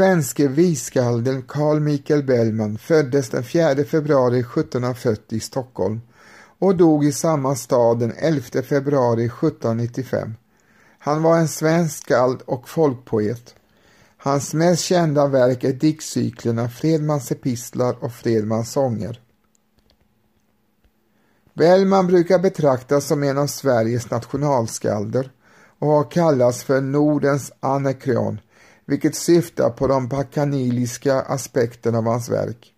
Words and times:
Den 0.00 0.08
svenske 0.08 0.48
visskalden 0.48 1.42
Carl 1.42 1.80
Michael 1.80 2.22
Bellman 2.22 2.78
föddes 2.78 3.28
den 3.28 3.44
4 3.44 3.84
februari 3.84 4.38
1740 4.40 5.22
i 5.28 5.40
Stockholm 5.40 6.00
och 6.58 6.76
dog 6.76 7.04
i 7.04 7.12
samma 7.12 7.54
stad 7.54 7.98
den 7.98 8.12
11 8.16 8.42
februari 8.62 9.24
1795. 9.24 10.34
Han 10.98 11.22
var 11.22 11.38
en 11.38 11.48
svensk 11.48 12.02
skald 12.02 12.42
och 12.42 12.68
folkpoet. 12.68 13.54
Hans 14.16 14.54
mest 14.54 14.82
kända 14.82 15.26
verk 15.26 15.64
är 15.64 15.72
diktcyklerna 15.72 16.68
Fredmans 16.68 17.32
epistlar 17.32 18.04
och 18.04 18.12
Fredmans 18.12 18.72
sånger. 18.72 19.20
Bellman 21.54 22.06
brukar 22.06 22.38
betraktas 22.38 23.06
som 23.06 23.22
en 23.22 23.38
av 23.38 23.46
Sveriges 23.46 24.10
nationalskalder 24.10 25.30
och 25.78 25.88
har 25.88 26.10
kallats 26.10 26.62
för 26.62 26.80
Nordens 26.80 27.52
Anekreon 27.60 28.40
vilket 28.90 29.14
syftar 29.14 29.70
på 29.70 29.86
de 29.86 30.08
bakaniliska 30.08 31.20
aspekterna 31.20 31.98
av 31.98 32.04
hans 32.04 32.28
verk. 32.28 32.72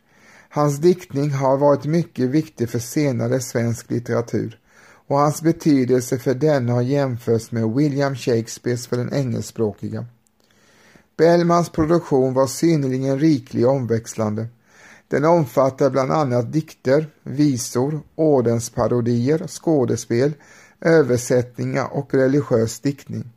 Hans 0.48 0.78
diktning 0.78 1.30
har 1.30 1.56
varit 1.56 1.84
mycket 1.84 2.30
viktig 2.30 2.70
för 2.70 2.78
senare 2.78 3.41
svensk 3.41 3.91
litteratur 3.91 4.58
och 5.06 5.18
hans 5.18 5.42
betydelse 5.42 6.18
för 6.18 6.34
denna 6.34 6.72
har 6.72 6.83
jämförts 6.83 7.52
med 7.52 7.74
William 7.74 8.16
Shakespeares 8.16 8.86
för 8.86 8.96
den 8.96 9.14
engelskspråkiga. 9.14 10.06
Bellmans 11.16 11.70
produktion 11.70 12.34
var 12.34 12.46
synnerligen 12.46 13.18
riklig 13.18 13.66
och 13.66 13.72
omväxlande. 13.72 14.46
Den 15.08 15.24
omfattar 15.24 15.90
bland 15.90 16.12
annat 16.12 16.52
dikter, 16.52 17.06
visor, 17.22 18.00
ordensparodier, 18.14 19.46
skådespel, 19.46 20.33
översättningar 20.80 21.88
och 21.92 22.14
religiös 22.14 22.80
diktning. 22.80 23.31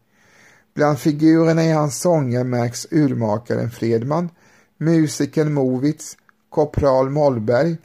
Bland 0.75 0.99
figurerna 0.99 1.63
i 1.63 1.71
hans 1.71 1.99
sånger 1.99 2.43
märks 2.43 2.87
urmakaren 2.91 3.71
Fredman, 3.71 4.29
musikern 4.77 5.53
Movitz, 5.53 6.17
korpral 6.49 7.09
Mollberg 7.09 7.77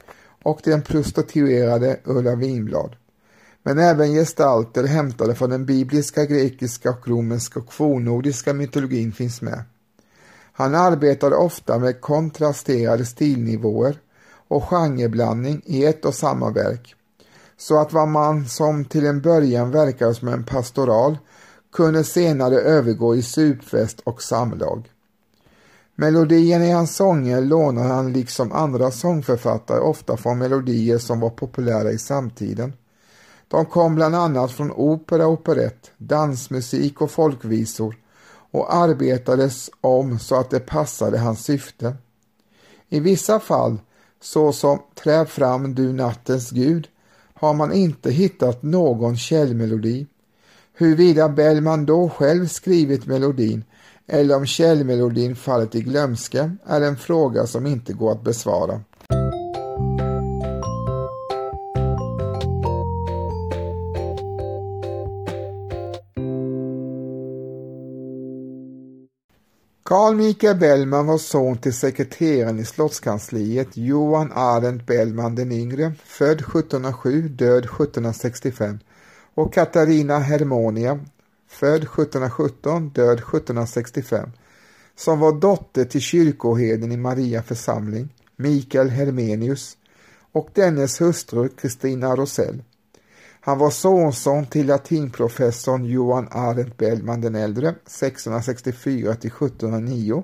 och 0.43 0.61
den 0.63 0.81
prostituerade 0.81 1.99
Ulla 2.03 2.35
Winblad. 2.35 2.95
Men 3.63 3.79
även 3.79 4.13
gestalter 4.13 4.83
hämtade 4.83 5.35
från 5.35 5.49
den 5.49 5.65
bibliska, 5.65 6.25
grekiska 6.25 6.89
och 6.89 7.07
romerska 7.07 7.59
och 7.59 7.73
fornnordiska 7.73 8.53
mytologin 8.53 9.11
finns 9.11 9.41
med. 9.41 9.63
Han 10.53 10.75
arbetade 10.75 11.35
ofta 11.35 11.79
med 11.79 12.01
kontrasterade 12.01 13.05
stilnivåer 13.05 13.99
och 14.47 14.63
genreblandning 14.63 15.61
i 15.65 15.85
ett 15.85 16.05
och 16.05 16.15
samma 16.15 16.49
verk, 16.49 16.95
så 17.57 17.79
att 17.81 17.93
vad 17.93 18.07
man 18.07 18.45
som 18.47 18.85
till 18.85 19.05
en 19.05 19.21
början 19.21 19.71
verkade 19.71 20.13
som 20.13 20.27
en 20.27 20.43
pastoral 20.43 21.17
kunde 21.71 22.03
senare 22.03 22.55
övergå 22.55 23.15
i 23.15 23.21
supfest 23.21 23.99
och 23.99 24.21
samlag. 24.21 24.89
Melodierna 25.95 26.65
i 26.65 26.71
hans 26.71 26.95
sånger 26.95 27.41
lånar 27.41 27.83
han 27.83 28.13
liksom 28.13 28.51
andra 28.51 28.91
sångförfattare 28.91 29.79
ofta 29.79 30.17
från 30.17 30.37
melodier 30.37 30.97
som 30.97 31.19
var 31.19 31.29
populära 31.29 31.91
i 31.91 31.97
samtiden. 31.97 32.73
De 33.47 33.65
kom 33.65 33.95
bland 33.95 34.15
annat 34.15 34.51
från 34.51 34.71
opera 34.71 35.27
och 35.27 35.33
operett, 35.33 35.91
dansmusik 35.97 37.01
och 37.01 37.11
folkvisor 37.11 37.95
och 38.51 38.75
arbetades 38.75 39.69
om 39.81 40.19
så 40.19 40.35
att 40.35 40.49
det 40.49 40.59
passade 40.59 41.19
hans 41.19 41.43
syfte. 41.43 41.95
I 42.89 42.99
vissa 42.99 43.39
fall, 43.39 43.77
såsom 44.21 44.79
Träv 45.03 45.25
fram 45.25 45.75
du 45.75 45.93
nattens 45.93 46.49
gud, 46.49 46.87
har 47.33 47.53
man 47.53 47.73
inte 47.73 48.11
hittat 48.11 48.63
någon 48.63 49.17
källmelodi. 49.17 50.07
Huruvida 50.81 51.29
Bellman 51.29 51.85
då 51.85 52.09
själv 52.09 52.47
skrivit 52.47 53.05
melodin 53.05 53.63
eller 54.07 54.35
om 54.35 54.45
källmelodin 54.45 55.35
fallit 55.35 55.75
i 55.75 55.81
glömska 55.81 56.57
är 56.65 56.81
en 56.81 56.97
fråga 56.97 57.47
som 57.47 57.65
inte 57.65 57.93
går 57.93 58.11
att 58.11 58.23
besvara. 58.23 58.81
Carl 69.83 70.15
Michael 70.15 70.57
Bellman 70.57 71.07
var 71.07 71.17
son 71.17 71.57
till 71.57 71.73
sekreteraren 71.73 72.59
i 72.59 72.65
slottskansliet 72.65 73.77
Johan 73.77 74.31
Arendt 74.35 74.85
Bellman 74.85 75.35
den 75.35 75.51
yngre, 75.51 75.93
född 76.05 76.41
1707, 76.41 77.27
död 77.27 77.65
1765 77.65 78.79
och 79.41 79.53
Katarina 79.53 80.19
Hermonia, 80.19 80.99
född 81.47 81.83
1717, 81.83 82.89
död 82.89 83.17
1765, 83.17 84.29
som 84.95 85.19
var 85.19 85.31
dotter 85.31 85.85
till 85.85 86.01
kyrkoherden 86.01 86.91
i 86.91 86.97
Maria 86.97 87.43
församling, 87.43 88.09
Mikael 88.35 88.89
Hermenius, 88.89 89.77
och 90.31 90.49
dennes 90.53 91.01
hustru 91.01 91.49
Kristina 91.49 92.15
Rosell. 92.15 92.63
Han 93.41 93.57
var 93.57 93.69
sonson 93.69 94.45
till 94.45 94.67
latinprofessorn 94.67 95.85
Johan 95.85 96.27
Arendt 96.31 96.77
Bellman 96.77 97.21
den 97.21 97.35
äldre 97.35 97.67
1664 97.69 99.15
till 99.15 99.31
1709 99.31 100.23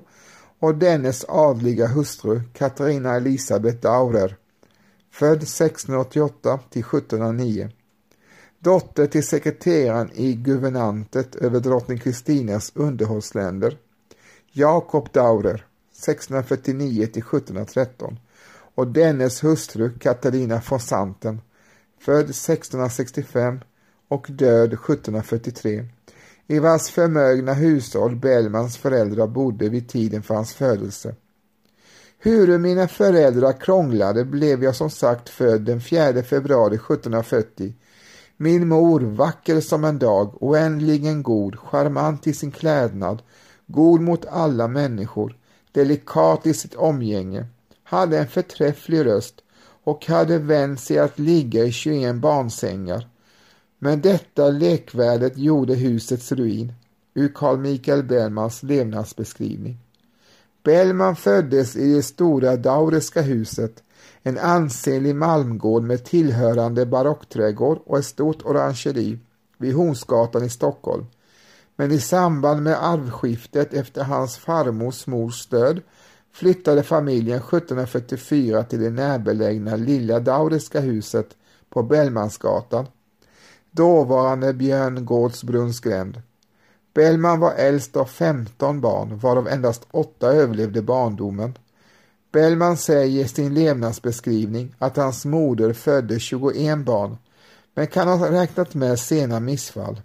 och 0.58 0.74
dennes 0.74 1.24
adliga 1.28 1.86
hustru 1.86 2.42
Katarina 2.52 3.14
Elisabeth 3.14 3.80
Daurer 3.80 4.36
född 5.10 5.42
1688 5.42 6.60
till 6.70 6.82
1709 6.82 7.70
dotter 8.58 9.06
till 9.06 9.26
sekreteraren 9.26 10.10
i 10.14 10.34
guvernantet 10.34 11.34
över 11.34 11.60
drottning 11.60 11.98
Kristinas 11.98 12.72
underhållsländer, 12.74 13.78
Jakob 14.52 15.08
Daurer 15.12 15.64
1649 15.92 17.06
till 17.06 17.22
1713 17.22 18.18
och 18.74 18.86
dennes 18.86 19.44
hustru 19.44 19.98
Katarina 19.98 20.62
von 20.70 20.80
Santen 20.80 21.40
född 22.00 22.30
1665 22.30 23.60
och 24.08 24.26
död 24.30 24.72
1743 24.72 25.84
i 26.46 26.58
vars 26.58 26.88
förmögna 26.88 27.52
hushåll 27.52 28.16
Bellmans 28.16 28.76
föräldrar 28.76 29.26
bodde 29.26 29.68
vid 29.68 29.88
tiden 29.88 30.22
för 30.22 30.34
hans 30.34 30.54
födelse. 30.54 31.14
Hur 32.18 32.58
mina 32.58 32.88
föräldrar 32.88 33.60
krånglade 33.60 34.24
blev 34.24 34.64
jag 34.64 34.76
som 34.76 34.90
sagt 34.90 35.28
född 35.28 35.60
den 35.60 35.80
4 35.80 36.22
februari 36.22 36.74
1740 36.74 37.74
min 38.40 38.68
mor, 38.68 39.00
vacker 39.00 39.60
som 39.60 39.84
en 39.84 39.98
dag, 39.98 40.42
oändligen 40.42 41.22
god, 41.22 41.56
charmant 41.56 42.26
i 42.26 42.32
sin 42.32 42.50
klädnad, 42.50 43.22
god 43.66 44.00
mot 44.00 44.26
alla 44.26 44.68
människor, 44.68 45.36
delikat 45.72 46.46
i 46.46 46.54
sitt 46.54 46.74
omgänge, 46.74 47.46
hade 47.82 48.18
en 48.18 48.28
förträfflig 48.28 49.06
röst 49.06 49.34
och 49.84 50.06
hade 50.06 50.38
vänt 50.38 50.80
sig 50.80 50.98
att 50.98 51.18
ligga 51.18 51.64
i 51.64 51.72
21 51.72 52.16
barnsängar. 52.16 53.08
Men 53.78 54.00
detta 54.00 54.48
lekvärdet 54.48 55.38
gjorde 55.38 55.74
husets 55.74 56.32
ruin, 56.32 56.72
ur 57.14 57.32
Carl 57.34 57.58
Michael 57.58 58.02
Bellmans 58.02 58.62
levnadsbeskrivning. 58.62 59.78
Bellman 60.62 61.16
föddes 61.16 61.76
i 61.76 61.94
det 61.94 62.02
stora 62.02 62.56
Dauriska 62.56 63.22
huset 63.22 63.82
en 64.22 64.38
ansenlig 64.38 65.14
malmgård 65.14 65.82
med 65.82 66.04
tillhörande 66.04 66.86
barockträdgård 66.86 67.78
och 67.86 67.98
ett 67.98 68.04
stort 68.04 68.44
orangeri 68.44 69.18
vid 69.58 69.74
Hornsgatan 69.74 70.44
i 70.44 70.48
Stockholm. 70.48 71.06
Men 71.76 71.92
i 71.92 72.00
samband 72.00 72.62
med 72.62 72.84
arvskiftet 72.84 73.74
efter 73.74 74.04
hans 74.04 74.36
farmors 74.36 75.06
mors 75.06 75.46
död 75.46 75.80
flyttade 76.32 76.82
familjen 76.82 77.38
1744 77.38 78.62
till 78.62 78.80
det 78.80 78.90
närbelägna 78.90 79.76
lilla 79.76 80.20
Dauriska 80.20 80.80
huset 80.80 81.36
på 81.70 81.82
Bellmansgatan, 81.82 82.86
dåvarande 83.70 84.54
Björngårdsbrunnsgränd. 84.54 86.22
Bellman 86.94 87.40
var 87.40 87.52
äldst 87.52 87.96
av 87.96 88.04
15 88.04 88.80
barn, 88.80 89.18
varav 89.18 89.48
endast 89.48 89.86
åtta 89.90 90.32
överlevde 90.32 90.82
barndomen. 90.82 91.54
Bellman 92.32 92.76
säger 92.76 93.24
i 93.24 93.28
sin 93.28 93.54
levnadsbeskrivning 93.54 94.74
att 94.78 94.96
hans 94.96 95.24
moder 95.24 95.72
födde 95.72 96.20
21 96.20 96.78
barn, 96.78 97.16
men 97.74 97.86
kan 97.86 98.08
ha 98.08 98.30
räknat 98.30 98.74
med 98.74 98.98
sena 98.98 99.40
missfall. 99.40 100.00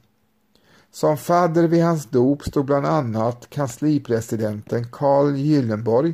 Som 0.91 1.17
fadder 1.17 1.67
vid 1.67 1.83
hans 1.83 2.05
dop 2.05 2.43
stod 2.43 2.65
bland 2.65 2.85
annat 2.85 3.49
kanslipresidenten 3.49 4.87
Carl 4.91 5.35
Gyllenborg, 5.35 6.13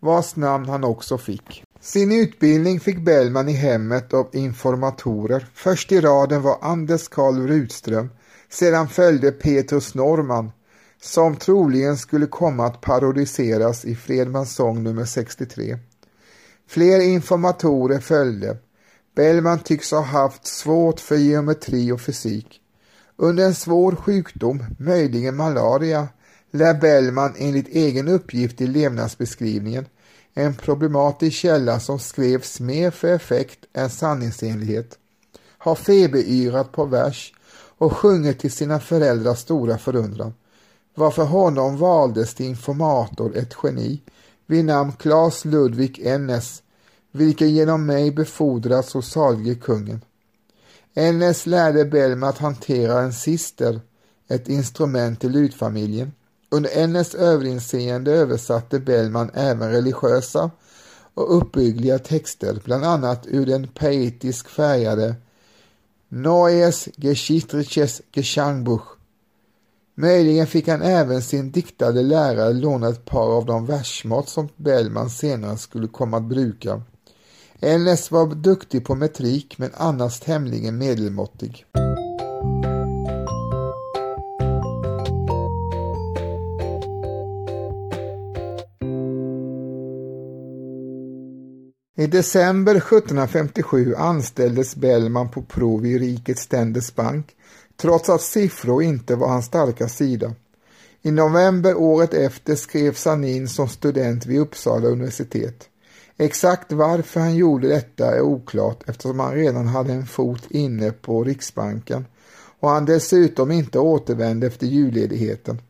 vars 0.00 0.36
namn 0.36 0.68
han 0.68 0.84
också 0.84 1.18
fick. 1.18 1.64
Sin 1.80 2.12
utbildning 2.12 2.80
fick 2.80 2.98
Bellman 2.98 3.48
i 3.48 3.52
hemmet 3.52 4.14
av 4.14 4.28
informatorer. 4.32 5.46
Först 5.54 5.92
i 5.92 6.00
raden 6.00 6.42
var 6.42 6.58
Anders 6.60 7.08
Karl 7.08 7.46
Rutström, 7.46 8.10
sedan 8.50 8.88
följde 8.88 9.32
Petrus 9.32 9.94
Norman, 9.94 10.50
som 11.00 11.36
troligen 11.36 11.96
skulle 11.96 12.26
komma 12.26 12.66
att 12.66 12.80
parodiseras 12.80 13.84
i 13.84 13.94
Fredmans 13.94 14.54
sång 14.54 14.82
nummer 14.82 15.04
63. 15.04 15.78
Fler 16.66 17.00
informatorer 17.00 17.98
följde. 17.98 18.56
Bellman 19.16 19.58
tycks 19.58 19.90
ha 19.90 20.00
haft 20.00 20.46
svårt 20.46 21.00
för 21.00 21.16
geometri 21.16 21.92
och 21.92 22.00
fysik. 22.00 22.60
Under 23.16 23.44
en 23.44 23.54
svår 23.54 23.96
sjukdom, 23.96 24.64
möjligen 24.78 25.36
malaria, 25.36 26.08
lär 26.50 26.74
Bellman 26.74 27.34
enligt 27.38 27.68
egen 27.68 28.08
uppgift 28.08 28.60
i 28.60 28.66
levnadsbeskrivningen 28.66 29.86
en 30.38 30.54
problematisk 30.54 31.36
källa 31.36 31.80
som 31.80 31.98
skrevs 31.98 32.60
mer 32.60 32.90
för 32.90 33.08
effekt 33.08 33.58
än 33.72 33.90
sanningsenlighet, 33.90 34.98
ha 35.58 35.74
feberyrat 35.74 36.72
på 36.72 36.84
vers 36.84 37.32
och 37.78 37.92
sjungit 37.92 38.38
till 38.38 38.52
sina 38.52 38.80
föräldrars 38.80 39.38
stora 39.38 39.78
förundran, 39.78 40.34
varför 40.98 41.24
honom 41.24 41.76
valdes 41.76 42.34
till 42.34 42.46
informator 42.46 43.36
ett 43.36 43.54
geni 43.62 44.02
vid 44.46 44.64
namn 44.64 44.92
Claes 44.92 45.44
Ludvig 45.44 46.06
Ennes, 46.06 46.62
vilken 47.12 47.50
genom 47.50 47.86
mig 47.86 48.10
befordrats 48.10 48.94
hos 48.94 49.10
salige 49.10 49.54
kungen. 49.54 50.04
Ennes 50.94 51.46
lärde 51.46 51.84
Bellman 51.84 52.28
att 52.28 52.38
hantera 52.38 53.00
en 53.00 53.12
sister, 53.12 53.80
ett 54.28 54.48
instrument 54.48 55.20
till 55.20 55.30
lutfamiljen. 55.30 56.12
Under 56.50 56.70
Ennes 56.78 57.14
överinseende 57.14 58.12
översatte 58.12 58.80
Bellman 58.80 59.30
även 59.34 59.70
religiösa 59.70 60.50
och 61.14 61.36
uppbyggliga 61.36 61.98
texter, 61.98 62.60
bland 62.64 62.84
annat 62.84 63.26
ur 63.26 63.46
den 63.46 63.68
poetiskt 63.68 64.48
färgade 64.48 65.14
Neues 66.08 66.88
Geschichtliches 66.96 68.02
Gesangbuch. 68.12 68.97
Möjligen 70.00 70.46
fick 70.46 70.68
han 70.68 70.82
även 70.82 71.22
sin 71.22 71.50
diktade 71.50 72.02
lärare 72.02 72.52
låna 72.52 72.88
ett 72.88 73.04
par 73.04 73.36
av 73.36 73.46
de 73.46 73.66
versmått 73.66 74.28
som 74.28 74.48
Bellman 74.56 75.10
senare 75.10 75.56
skulle 75.56 75.88
komma 75.88 76.16
att 76.16 76.28
bruka. 76.28 76.82
Ennes 77.60 78.10
var 78.10 78.34
duktig 78.34 78.84
på 78.84 78.94
metrik 78.94 79.58
men 79.58 79.70
annars 79.74 80.20
tämligen 80.20 80.78
medelmåttig. 80.78 81.66
I 91.96 92.06
december 92.06 92.74
1757 92.74 93.94
anställdes 93.94 94.76
Bellman 94.76 95.30
på 95.30 95.42
prov 95.42 95.86
i 95.86 95.98
Rikets 95.98 96.42
Ständers 96.42 96.94
bank 96.94 97.34
trots 97.80 98.08
att 98.08 98.22
siffror 98.22 98.82
inte 98.82 99.16
var 99.16 99.28
hans 99.28 99.46
starka 99.46 99.88
sida. 99.88 100.34
I 101.02 101.10
november 101.10 101.74
året 101.74 102.14
efter 102.14 102.54
skrevs 102.54 103.04
han 103.04 103.24
in 103.24 103.48
som 103.48 103.68
student 103.68 104.26
vid 104.26 104.40
Uppsala 104.40 104.88
universitet. 104.88 105.68
Exakt 106.16 106.72
varför 106.72 107.20
han 107.20 107.36
gjorde 107.36 107.68
detta 107.68 108.16
är 108.16 108.20
oklart 108.20 108.88
eftersom 108.88 109.20
han 109.20 109.34
redan 109.34 109.66
hade 109.66 109.92
en 109.92 110.06
fot 110.06 110.46
inne 110.50 110.90
på 110.90 111.24
Riksbanken 111.24 112.06
och 112.60 112.70
han 112.70 112.84
dessutom 112.84 113.50
inte 113.50 113.78
återvände 113.78 114.46
efter 114.46 114.66
julledigheten. 114.66 115.62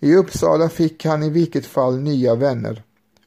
I 0.00 0.14
Uppsala 0.14 0.68
fick 0.68 1.04
han 1.04 1.22
i 1.22 1.30
vilket 1.30 1.66
fall 1.66 1.98
nya 1.98 2.34
vänner, 2.34 2.82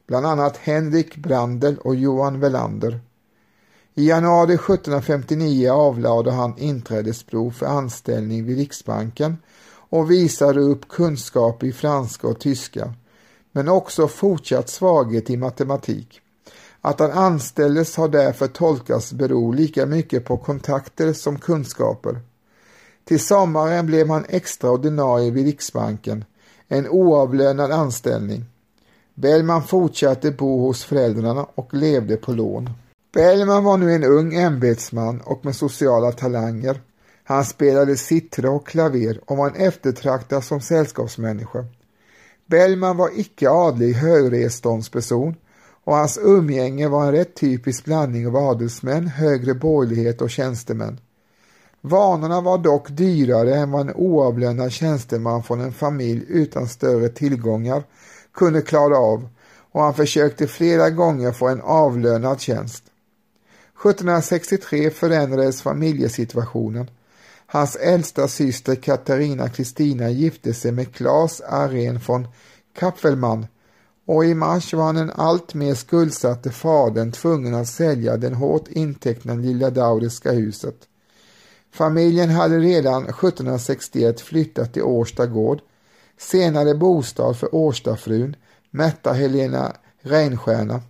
bland 0.06 0.26
annat 0.26 0.56
Henrik 0.56 1.16
Brandel 1.16 1.78
och 1.78 1.94
Johan 1.94 2.40
Velander. 2.40 3.00
I 4.00 4.06
januari 4.06 4.54
1759 4.54 5.70
avlade 5.70 6.30
han 6.30 6.58
inträdesprov 6.58 7.50
för 7.50 7.66
anställning 7.66 8.44
vid 8.44 8.56
Riksbanken 8.56 9.36
och 9.72 10.10
visade 10.10 10.60
upp 10.60 10.88
kunskap 10.88 11.62
i 11.62 11.72
franska 11.72 12.26
och 12.26 12.40
tyska, 12.40 12.94
men 13.52 13.68
också 13.68 14.08
fortsatt 14.08 14.68
svaghet 14.68 15.30
i 15.30 15.36
matematik. 15.36 16.20
Att 16.80 17.00
han 17.00 17.10
anställdes 17.10 17.96
har 17.96 18.08
därför 18.08 18.46
tolkats 18.46 19.12
bero 19.12 19.52
lika 19.52 19.86
mycket 19.86 20.24
på 20.24 20.36
kontakter 20.36 21.12
som 21.12 21.38
kunskaper. 21.38 22.20
Till 23.04 23.20
sommaren 23.20 23.86
blev 23.86 24.08
han 24.08 24.24
extra 24.28 24.70
ordinarie 24.70 25.30
vid 25.30 25.46
Riksbanken, 25.46 26.24
en 26.68 26.88
oavlönad 26.88 27.72
anställning. 27.72 28.44
Bellman 29.14 29.62
fortsatte 29.62 30.30
bo 30.30 30.66
hos 30.66 30.84
föräldrarna 30.84 31.46
och 31.54 31.74
levde 31.74 32.16
på 32.16 32.32
lån. 32.32 32.70
Bellman 33.12 33.64
var 33.64 33.76
nu 33.76 33.94
en 33.94 34.04
ung 34.04 34.34
ämbetsman 34.34 35.20
och 35.20 35.44
med 35.44 35.56
sociala 35.56 36.12
talanger. 36.12 36.80
Han 37.24 37.44
spelade 37.44 37.96
citra 37.96 38.50
och 38.50 38.66
klaver 38.66 39.20
och 39.26 39.36
var 39.36 39.48
en 39.48 39.66
eftertraktad 39.66 40.44
som 40.44 40.60
sällskapsmänniska. 40.60 41.64
Bellman 42.46 42.96
var 42.96 43.10
icke 43.14 43.50
adlig 43.50 43.92
högreståndsperson 43.92 45.34
och 45.84 45.96
hans 45.96 46.18
umgänge 46.22 46.88
var 46.88 47.06
en 47.06 47.12
rätt 47.12 47.34
typisk 47.34 47.84
blandning 47.84 48.26
av 48.26 48.36
adelsmän, 48.36 49.06
högre 49.06 49.54
borgerlighet 49.54 50.22
och 50.22 50.30
tjänstemän. 50.30 51.00
Vanorna 51.80 52.40
var 52.40 52.58
dock 52.58 52.88
dyrare 52.90 53.54
än 53.54 53.70
vad 53.70 53.80
en 53.80 53.94
oavlönad 53.94 54.72
tjänsteman 54.72 55.42
från 55.42 55.60
en 55.60 55.72
familj 55.72 56.24
utan 56.28 56.68
större 56.68 57.08
tillgångar 57.08 57.82
kunde 58.34 58.62
klara 58.62 58.98
av 58.98 59.28
och 59.72 59.82
han 59.82 59.94
försökte 59.94 60.46
flera 60.46 60.90
gånger 60.90 61.32
få 61.32 61.48
en 61.48 61.60
avlönad 61.60 62.40
tjänst. 62.40 62.84
1763 63.80 64.90
förändrades 64.90 65.62
familjesituationen. 65.62 66.90
Hans 67.46 67.76
äldsta 67.76 68.28
syster 68.28 68.74
Katarina 68.74 69.48
Kristina 69.48 70.10
gifte 70.10 70.54
sig 70.54 70.72
med 70.72 70.94
Claes 70.94 71.40
Arén 71.40 72.00
von 72.06 72.28
Kappelmann 72.78 73.46
och 74.06 74.24
i 74.24 74.34
mars 74.34 74.74
var 74.74 74.92
den 74.92 75.10
alltmer 75.10 75.74
skuldsatte 75.74 76.50
fadern 76.50 77.12
tvungen 77.12 77.54
att 77.54 77.68
sälja 77.68 78.16
den 78.16 78.34
hårt 78.34 78.68
intecknade 78.68 79.42
Lilla 79.42 79.70
Dauriska 79.70 80.32
huset. 80.32 80.76
Familjen 81.72 82.30
hade 82.30 82.58
redan 82.58 83.02
1761 83.02 84.20
flyttat 84.20 84.72
till 84.72 84.82
Årsta 84.82 85.26
gård, 85.26 85.60
senare 86.18 86.74
bostad 86.74 87.36
för 87.36 87.54
Årstafrun, 87.54 88.36
Märta 88.70 89.12
Helena 89.12 89.76
Reinstjärna. 90.00 90.82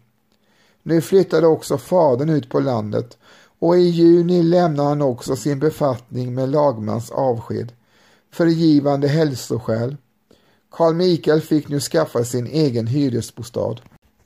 Nu 0.83 1.01
flyttade 1.01 1.47
också 1.47 1.79
fadern 1.79 2.29
ut 2.29 2.49
på 2.49 2.61
landet 2.61 3.19
och 3.59 3.79
i 3.79 3.81
juni 3.81 4.43
lämnade 4.43 4.89
han 4.89 5.03
också 5.03 5.37
sin 5.37 5.59
befattning 5.59 6.35
med 6.35 6.49
lagmans 6.49 7.11
avsked. 7.11 7.73
för 8.33 8.47
givande 8.47 9.09
hälsoskäl. 9.09 9.97
Karl 10.71 10.95
Mikael 10.95 11.41
fick 11.41 11.69
nu 11.69 11.81
skaffa 11.81 12.25
sin 12.25 12.47
egen 12.47 12.87
hyresbostad. 12.87 13.77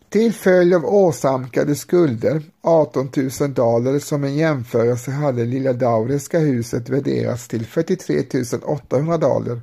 Till 0.08 0.32
följd 0.32 0.74
av 0.74 0.84
åsamkade 0.84 1.74
skulder, 1.74 2.42
18 2.60 3.10
000 3.40 3.54
daler 3.54 3.98
som 3.98 4.24
en 4.24 4.34
jämförelse 4.34 5.10
hade 5.10 5.44
Lilla 5.44 5.72
Dauriska 5.72 6.38
huset 6.38 6.88
värderats 6.88 7.48
till 7.48 7.66
43 7.66 8.24
800 8.62 9.18
daler 9.18 9.60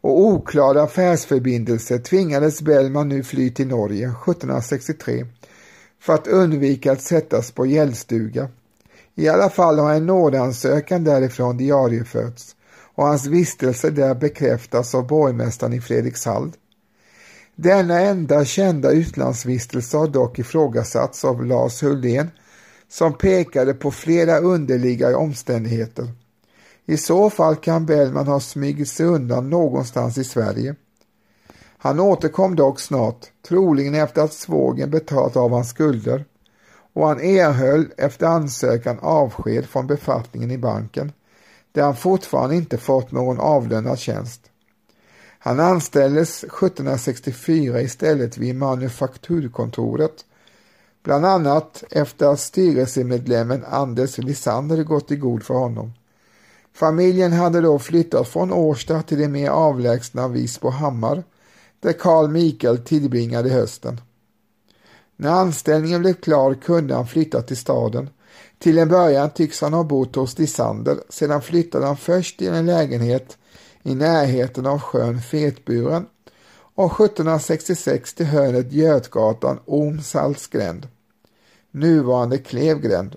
och 0.00 0.20
oklara 0.20 0.82
affärsförbindelser 0.82 1.98
tvingades 1.98 2.62
Bellman 2.62 3.08
nu 3.08 3.22
fly 3.22 3.50
till 3.50 3.68
Norge 3.68 4.06
1763 4.08 5.26
för 6.00 6.14
att 6.14 6.26
undvika 6.26 6.92
att 6.92 7.02
sättas 7.02 7.50
på 7.50 7.66
gällstuga. 7.66 8.48
I 9.14 9.28
alla 9.28 9.50
fall 9.50 9.78
har 9.78 9.94
en 9.94 10.06
nådeansökan 10.06 11.04
därifrån 11.04 11.56
diarieförts 11.56 12.56
och 12.94 13.06
hans 13.06 13.26
vistelse 13.26 13.90
där 13.90 14.14
bekräftas 14.14 14.94
av 14.94 15.06
borgmästaren 15.06 15.72
i 15.72 15.80
Fredrikshald. 15.80 16.52
Denna 17.56 18.00
enda 18.00 18.44
kända 18.44 18.90
utlandsvistelse 18.90 19.96
har 19.96 20.08
dock 20.08 20.38
ifrågasatts 20.38 21.24
av 21.24 21.46
Lars 21.46 21.82
Huldén 21.82 22.30
som 22.88 23.18
pekade 23.18 23.74
på 23.74 23.90
flera 23.90 24.38
underliga 24.38 25.18
omständigheter. 25.18 26.08
I 26.86 26.96
så 26.96 27.30
fall 27.30 27.56
kan 27.56 27.86
Bellman 27.86 28.26
ha 28.26 28.40
smugit 28.40 28.88
sig 28.88 29.06
undan 29.06 29.50
någonstans 29.50 30.18
i 30.18 30.24
Sverige. 30.24 30.74
Han 31.78 32.00
återkom 32.00 32.56
dock 32.56 32.80
snart, 32.80 33.26
troligen 33.48 33.94
efter 33.94 34.22
att 34.22 34.32
svågen 34.32 34.90
betalat 34.90 35.36
av 35.36 35.50
hans 35.50 35.70
skulder 35.70 36.24
och 36.92 37.06
han 37.06 37.20
erhöll 37.20 37.92
efter 37.96 38.26
ansökan 38.26 38.98
avsked 39.00 39.66
från 39.66 39.86
befattningen 39.86 40.50
i 40.50 40.58
banken 40.58 41.12
där 41.72 41.82
han 41.82 41.96
fortfarande 41.96 42.56
inte 42.56 42.78
fått 42.78 43.12
någon 43.12 43.40
avlönad 43.40 43.98
tjänst. 43.98 44.40
Han 45.38 45.60
anställdes 45.60 46.44
1764 46.44 47.80
istället 47.80 48.38
vid 48.38 48.54
manufakturkontoret, 48.54 50.24
bland 51.04 51.26
annat 51.26 51.84
efter 51.90 52.26
att 52.26 52.40
styrelsemedlemmen 52.40 53.64
Anders 53.64 54.18
Lisander 54.18 54.84
gått 54.84 55.10
i 55.10 55.16
god 55.16 55.42
för 55.42 55.54
honom. 55.54 55.92
Familjen 56.74 57.32
hade 57.32 57.60
då 57.60 57.78
flyttat 57.78 58.28
från 58.28 58.52
Årsta 58.52 59.02
till 59.02 59.18
det 59.18 59.28
mer 59.28 59.50
avlägsna 59.50 60.28
Visbohammar 60.28 61.22
där 61.80 61.92
Carl 61.92 62.28
Michael 62.28 62.78
tillbringade 62.78 63.50
hösten. 63.50 64.00
När 65.16 65.30
anställningen 65.30 66.00
blev 66.00 66.14
klar 66.14 66.54
kunde 66.54 66.94
han 66.94 67.06
flytta 67.06 67.42
till 67.42 67.56
staden. 67.56 68.10
Till 68.58 68.78
en 68.78 68.88
början 68.88 69.30
tycks 69.30 69.60
han 69.60 69.72
ha 69.72 69.84
bott 69.84 70.16
hos 70.16 70.38
Lisander, 70.38 70.98
sedan 71.08 71.42
flyttade 71.42 71.86
han 71.86 71.96
först 71.96 72.38
till 72.38 72.48
en 72.48 72.66
lägenhet 72.66 73.38
i 73.82 73.94
närheten 73.94 74.66
av 74.66 74.80
sjön 74.80 75.20
Fetburen 75.20 76.06
och 76.74 77.00
1766 77.00 78.14
till 78.14 78.26
hörnet 78.26 78.72
Götgatan 78.72 79.58
Ormsaltsgränd, 79.64 80.88
nuvarande 81.70 82.38
Klevgränd. 82.38 83.16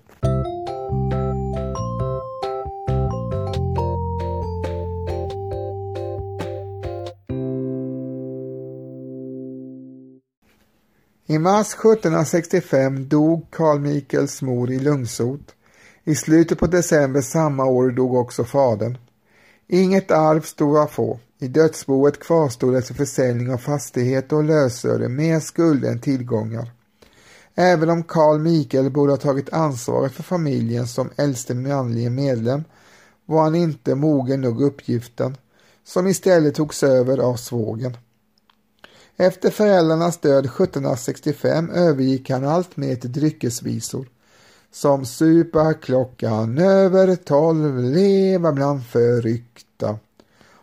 I 11.32 11.40
mars 11.40 11.74
1765 11.74 13.08
dog 13.10 13.46
Carl 13.50 13.80
Michaels 13.80 14.42
mor 14.42 14.72
i 14.72 14.80
lungsot. 14.80 15.56
I 16.04 16.16
slutet 16.16 16.60
på 16.60 16.68
december 16.68 17.22
samma 17.22 17.66
år 17.66 17.92
dog 17.92 18.16
också 18.16 18.44
fadern. 18.44 18.98
Inget 19.68 20.12
arv 20.12 20.42
stod 20.42 20.78
att 20.78 20.92
få. 20.92 21.20
I 21.40 21.48
dödsboet 21.48 22.20
kvarstod 22.20 22.76
efter 22.76 22.94
försäljning 22.94 23.54
av 23.54 23.58
fastighet 23.58 24.34
och 24.34 24.44
lösöre 24.44 25.10
mer 25.10 25.40
skulder 25.40 25.92
än 25.92 26.00
tillgångar. 26.00 26.72
Även 27.56 27.90
om 27.90 28.04
Carl 28.04 28.40
Michael 28.40 28.90
borde 28.90 29.12
ha 29.12 29.18
tagit 29.18 29.54
ansvaret 29.54 30.12
för 30.12 30.24
familjen 30.24 30.88
som 30.88 31.10
äldste 31.18 31.54
manlige 31.54 32.10
medlem 32.10 32.64
var 33.26 33.44
han 33.44 33.56
inte 33.56 33.96
mogen 33.96 34.42
nog 34.42 34.62
uppgiften, 34.62 35.38
som 35.84 36.08
istället 36.08 36.56
togs 36.56 36.84
över 36.84 37.18
av 37.18 37.36
svågen. 37.36 37.98
Efter 39.18 39.50
föräldrarnas 39.50 40.18
död 40.18 40.46
1765 40.46 41.70
övergick 41.70 42.30
han 42.30 42.46
allt 42.46 42.77
mer 42.77 42.96
till 42.96 43.12
dryckesvisor 43.12 44.08
som 44.72 45.06
supa 45.06 45.74
klockan 45.74 46.58
över 46.58 47.15
tolv, 47.15 47.80
leva 47.80 48.51
bland 48.51 48.86
förryckta 48.86 50.00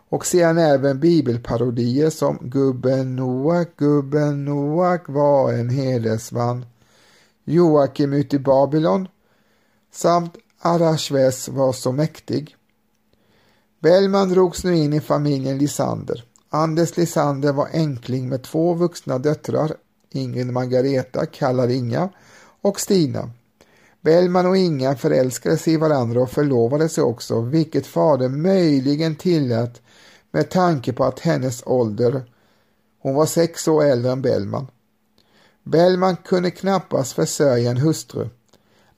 och 0.08 0.26
sedan 0.26 0.58
även 0.58 1.00
bibelparodier 1.00 2.10
som 2.10 2.38
Gubben 2.40 3.16
Noak, 3.16 3.68
Gubben 3.76 4.44
Noak 4.44 5.08
var 5.08 5.52
en 5.52 5.68
hedersman, 5.68 6.66
Joakim 7.44 8.12
ut 8.12 8.34
i 8.34 8.38
Babylon 8.38 9.08
samt 9.92 10.36
Arashves 10.60 11.48
var 11.48 11.72
så 11.72 11.92
mäktig. 11.92 12.56
Bellman 13.80 14.28
drogs 14.28 14.64
nu 14.64 14.76
in 14.76 14.92
i 14.92 15.00
familjen 15.00 15.58
Lisander. 15.58 16.24
Anders 16.50 16.96
Lisander 16.96 17.52
var 17.52 17.68
enkling 17.72 18.28
med 18.28 18.42
två 18.42 18.74
vuxna 18.74 19.18
döttrar, 19.18 19.76
Ingrid 20.10 20.52
Margareta, 20.52 21.26
kallad 21.26 21.70
Inga, 21.70 22.08
och 22.62 22.80
Stina. 22.80 23.30
Bellman 24.00 24.46
och 24.46 24.56
Inga 24.56 24.96
förälskade 24.96 25.56
sig 25.56 25.72
i 25.72 25.76
varandra 25.76 26.20
och 26.20 26.30
förlovade 26.30 26.88
sig 26.88 27.04
också, 27.04 27.40
vilket 27.40 27.86
fadern 27.86 28.42
möjligen 28.42 29.16
tillät 29.16 29.82
med 30.30 30.50
tanke 30.50 30.92
på 30.92 31.04
att 31.04 31.20
hennes 31.20 31.62
ålder, 31.66 32.22
hon 33.00 33.14
var 33.14 33.26
sex 33.26 33.68
år 33.68 33.84
äldre 33.84 34.12
än 34.12 34.22
Bellman. 34.22 34.66
Bellman 35.62 36.16
kunde 36.16 36.50
knappast 36.50 37.12
försörja 37.12 37.70
en 37.70 37.76
hustru. 37.76 38.28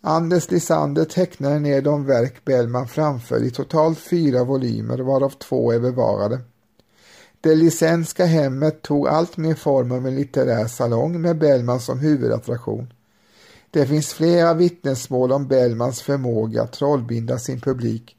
Anders 0.01 0.51
Lisander 0.51 1.05
tecknade 1.05 1.59
ner 1.59 1.83
de 1.83 2.07
verk 2.07 2.45
Bellman 2.45 2.89
framför 2.89 3.43
i 3.43 3.51
totalt 3.51 3.99
fyra 3.99 4.45
volymer 4.45 4.99
varav 4.99 5.31
två 5.31 5.73
är 5.73 5.81
bevarade. 5.81 6.41
Det 7.43 7.55
licenska 7.55 8.25
hemmet 8.25 8.83
tog 8.83 9.09
allt 9.09 9.37
mer 9.37 9.55
form 9.55 9.93
av 9.93 10.07
en 10.07 10.15
litterär 10.15 10.67
salong 10.67 11.21
med 11.21 11.39
Bellman 11.39 11.81
som 11.81 11.99
huvudattraktion. 11.99 12.93
Det 13.71 13.87
finns 13.87 14.13
flera 14.13 14.55
vittnesmål 14.55 15.33
om 15.33 15.47
Bellmans 15.47 16.03
förmåga 16.03 16.63
att 16.63 16.73
trollbinda 16.73 17.39
sin 17.39 17.61
publik. 17.61 18.17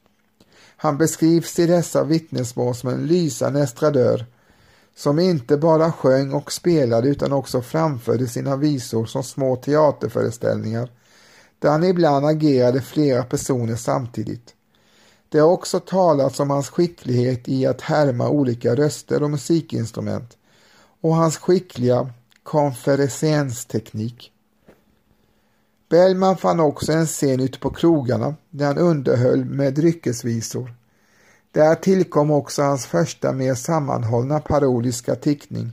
Han 0.78 0.98
beskrivs 0.98 1.60
i 1.60 1.68
dessa 1.68 2.04
vittnesmål 2.04 2.76
som 2.76 2.90
en 2.90 3.08
lysande 3.08 3.62
estradör 3.62 4.26
som 4.96 5.20
inte 5.20 5.58
bara 5.58 5.92
sjöng 5.92 6.34
och 6.34 6.52
spelade 6.52 7.10
utan 7.10 7.34
också 7.34 7.62
framförde 7.62 8.28
sina 8.28 8.56
visor 8.56 9.06
som 9.06 9.24
små 9.24 9.56
teaterföreställningar 9.56 10.90
där 11.60 11.70
han 11.70 11.84
ibland 11.84 12.26
agerade 12.26 12.82
flera 12.82 13.24
personer 13.24 13.76
samtidigt. 13.76 14.56
Det 15.32 15.40
har 15.40 15.50
också 15.50 15.80
talats 15.80 16.40
om 16.40 16.50
hans 16.50 16.70
skicklighet 16.70 17.50
i 17.50 17.66
att 17.66 17.82
härma 17.82 18.30
olika 18.30 18.76
röster 18.76 19.24
och 19.24 19.30
musikinstrument 19.30 20.38
och 21.02 21.16
hans 21.16 21.38
skickliga 21.38 22.10
konferensteknik. 22.44 24.32
Bellman 25.90 26.38
fann 26.38 26.60
också 26.60 26.92
en 26.92 27.06
scen 27.06 27.40
ute 27.40 27.60
på 27.60 27.70
krogarna 27.70 28.36
där 28.50 28.66
han 28.66 28.78
underhöll 28.78 29.46
med 29.46 29.74
dryckesvisor. 29.74 30.74
Där 31.52 31.76
tillkom 31.76 32.32
också 32.32 32.62
hans 32.62 32.86
första 32.86 33.32
mer 33.32 33.56
sammanhållna 33.56 34.40
parodiska 34.40 35.16
tickning 35.16 35.72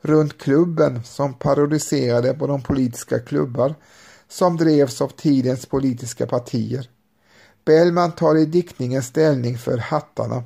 runt 0.00 0.38
klubben 0.38 1.04
som 1.04 1.34
parodiserade 1.34 2.34
på 2.34 2.46
de 2.46 2.62
politiska 2.62 3.18
klubbar 3.18 3.74
som 4.28 4.56
drevs 4.56 5.00
av 5.00 5.08
tidens 5.08 5.66
politiska 5.66 6.26
partier. 6.26 6.88
Bellman 7.70 8.12
tar 8.12 8.36
i 8.36 8.46
diktningen 8.46 9.02
ställning 9.02 9.58
för 9.58 9.78
hattarna, 9.78 10.42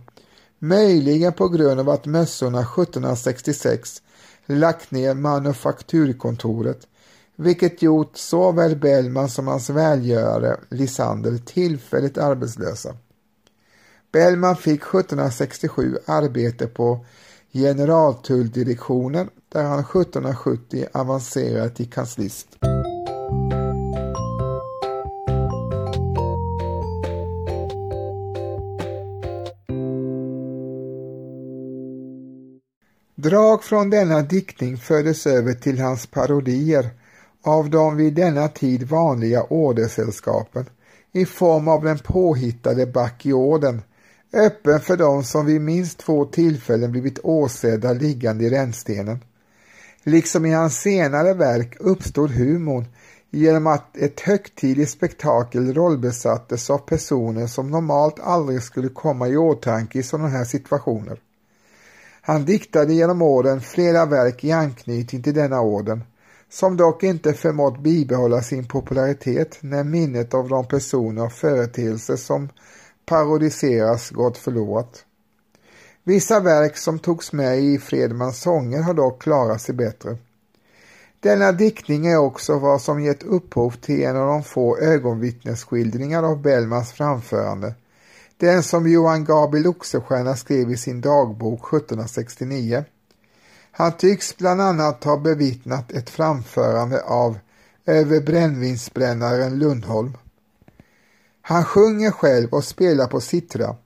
möjligen 0.59 1.33
på 1.33 1.49
grund 1.49 1.81
av 1.81 1.89
att 1.89 2.07
mössorna 2.07 2.61
1766 2.61 4.03
lagt 4.47 4.91
ner 4.91 5.15
manufakturkontoret, 5.15 6.79
vilket 7.37 7.83
gjort 7.83 8.17
såväl 8.17 8.77
Bellman 8.77 9.29
som 9.29 9.47
hans 9.47 9.71
välgörare 9.71 10.57
Lisander 10.69 11.39
tillfälligt 11.39 12.19
arbetslösa. 12.19 12.97
Bellman 14.13 14.57
fick 14.57 14.83
1767 14.83 15.99
arbete 16.07 16.67
på 16.67 17.07
generaltulldirektionen 17.53 19.31
där 19.49 19.63
han 19.63 19.81
1770 19.81 20.87
avancerade 20.93 21.71
till 21.71 21.91
kanslist. 21.91 22.49
Drag 33.25 33.65
från 33.65 33.91
denna 33.91 34.23
diktning 34.23 34.77
fördes 34.77 35.27
över 35.27 35.53
till 35.53 35.81
hans 35.81 36.07
parodier 36.07 36.91
av 37.43 37.71
de 37.71 37.97
vid 37.97 38.15
denna 38.15 38.49
tid 38.49 38.83
vanliga 38.83 39.43
ordersällskapen 39.43 40.67
i 41.13 41.27
form 41.27 41.69
av 41.69 41.85
den 41.85 41.99
påhittade 41.99 42.87
Bacchiorden, 42.87 43.83
öppen 44.33 44.81
för 44.81 44.97
dem 44.97 45.25
som 45.25 45.47
vid 45.47 45.61
minst 45.61 45.99
två 45.99 46.25
tillfällen 46.25 46.93
blivit 46.93 47.19
åsedda 47.23 47.93
liggande 47.93 48.45
i 48.45 48.51
rännstenen. 48.51 49.19
Liksom 50.03 50.47
i 50.47 50.53
hans 50.53 50.81
senare 50.81 51.35
verk 51.35 51.77
uppstod 51.81 52.31
humorn 52.31 52.85
genom 53.31 53.67
att 53.67 53.97
ett 53.97 54.21
högtidligt 54.21 54.91
spektakel 54.91 55.75
rollbesattes 55.75 56.71
av 56.71 56.79
personer 56.79 57.47
som 57.47 57.71
normalt 57.71 58.21
aldrig 58.21 58.63
skulle 58.63 58.89
komma 58.89 59.29
i 59.29 59.37
åtanke 59.37 59.99
i 59.99 60.03
sådana 60.03 60.29
här 60.29 60.45
situationer. 60.45 61.21
Han 62.27 62.45
diktade 62.45 62.95
genom 62.95 63.23
åren 63.23 63.61
flera 63.61 64.07
verk 64.07 64.45
i 64.45 64.53
anknytning 64.53 65.23
till 65.23 65.35
denna 65.35 65.61
orden, 65.61 66.05
som 66.49 66.77
dock 66.77 67.03
inte 67.03 67.33
förmått 67.33 67.81
bibehålla 67.83 68.43
sin 68.43 68.69
popularitet 68.69 69.59
när 69.61 69.85
minnet 69.85 70.35
av 70.35 70.49
de 70.49 70.67
personer 70.69 71.25
och 71.25 71.33
företeelser 71.33 72.17
som 72.17 72.49
parodiseras 73.07 74.11
gått 74.11 74.39
förlorat. 74.39 75.05
Vissa 76.05 76.41
verk 76.41 76.77
som 76.77 76.99
togs 76.99 77.33
med 77.33 77.61
i 77.61 77.79
Fredmans 77.79 78.41
sånger 78.41 78.83
har 78.83 78.95
dock 78.95 79.23
klarat 79.23 79.61
sig 79.61 79.75
bättre. 79.75 80.17
Denna 81.21 81.53
diktning 81.53 82.07
är 82.07 82.19
också 82.19 82.59
vad 82.59 82.81
som 82.81 83.03
gett 83.03 83.23
upphov 83.23 83.71
till 83.71 84.03
en 84.03 84.17
av 84.17 84.27
de 84.27 84.43
få 84.43 84.79
ögonvittnesskildringar 84.79 86.23
av 86.23 86.43
Bellmans 86.43 86.93
framförande 86.93 87.75
den 88.45 88.63
som 88.63 88.89
Johan 88.89 89.25
Gabriel 89.25 89.67
Oxenstierna 89.67 90.37
skrev 90.37 90.71
i 90.71 90.77
sin 90.77 91.01
dagbok 91.01 91.75
1769. 91.75 92.85
Han 93.73 93.93
tycks 93.93 94.37
bland 94.37 94.61
annat 94.61 95.05
ha 95.05 95.17
bevittnat 95.17 95.93
ett 95.93 96.11
framförande 96.11 97.03
av 97.03 97.39
över 97.87 98.21
brännvinsbrännaren 98.21 99.59
Lundholm. 99.59 100.17
Han 101.43 101.65
sjunger 101.65 102.11
själv 102.11 102.49
och 102.53 102.65
spelar 102.65 103.07
på 103.07 103.21
sittra. 103.21 103.77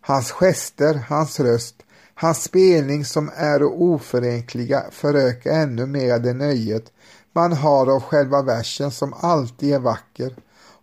Hans 0.00 0.32
gester, 0.32 0.94
hans 1.08 1.40
röst, 1.40 1.74
hans 2.14 2.42
spelning 2.42 3.04
som 3.04 3.30
är 3.36 3.62
oförenkliga 3.62 4.84
förökar 4.90 5.50
ännu 5.50 5.86
mer 5.86 6.18
det 6.18 6.34
nöjet 6.34 6.92
man 7.32 7.52
har 7.52 7.86
av 7.86 8.00
själva 8.00 8.42
versen 8.42 8.90
som 8.90 9.14
alltid 9.20 9.74
är 9.74 9.78
vacker 9.78 10.36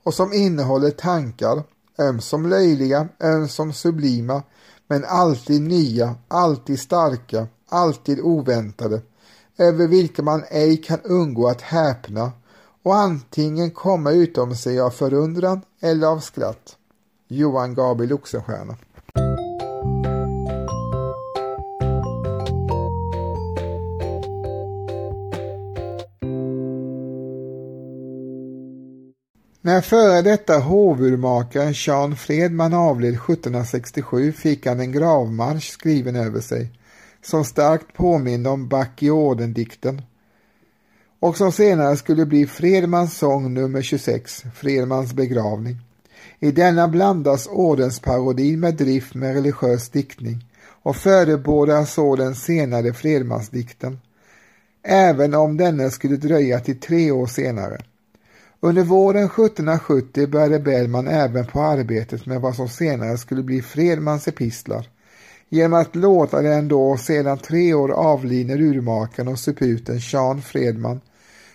och 0.04 0.14
som 0.14 0.34
innehåller 0.34 0.92
tankar 0.92 1.64
ömsom 2.00 2.50
löjliga, 2.50 3.08
ömsom 3.24 3.74
sublima, 3.74 4.44
men 4.88 5.06
alltid 5.06 5.62
nya, 5.62 6.16
alltid 6.28 6.80
starka, 6.80 7.48
alltid 7.70 8.20
oväntade, 8.20 9.02
över 9.58 9.88
vilka 9.88 10.24
man 10.24 10.44
ej 10.50 10.78
kan 10.78 11.00
undgå 11.04 11.48
att 11.48 11.62
häpna 11.62 12.32
och 12.84 12.96
antingen 12.96 13.72
komma 13.72 14.12
utom 14.12 14.56
sig 14.56 14.80
av 14.80 14.90
förundran 14.90 15.62
eller 15.82 16.08
av 16.08 16.20
skratt. 16.20 16.78
Johan 17.28 17.74
Gabriel 17.74 18.14
Oxenstierna 18.14 18.78
När 29.66 29.82
före 29.82 30.22
detta 30.22 30.58
hovurmakaren 30.58 31.74
Jean 31.76 32.16
Fredman 32.16 32.74
avled 32.74 33.14
1767 33.14 34.32
fick 34.32 34.66
han 34.66 34.80
en 34.80 34.92
gravmarsch 34.92 35.72
skriven 35.72 36.16
över 36.16 36.42
sig 36.42 36.72
som 37.22 37.46
starkt 37.46 37.94
påminde 37.94 38.50
om 38.50 38.68
Back 38.68 39.04
i 39.04 39.10
dikten 39.48 40.02
och 41.20 41.38
som 41.38 41.52
senare 41.52 41.98
skulle 41.98 42.26
bli 42.26 42.48
Fredmans 42.48 43.18
sång 43.18 43.54
nummer 43.54 43.82
26, 43.82 44.44
Fredmans 44.56 45.14
begravning. 45.14 45.78
I 46.40 46.52
denna 46.52 46.88
blandas 46.88 47.48
ordensparodin 47.48 48.60
med 48.60 48.76
drift 48.76 49.16
med 49.16 49.34
religiös 49.34 49.90
diktning 49.90 50.46
och 50.84 50.96
förebådar 50.96 51.86
så 51.86 52.16
den 52.16 52.36
senare 52.36 52.94
Fredmansdikten, 52.94 54.00
även 54.84 55.34
om 55.34 55.58
denna 55.58 55.90
skulle 55.90 56.18
dröja 56.18 56.60
till 56.60 56.80
tre 56.80 57.12
år 57.12 57.28
senare. 57.28 57.82
Under 58.66 58.84
våren 58.84 59.26
1770 59.26 60.28
började 60.28 60.60
Bellman 60.60 61.08
även 61.08 61.46
på 61.46 61.62
arbetet 61.62 62.26
med 62.26 62.42
vad 62.42 62.56
som 62.56 62.70
senare 62.70 63.18
skulle 63.18 63.44
bli 63.44 63.62
Fredmans 63.62 64.28
epistlar 64.28 64.90
genom 65.50 65.80
att 65.80 65.96
låta 65.96 66.42
den 66.42 66.68
då 66.68 66.98
sedan 66.98 67.38
tre 67.38 67.74
år 67.74 67.92
avlidne 67.92 68.54
urmakaren 68.54 69.28
och 69.28 69.40
suputen 69.40 70.00
Jean 70.00 70.42
Fredman 70.42 71.02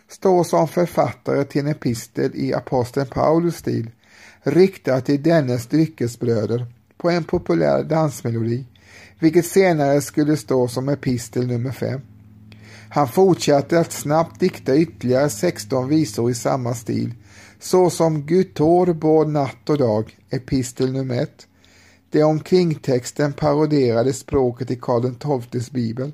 stå 0.09 0.45
som 0.45 0.69
författare 0.69 1.45
till 1.45 1.61
en 1.61 1.69
epistel 1.69 2.31
i 2.35 2.55
aposteln 2.55 3.07
Paulus 3.07 3.57
stil 3.57 3.91
riktad 4.43 5.01
till 5.01 5.23
dennes 5.23 5.67
dryckesbröder 5.67 6.67
på 6.97 7.11
en 7.11 7.25
populär 7.25 7.83
dansmelodi, 7.83 8.65
vilket 9.19 9.47
senare 9.47 10.01
skulle 10.01 10.37
stå 10.37 10.69
som 10.69 10.89
epistel 10.89 11.47
nummer 11.47 11.71
fem. 11.71 12.01
Han 12.91 13.09
fortsatte 13.09 13.81
att 13.81 13.93
snabbt 13.93 14.41
dikta 14.41 14.77
ytterligare 14.77 15.31
16 15.31 15.89
visor 15.89 16.31
i 16.31 16.35
samma 16.35 16.75
stil, 16.75 17.15
såsom 17.61 18.23
Gutor 18.23 18.93
båd 18.93 19.29
natt 19.29 19.71
och 19.71 19.79
dag, 19.79 20.19
epistel 20.31 20.93
nummer 20.93 21.23
1. 21.23 21.47
Det 22.11 22.23
omkringtexten 22.23 23.33
paroderade 23.33 24.13
språket 24.13 24.71
i 24.71 24.77
Karl 24.77 25.41
XIIs 25.43 25.71
bibel, 25.71 26.13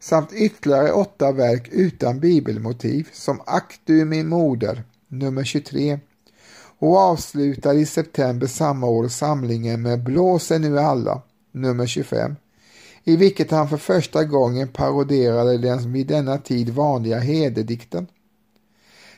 samt 0.00 0.32
ytterligare 0.32 0.92
åtta 0.92 1.32
verk 1.32 1.68
utan 1.72 2.20
bibelmotiv 2.20 3.08
som 3.12 3.40
Ack 3.46 3.80
du 3.84 4.04
min 4.04 4.28
moder, 4.28 4.82
nummer 5.08 5.44
23, 5.44 5.98
och 6.78 6.96
avslutade 6.96 7.78
i 7.78 7.86
september 7.86 8.46
samma 8.46 8.86
år 8.86 9.08
samlingen 9.08 9.82
med 9.82 10.02
Blåser 10.02 10.58
nu 10.58 10.78
alla, 10.78 11.22
nummer 11.52 11.86
25 11.86 12.36
i 13.08 13.16
vilket 13.16 13.50
han 13.50 13.68
för 13.68 13.76
första 13.76 14.24
gången 14.24 14.68
paroderade 14.68 15.58
den 15.58 15.92
vid 15.92 16.06
denna 16.06 16.38
tid 16.38 16.68
vanliga 16.68 17.18
hederdikten. 17.18 18.06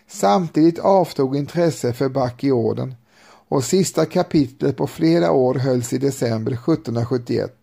Samtidigt 0.09 0.79
avtog 0.79 1.37
intresset 1.37 1.97
för 1.97 2.09
Bacchiorden 2.09 2.95
och 3.49 3.65
sista 3.65 4.07
kapitlet 4.07 4.77
på 4.77 4.87
flera 4.87 5.33
år 5.33 5.55
hölls 5.55 5.93
i 5.93 5.99
december 5.99 6.53
1771. 6.53 7.55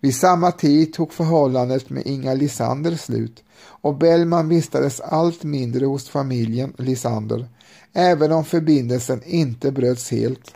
Vid 0.00 0.14
samma 0.14 0.52
tid 0.52 0.92
tog 0.92 1.12
förhållandet 1.12 1.90
med 1.90 2.06
Inga 2.06 2.34
Lisander 2.34 2.96
slut 2.96 3.44
och 3.58 3.98
Bellman 3.98 4.48
vistades 4.48 5.00
allt 5.00 5.42
mindre 5.42 5.86
hos 5.86 6.08
familjen 6.08 6.74
Lisander, 6.78 7.48
även 7.92 8.32
om 8.32 8.44
förbindelsen 8.44 9.22
inte 9.24 9.72
bröts 9.72 10.10
helt. 10.10 10.54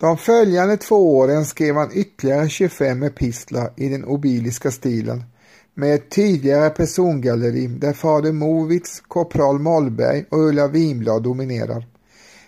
De 0.00 0.16
följande 0.16 0.76
två 0.76 1.16
åren 1.16 1.44
skrev 1.44 1.74
han 1.74 1.90
ytterligare 1.92 2.48
25 2.48 3.02
epistlar 3.02 3.72
i 3.76 3.88
den 3.88 4.04
obiliska 4.04 4.70
stilen 4.70 5.24
med 5.74 5.94
ett 5.94 6.10
tydligare 6.10 6.70
persongalleri 6.70 7.66
där 7.66 7.92
fader 7.92 8.32
Movitz, 8.32 9.00
korpral 9.00 9.58
Mollberg 9.58 10.24
och 10.30 10.38
Ulla 10.38 10.68
Winblad 10.68 11.22
dominerar. 11.22 11.86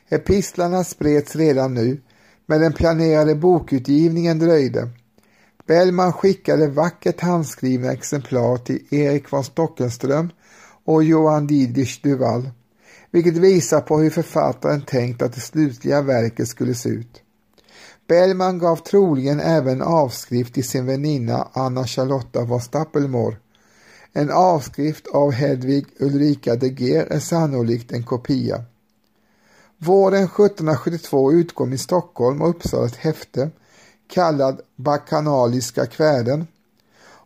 Epistlarna 0.08 0.84
spreds 0.84 1.36
redan 1.36 1.74
nu, 1.74 2.00
men 2.46 2.60
den 2.60 2.72
planerade 2.72 3.34
bokutgivningen 3.34 4.38
dröjde. 4.38 4.88
Bellman 5.66 6.12
skickade 6.12 6.66
vackert 6.66 7.20
handskrivna 7.20 7.92
exemplar 7.92 8.56
till 8.56 8.86
Erik 8.90 9.32
von 9.32 9.44
Stockenström 9.44 10.30
och 10.84 11.04
Johan 11.04 11.46
Didrich 11.46 12.02
Duval, 12.02 12.50
vilket 13.10 13.36
visar 13.36 13.80
på 13.80 13.98
hur 13.98 14.10
författaren 14.10 14.82
tänkt 14.82 15.22
att 15.22 15.34
det 15.34 15.40
slutliga 15.40 16.02
verket 16.02 16.48
skulle 16.48 16.74
se 16.74 16.88
ut. 16.88 17.22
Bellman 18.12 18.58
gav 18.58 18.76
troligen 18.76 19.40
även 19.40 19.82
avskrift 19.82 20.54
till 20.54 20.68
sin 20.68 20.86
väninna 20.86 21.48
Anna 21.52 21.86
Charlotta 21.86 22.44
von 22.44 22.60
Stappelmore. 22.60 23.36
En 24.12 24.30
avskrift 24.30 25.06
av 25.06 25.32
Hedvig 25.32 25.86
Ulrika 25.98 26.56
de 26.56 26.68
Geer 26.68 27.06
är 27.06 27.18
sannolikt 27.18 27.92
en 27.92 28.04
kopia. 28.04 28.64
Våren 29.78 30.24
1772 30.24 31.32
utkom 31.32 31.72
i 31.72 31.78
Stockholm 31.78 32.42
och 32.42 32.48
Uppsala 32.48 32.86
ett 32.86 32.96
häfte 32.96 33.50
kallad 34.08 34.60
Bacchanaliska 34.76 35.86
kväden 35.86 36.46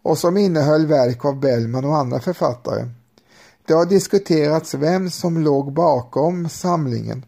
och 0.03 0.19
som 0.19 0.37
innehöll 0.37 0.87
verk 0.87 1.25
av 1.25 1.41
Bellman 1.41 1.85
och 1.85 1.97
andra 1.97 2.21
författare. 2.21 2.89
Det 3.67 3.75
har 3.75 3.87
diskuterats 3.87 4.75
vem 4.75 5.11
som 5.11 5.39
låg 5.39 5.73
bakom 5.73 6.49
samlingen. 6.49 7.25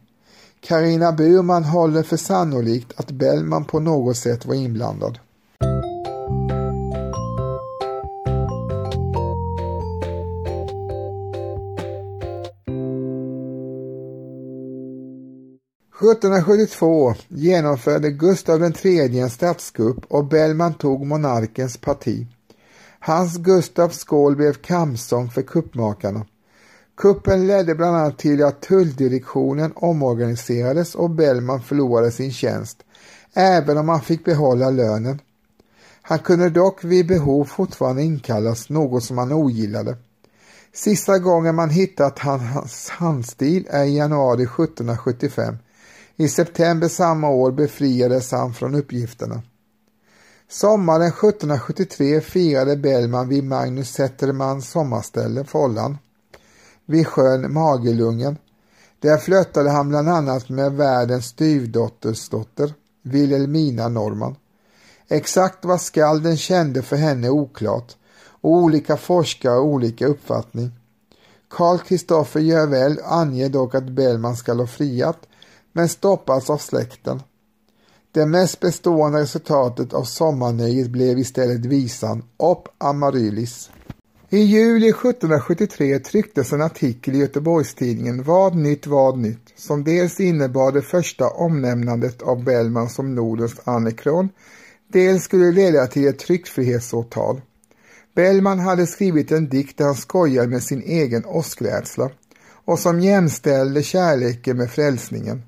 Karina 0.61 1.12
Burman 1.12 1.64
håller 1.64 2.03
för 2.03 2.16
sannolikt 2.16 3.01
att 3.01 3.11
Bellman 3.11 3.64
på 3.64 3.81
något 3.81 4.16
sätt 4.16 4.47
var 4.47 4.55
inblandad. 4.55 5.18
–1772 16.01 17.14
genomförde 17.29 18.11
Gustav 18.11 18.73
III 18.85 19.18
en 19.21 19.31
statskupp 19.31 20.05
och 20.09 20.25
Bellman 20.25 20.75
tog 20.75 21.07
monarkens 21.07 21.77
parti. 21.77 22.27
Hans 23.01 23.37
Gustavs 23.37 23.99
skål 23.99 24.37
blev 24.37 24.53
kampsång 24.53 25.31
för 25.31 25.42
kuppmakarna. 25.42 26.27
Kuppen 26.98 27.46
ledde 27.46 27.74
bland 27.74 27.96
annat 27.96 28.18
till 28.18 28.44
att 28.44 28.62
tulldirektionen 28.62 29.72
omorganiserades 29.76 30.94
och 30.94 31.11
Bellman 31.11 31.62
förlorade 31.62 32.11
sin 32.11 32.32
tjänst, 32.32 32.78
även 33.34 33.78
om 33.78 33.88
han 33.88 34.00
fick 34.00 34.24
behålla 34.24 34.70
lönen. 34.70 35.20
Han 36.02 36.18
kunde 36.18 36.50
dock 36.50 36.84
vid 36.84 37.06
behov 37.06 37.44
fortfarande 37.44 38.02
inkallas, 38.02 38.68
något 38.68 39.04
som 39.04 39.18
han 39.18 39.32
ogillade. 39.32 39.96
Sista 40.72 41.18
gången 41.18 41.54
man 41.54 41.70
hittat 41.70 42.18
hans 42.18 42.88
handstil 42.88 43.66
är 43.70 43.84
i 43.84 43.96
januari 43.96 44.42
1775. 44.42 45.56
I 46.16 46.28
september 46.28 46.88
samma 46.88 47.28
år 47.30 47.52
befriades 47.52 48.32
han 48.32 48.54
från 48.54 48.74
uppgifterna. 48.74 49.42
Sommaren 50.50 51.08
1773 51.08 52.20
firade 52.20 52.76
Bellman 52.76 53.28
vid 53.28 53.44
Magnus 53.44 53.92
Zettermans 53.92 54.70
sommarställe 54.70 55.44
Follan 55.44 55.98
vid 56.88 57.07
sjön 57.07 57.53
Magelungen. 57.53 58.37
Där 59.01 59.18
flörtade 59.18 59.70
han 59.70 59.88
bland 59.88 60.09
annat 60.09 60.48
med 60.48 60.72
världens 60.72 61.24
styvdottersdotter, 61.27 62.74
Wilhelmina 63.03 63.88
Norman. 63.88 64.37
Exakt 65.09 65.64
vad 65.64 65.81
skalden 65.81 66.37
kände 66.37 66.83
för 66.83 66.96
henne 66.96 67.27
är 67.27 67.31
oklart 67.31 67.96
och 68.40 68.51
olika 68.51 68.96
forskare 68.96 69.53
har 69.53 69.61
olika 69.61 70.07
uppfattning. 70.07 70.70
Karl 71.48 71.79
Kristoffer 71.79 72.40
Jövel 72.40 73.01
anger 73.05 73.48
dock 73.48 73.74
att 73.74 73.88
Bellman 73.88 74.37
skall 74.37 74.61
ha 74.61 74.66
friat 74.66 75.18
men 75.72 75.88
stoppas 75.88 76.51
av 76.51 76.59
släkten. 76.59 77.22
Det 78.12 78.27
mest 78.27 78.61
bestående 78.61 79.20
resultatet 79.20 79.94
av 79.94 80.05
sommarnöjet 80.05 80.90
blev 80.90 81.18
istället 81.18 81.64
visan 81.64 82.22
Op 82.37 82.68
Amaryllis. 82.79 83.70
I 84.30 84.38
juli 84.38 84.88
1773 84.88 85.98
trycktes 85.98 86.52
en 86.52 86.62
artikel 86.62 87.14
i 87.14 87.18
Göteborgstidningen 87.18 88.22
Vad 88.22 88.56
nytt, 88.56 88.86
vad 88.86 89.18
nytt, 89.18 89.52
som 89.56 89.84
dels 89.84 90.20
innebar 90.20 90.72
det 90.72 90.82
första 90.82 91.28
omnämnandet 91.28 92.22
av 92.22 92.44
Bellman 92.44 92.88
som 92.88 93.14
Nordens 93.14 93.60
anekron, 93.64 94.28
dels 94.88 95.24
skulle 95.24 95.52
leda 95.52 95.86
till 95.86 96.08
ett 96.08 96.18
tryckfrihetsåtal. 96.18 97.40
Bellman 98.14 98.58
hade 98.58 98.86
skrivit 98.86 99.32
en 99.32 99.48
dikt 99.48 99.78
där 99.78 99.84
han 99.84 99.94
skojade 99.94 100.48
med 100.48 100.62
sin 100.62 100.82
egen 100.82 101.24
åskrädsla 101.24 102.10
och 102.64 102.78
som 102.78 103.00
jämställde 103.00 103.82
kärleken 103.82 104.56
med 104.56 104.70
frälsningen. 104.70 105.42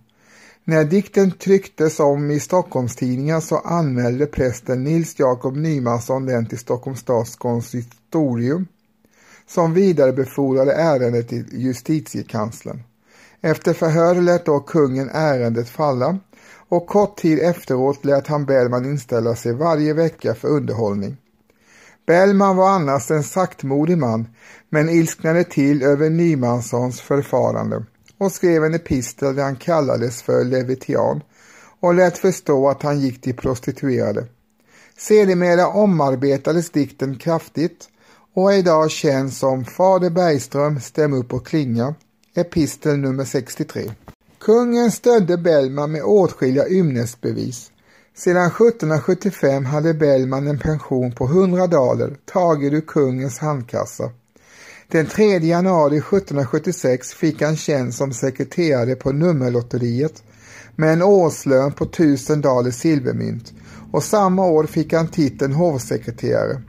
När 0.64 0.85
dikten 0.85 1.31
trycktes 1.31 2.01
om 2.01 2.31
i 2.31 2.40
Stockholmstidningar 2.40 3.40
så 3.40 3.59
anmälde 3.59 4.27
prästen 4.27 4.85
Nils 4.85 5.18
Jakob 5.18 5.57
Nymansson 5.57 6.27
den 6.27 6.46
till 6.46 6.59
Stockholms 6.59 7.01
stads 7.01 7.37
konsistorium 7.37 8.66
som 9.46 9.75
vidarebefordrade 9.75 10.73
ärendet 10.73 11.29
till 11.29 11.44
justitiekanslern. 11.53 12.83
Efter 13.40 13.73
förhör 13.73 14.14
lät 14.14 14.44
då 14.44 14.61
kungen 14.61 15.11
ärendet 15.12 15.68
falla 15.68 16.18
och 16.68 16.87
kort 16.87 17.16
tid 17.16 17.38
efteråt 17.38 18.05
lät 18.05 18.27
han 18.27 18.44
Bellman 18.44 18.85
inställa 18.85 19.35
sig 19.35 19.53
varje 19.53 19.94
vecka 19.94 20.35
för 20.35 20.49
underhållning. 20.49 21.16
Bellman 22.07 22.57
var 22.57 22.70
annars 22.70 23.11
en 23.11 23.23
saktmodig 23.23 23.99
man 23.99 24.27
men 24.68 24.88
ilsknade 24.88 25.44
till 25.44 25.83
över 25.83 26.11
Nymanssons 26.11 27.01
förfarande 27.01 27.85
och 28.20 28.33
skrev 28.33 28.64
en 28.64 28.74
epistel 28.74 29.35
där 29.37 29.42
han 29.42 29.56
kallades 29.56 30.22
för 30.22 30.44
Levitian 30.44 31.20
och 31.80 31.94
lät 31.94 32.18
förstå 32.18 32.68
att 32.68 32.83
han 32.83 33.00
gick 33.00 33.20
till 33.20 33.37
prostituerade. 33.37 34.26
Sedermera 34.98 35.68
omarbetades 35.68 36.70
dikten 36.70 37.18
kraftigt 37.18 37.88
och 38.35 38.52
är 38.52 38.59
idag 38.59 38.90
känd 38.90 39.33
som 39.33 39.64
Fader 39.64 40.11
Bergström 40.11 40.80
stäm 40.80 41.12
upp 41.12 41.35
och 41.35 41.46
klinga, 41.46 41.94
epistel 42.35 42.96
nummer 42.98 43.24
63. 43.24 43.90
Kungen 44.40 44.90
stödde 44.90 45.37
Bellman 45.37 45.92
med 45.92 46.02
åtskilliga 46.02 46.68
ymnesbevis. 46.68 47.70
Sedan 48.16 48.46
1775 48.46 49.64
hade 49.64 49.94
Bellman 49.94 50.46
en 50.46 50.59
pension 50.59 51.12
på 51.12 51.24
100 51.24 51.66
daler 51.66 52.16
tagen 52.24 52.74
ur 52.74 52.80
kungens 52.80 53.38
handkassa. 53.38 54.11
Den 54.92 55.07
3 55.07 55.38
januari 55.38 55.96
1776 55.96 57.14
fick 57.14 57.42
han 57.42 57.57
tjänst 57.57 57.98
som 57.98 58.12
sekreterare 58.12 58.94
på 58.94 59.12
nummerlotteriet 59.12 60.22
med 60.76 60.92
en 60.92 61.03
årslön 61.03 61.72
på 61.72 61.85
1000 61.85 62.40
daler 62.40 62.70
silvermynt 62.70 63.53
och 63.92 64.05
samma 64.05 64.46
år 64.46 64.64
fick 64.64 64.92
han 64.92 65.09
titeln 65.09 65.53
hovsekreterare. 65.53 66.62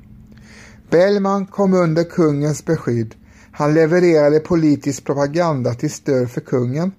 Bellman 0.90 1.46
kom 1.46 1.74
under 1.74 2.04
kungens 2.04 2.66
beskydd. 2.66 3.16
Han 3.52 3.74
levererade 3.74 4.40
politisk 4.40 5.06
propaganda 5.06 5.74
till 5.74 5.92
stöd 5.92 6.32
för 6.32 6.42
kungen 6.42 6.92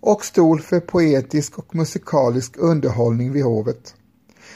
och 0.00 0.24
stod 0.24 0.60
för 0.60 0.80
poetisk 0.80 1.58
och 1.58 1.74
musikalisk 1.74 2.54
underhållning 2.58 3.32
vid 3.32 3.44
hovet. 3.44 3.94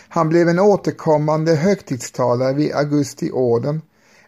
Han 0.08 0.28
blev 0.28 0.48
en 0.48 0.58
återkommande 0.58 1.54
högtidstalare 1.54 2.54
vid 2.54 2.72
Augustiorden, 2.72 3.80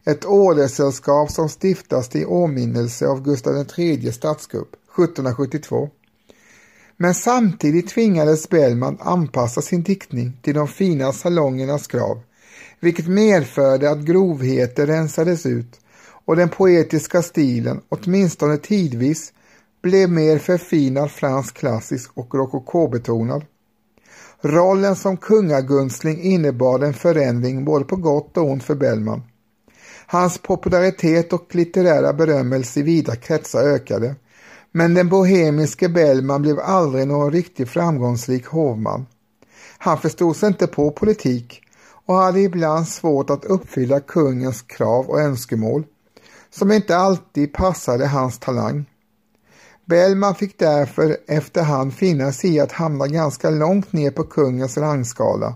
ett 0.04 0.24
ordenssällskap 0.24 1.30
som 1.30 1.48
stiftas 1.48 2.08
till 2.08 2.26
åminnelse 2.26 3.06
av 3.06 3.22
Gustav 3.22 3.66
III 3.78 4.12
statskupp 4.12 4.74
1772. 4.74 5.90
Men 6.96 7.14
samtidigt 7.14 7.88
tvingades 7.88 8.48
Bellman 8.48 8.98
anpassa 9.00 9.62
sin 9.62 9.82
diktning 9.82 10.38
till 10.42 10.54
de 10.54 10.68
fina 10.68 11.12
salongernas 11.12 11.86
krav, 11.86 12.20
vilket 12.80 13.08
medförde 13.08 13.90
att 13.90 14.04
grovheter 14.04 14.86
rensades 14.86 15.46
ut 15.46 15.80
och 16.24 16.36
den 16.36 16.48
poetiska 16.48 17.22
stilen, 17.22 17.80
åtminstone 17.88 18.56
tidvis, 18.56 19.32
blev 19.82 20.10
mer 20.10 20.38
förfinad 20.38 21.10
fransk 21.10 21.56
klassisk 21.56 22.10
och 22.14 22.34
rokokobetonad. 22.34 23.44
Rollen 24.40 24.96
som 24.96 25.16
kungagunstling 25.16 26.22
innebar 26.22 26.80
en 26.80 26.94
förändring 26.94 27.64
både 27.64 27.84
på 27.84 27.96
gott 27.96 28.36
och 28.36 28.50
ont 28.50 28.64
för 28.64 28.74
Bellman. 28.74 29.22
Hans 30.12 30.38
popularitet 30.38 31.32
och 31.32 31.54
litterära 31.54 32.12
berömmelse 32.12 32.80
i 32.80 32.82
vida 32.82 33.16
kretsar 33.16 33.64
ökade, 33.64 34.14
men 34.72 34.94
den 34.94 35.08
bohemiske 35.08 35.88
Bellman 35.88 36.42
blev 36.42 36.60
aldrig 36.60 37.08
någon 37.08 37.32
riktigt 37.32 37.68
framgångsrik 37.68 38.46
hovman. 38.46 39.06
Han 39.78 39.98
förstod 39.98 40.36
sig 40.36 40.46
inte 40.46 40.66
på 40.66 40.90
politik 40.90 41.62
och 42.06 42.14
hade 42.14 42.40
ibland 42.40 42.88
svårt 42.88 43.30
att 43.30 43.44
uppfylla 43.44 44.00
kungens 44.00 44.62
krav 44.62 45.06
och 45.06 45.20
önskemål, 45.20 45.84
som 46.50 46.72
inte 46.72 46.96
alltid 46.96 47.52
passade 47.52 48.06
hans 48.06 48.38
talang. 48.38 48.84
Bellman 49.84 50.34
fick 50.34 50.58
därför 50.58 51.16
efterhand 51.26 51.94
finna 51.94 52.32
sig 52.32 52.54
i 52.54 52.60
att 52.60 52.72
hamna 52.72 53.06
ganska 53.06 53.50
långt 53.50 53.92
ner 53.92 54.10
på 54.10 54.22
kungens 54.22 54.78
rangskala, 54.78 55.54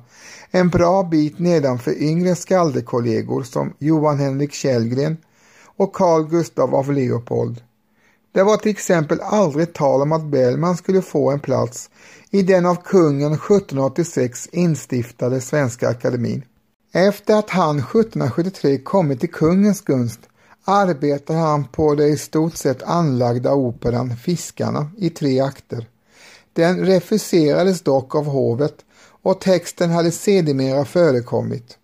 en 0.50 0.68
bra 0.68 1.02
bit 1.02 1.38
nedanför 1.38 2.02
yngre 2.02 2.36
skaldekollegor 2.36 3.42
som 3.42 3.74
Johan 3.78 4.18
Henrik 4.18 4.52
Källgren 4.52 5.16
och 5.76 5.94
Carl 5.94 6.28
Gustav 6.28 6.74
av 6.74 6.92
Leopold. 6.92 7.60
Det 8.32 8.42
var 8.42 8.56
till 8.56 8.70
exempel 8.70 9.20
aldrig 9.20 9.72
tal 9.72 10.02
om 10.02 10.12
att 10.12 10.24
Bellman 10.24 10.76
skulle 10.76 11.02
få 11.02 11.30
en 11.30 11.40
plats 11.40 11.90
i 12.30 12.42
den 12.42 12.66
av 12.66 12.74
kungen 12.84 13.32
1786 13.32 14.48
instiftade 14.52 15.40
Svenska 15.40 15.88
Akademin. 15.88 16.42
Efter 16.92 17.34
att 17.34 17.50
han 17.50 17.78
1773 17.78 18.78
kommit 18.78 19.20
till 19.20 19.32
kungens 19.32 19.80
gunst 19.80 20.20
arbetar 20.64 21.34
han 21.34 21.64
på 21.64 21.94
det 21.94 22.06
i 22.06 22.16
stort 22.16 22.56
sett 22.56 22.82
anlagda 22.82 23.54
operan 23.54 24.16
Fiskarna 24.16 24.90
i 24.98 25.10
tre 25.10 25.40
akter. 25.40 25.86
Den 26.52 26.86
refuserades 26.86 27.82
dock 27.82 28.14
av 28.14 28.24
hovet 28.24 28.74
och 29.26 29.40
texten 29.40 29.90
hade 29.90 30.10
sedermera 30.10 30.84
förekommit. 30.84 31.78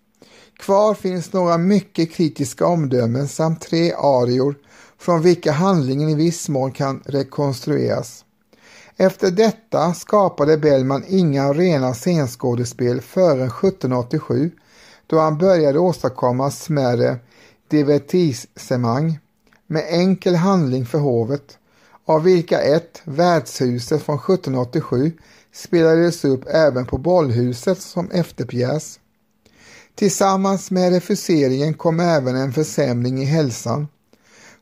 Kvar 0.59 0.95
finns 0.95 1.33
några 1.33 1.59
mycket 1.59 2.13
kritiska 2.13 2.67
omdömen 2.67 3.29
samt 3.29 3.61
tre 3.61 3.93
arior 3.93 4.55
från 4.99 5.23
vilka 5.23 5.53
handlingen 5.53 6.09
i 6.09 6.15
viss 6.15 6.49
mån 6.49 6.73
kan 6.73 7.03
rekonstrueras. 7.07 8.25
Efter 8.97 9.31
detta 9.31 9.95
skapade 9.95 10.59
Bellman 10.59 11.05
inga 11.09 11.53
rena 11.53 11.95
scenskådespel 11.95 13.01
före 13.01 13.45
1787 13.45 14.51
då 15.07 15.19
han 15.19 15.39
började 15.39 15.79
åstadkomma 15.79 16.51
smärre 16.51 17.19
divertissemang 17.69 19.19
med 19.67 19.85
enkel 19.89 20.35
handling 20.35 20.87
för 20.87 20.99
hovet, 20.99 21.59
av 22.05 22.23
vilka 22.23 22.61
ett, 22.61 23.03
Värdshuset 23.05 24.03
från 24.03 24.17
1787, 24.17 25.13
spelades 25.55 26.25
upp 26.25 26.45
även 26.49 26.87
på 26.87 26.99
Bollhuset 26.99 27.81
som 27.81 28.11
efterpjäs. 28.11 28.99
Tillsammans 29.95 30.71
med 30.71 30.93
refuseringen 30.93 31.75
kom 31.75 32.01
även 32.01 32.37
en 32.37 32.53
försämring 32.53 33.23
i 33.23 33.25
hälsan. 33.25 33.89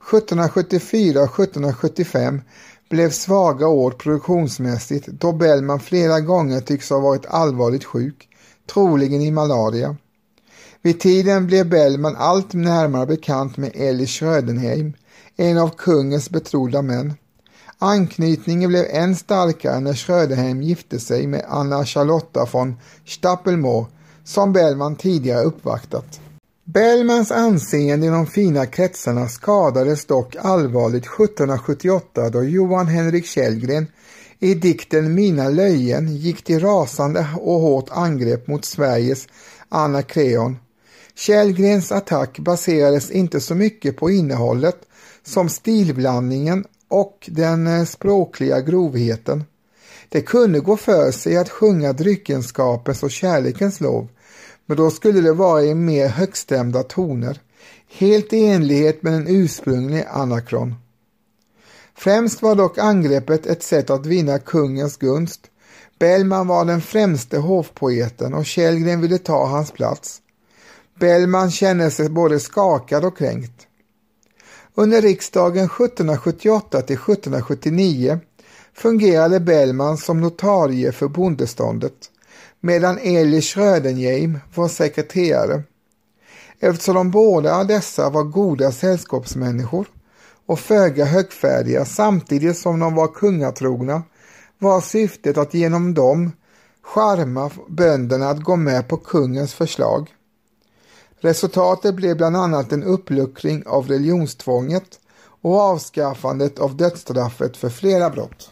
1774 0.08 1.20
och 1.20 1.40
1775 1.40 2.40
blev 2.90 3.10
svaga 3.10 3.66
år 3.66 3.90
produktionsmässigt 3.90 5.06
då 5.06 5.32
Bellman 5.32 5.80
flera 5.80 6.20
gånger 6.20 6.60
tycks 6.60 6.90
ha 6.90 7.00
varit 7.00 7.26
allvarligt 7.26 7.84
sjuk, 7.84 8.28
troligen 8.66 9.22
i 9.22 9.30
malaria. 9.30 9.96
Vid 10.82 11.00
tiden 11.00 11.46
blev 11.46 11.68
Bellman 11.68 12.16
allt 12.16 12.52
närmare 12.52 13.06
bekant 13.06 13.56
med 13.56 13.70
Elly 13.74 14.06
Schrödenheim, 14.06 14.92
en 15.36 15.58
av 15.58 15.68
kungens 15.76 16.30
betrodda 16.30 16.82
män. 16.82 17.14
Anknytningen 17.82 18.68
blev 18.68 18.86
än 18.90 19.16
starkare 19.16 19.80
när 19.80 19.94
Schröderhem 19.94 20.62
gifte 20.62 21.00
sig 21.00 21.26
med 21.26 21.44
Anna 21.48 21.84
Charlotta 21.84 22.48
von 22.52 22.76
Stappelmoor, 23.06 23.86
som 24.24 24.52
Bellman 24.52 24.96
tidigare 24.96 25.44
uppvaktat. 25.44 26.20
Bellmans 26.64 27.30
anseende 27.30 28.06
i 28.06 28.10
de 28.10 28.26
fina 28.26 28.66
kretsarna 28.66 29.28
skadades 29.28 30.04
dock 30.04 30.36
allvarligt 30.36 31.04
1778 31.04 32.30
då 32.30 32.44
Johan 32.44 32.86
Henrik 32.86 33.26
Källgren 33.26 33.86
i 34.38 34.54
dikten 34.54 35.14
Mina 35.14 35.48
löjen 35.48 36.16
gick 36.16 36.44
till 36.44 36.60
rasande 36.60 37.26
och 37.40 37.60
hårt 37.60 37.88
angrepp 37.90 38.46
mot 38.46 38.64
Sveriges 38.64 39.26
Anna 39.68 40.02
Creon 40.02 40.56
Källgrens 41.14 41.92
attack 41.92 42.38
baserades 42.38 43.10
inte 43.10 43.40
så 43.40 43.54
mycket 43.54 43.96
på 43.96 44.10
innehållet 44.10 44.76
som 45.22 45.48
stilblandningen 45.48 46.64
och 46.90 47.28
den 47.32 47.66
eh, 47.66 47.84
språkliga 47.84 48.60
grovheten. 48.60 49.44
Det 50.08 50.20
kunde 50.20 50.60
gå 50.60 50.76
för 50.76 51.10
sig 51.10 51.36
att 51.36 51.48
sjunga 51.48 51.92
dryckenskapens 51.92 53.02
och 53.02 53.10
kärlekens 53.10 53.80
lov, 53.80 54.08
men 54.66 54.76
då 54.76 54.90
skulle 54.90 55.20
det 55.20 55.32
vara 55.32 55.62
i 55.64 55.74
mer 55.74 56.08
högstämda 56.08 56.82
toner, 56.82 57.40
helt 57.88 58.32
i 58.32 58.44
enlighet 58.44 59.02
med 59.02 59.14
en 59.14 59.26
ursprunglig 59.28 60.04
anakron. 60.10 60.74
Främst 61.94 62.42
var 62.42 62.54
dock 62.54 62.78
angreppet 62.78 63.46
ett 63.46 63.62
sätt 63.62 63.90
att 63.90 64.06
vinna 64.06 64.38
kungens 64.38 64.96
gunst. 64.96 65.40
Bellman 65.98 66.46
var 66.46 66.64
den 66.64 66.80
främste 66.80 67.38
hovpoeten 67.38 68.34
och 68.34 68.46
Källgren 68.46 69.00
ville 69.00 69.18
ta 69.18 69.46
hans 69.46 69.70
plats. 69.70 70.20
Bellman 71.00 71.50
kände 71.50 71.90
sig 71.90 72.08
både 72.08 72.40
skakad 72.40 73.04
och 73.04 73.18
kränkt. 73.18 73.66
Under 74.74 75.02
riksdagen 75.02 75.64
1778 75.64 76.82
till 76.82 76.96
1779 76.96 78.20
fungerade 78.74 79.40
Bellman 79.40 79.98
som 79.98 80.20
notarie 80.20 80.92
för 80.92 81.08
bondeståndet 81.08 82.10
medan 82.60 82.98
Eli 82.98 83.40
Schrödenheim 83.40 84.38
var 84.54 84.68
sekreterare. 84.68 85.62
Eftersom 86.60 86.94
de 86.94 87.10
båda 87.10 87.64
dessa 87.64 88.10
var 88.10 88.24
goda 88.24 88.72
sällskapsmänniskor 88.72 89.86
och 90.46 90.60
föga 90.60 91.04
högfärdiga 91.04 91.84
samtidigt 91.84 92.58
som 92.58 92.80
de 92.80 92.94
var 92.94 93.08
kungatrogna 93.08 94.02
var 94.58 94.80
syftet 94.80 95.38
att 95.38 95.54
genom 95.54 95.94
dem 95.94 96.32
charma 96.82 97.50
bönderna 97.68 98.28
att 98.28 98.42
gå 98.42 98.56
med 98.56 98.88
på 98.88 98.96
kungens 98.96 99.54
förslag. 99.54 100.10
Resultatet 101.22 101.94
blev 101.94 102.16
bland 102.16 102.36
annat 102.36 102.72
en 102.72 102.82
uppluckring 102.82 103.62
av 103.66 103.88
religionstvånget 103.88 105.00
och 105.42 105.58
avskaffandet 105.60 106.58
av 106.58 106.76
dödsstraffet 106.76 107.56
för 107.56 107.68
flera 107.68 108.10
brott. 108.10 108.50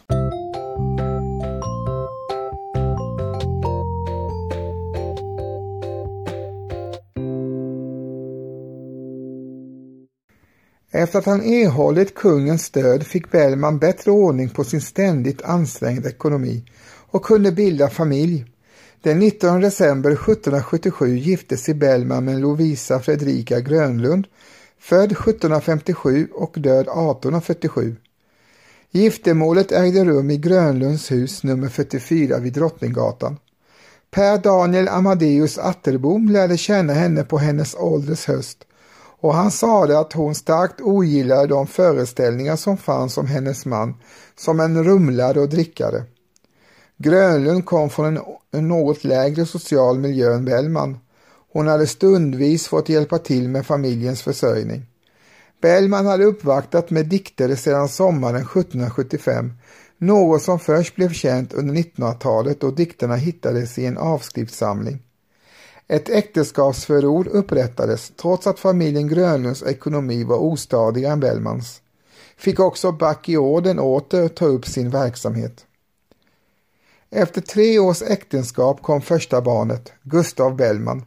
Efter 10.91 11.19
att 11.19 11.25
han 11.25 11.41
erhållit 11.41 12.15
kungens 12.15 12.63
stöd 12.63 13.03
fick 13.03 13.31
Bellman 13.31 13.79
bättre 13.79 14.11
ordning 14.11 14.49
på 14.49 14.63
sin 14.63 14.81
ständigt 14.81 15.41
ansträngda 15.41 16.09
ekonomi 16.09 16.63
och 17.11 17.25
kunde 17.25 17.51
bilda 17.51 17.89
familj. 17.89 18.45
Den 19.01 19.19
19 19.19 19.61
december 19.61 20.11
1777 20.11 21.17
gifte 21.17 21.57
sig 21.57 21.73
Bellman 21.73 22.25
med 22.25 22.41
Lovisa 22.41 22.99
Fredrika 22.99 23.59
Grönlund, 23.59 24.27
född 24.79 25.11
1757 25.11 26.27
och 26.33 26.53
död 26.57 26.81
1847. 26.81 27.95
Giftermålet 28.91 29.71
ägde 29.71 30.05
rum 30.05 30.31
i 30.31 30.37
Grönlunds 30.37 31.11
hus 31.11 31.43
nummer 31.43 31.69
44 31.69 32.37
vid 32.37 32.53
Drottninggatan. 32.53 33.37
Per 34.11 34.37
Daniel 34.37 34.87
Amadeus 34.87 35.57
Atterbom 35.57 36.29
lärde 36.29 36.57
känna 36.57 36.93
henne 36.93 37.23
på 37.23 37.37
hennes 37.37 37.75
ålders 37.75 38.25
höst 38.25 38.65
och 39.21 39.33
han 39.33 39.51
sade 39.51 39.99
att 39.99 40.13
hon 40.13 40.35
starkt 40.35 40.81
ogillade 40.81 41.47
de 41.47 41.67
föreställningar 41.67 42.55
som 42.55 42.77
fanns 42.77 43.17
om 43.17 43.27
hennes 43.27 43.65
man 43.65 43.95
som 44.35 44.59
en 44.59 44.83
rumlare 44.83 45.39
och 45.39 45.49
drickare. 45.49 46.03
Grönlund 47.01 47.65
kom 47.65 47.89
från 47.89 48.17
en, 48.17 48.23
en 48.51 48.67
något 48.67 49.03
lägre 49.03 49.45
social 49.45 49.99
miljö 49.99 50.33
än 50.33 50.45
Bellman. 50.45 50.97
Hon 51.51 51.67
hade 51.67 51.87
stundvis 51.87 52.67
fått 52.67 52.89
hjälpa 52.89 53.17
till 53.17 53.49
med 53.49 53.65
familjens 53.65 54.21
försörjning. 54.21 54.85
Bellman 55.61 56.05
hade 56.05 56.23
uppvaktat 56.23 56.89
med 56.89 57.05
dikter 57.05 57.55
sedan 57.55 57.89
sommaren 57.89 58.41
1775, 58.41 59.53
något 59.97 60.41
som 60.41 60.59
först 60.59 60.95
blev 60.95 61.13
känt 61.13 61.53
under 61.53 61.73
1900-talet 61.73 62.61
då 62.61 62.71
dikterna 62.71 63.15
hittades 63.15 63.77
i 63.77 63.85
en 63.85 63.97
avskriftssamling. 63.97 64.99
Ett 65.87 66.09
äktenskapsförord 66.09 67.27
upprättades 67.27 68.11
trots 68.21 68.47
att 68.47 68.59
familjen 68.59 69.07
Grönlunds 69.07 69.63
ekonomi 69.63 70.23
var 70.23 70.37
ostadigare 70.37 71.13
än 71.13 71.19
Bellmans. 71.19 71.81
Fick 72.37 72.59
också 72.59 72.91
Back 72.91 73.29
i 73.29 73.37
orden 73.37 73.79
åter 73.79 74.27
ta 74.27 74.45
upp 74.45 74.67
sin 74.67 74.89
verksamhet. 74.89 75.65
Efter 77.11 77.41
tre 77.41 77.79
års 77.79 78.01
äktenskap 78.01 78.81
kom 78.81 79.01
första 79.01 79.41
barnet, 79.41 79.93
Gustav 80.03 80.55
Bellman, 80.55 81.05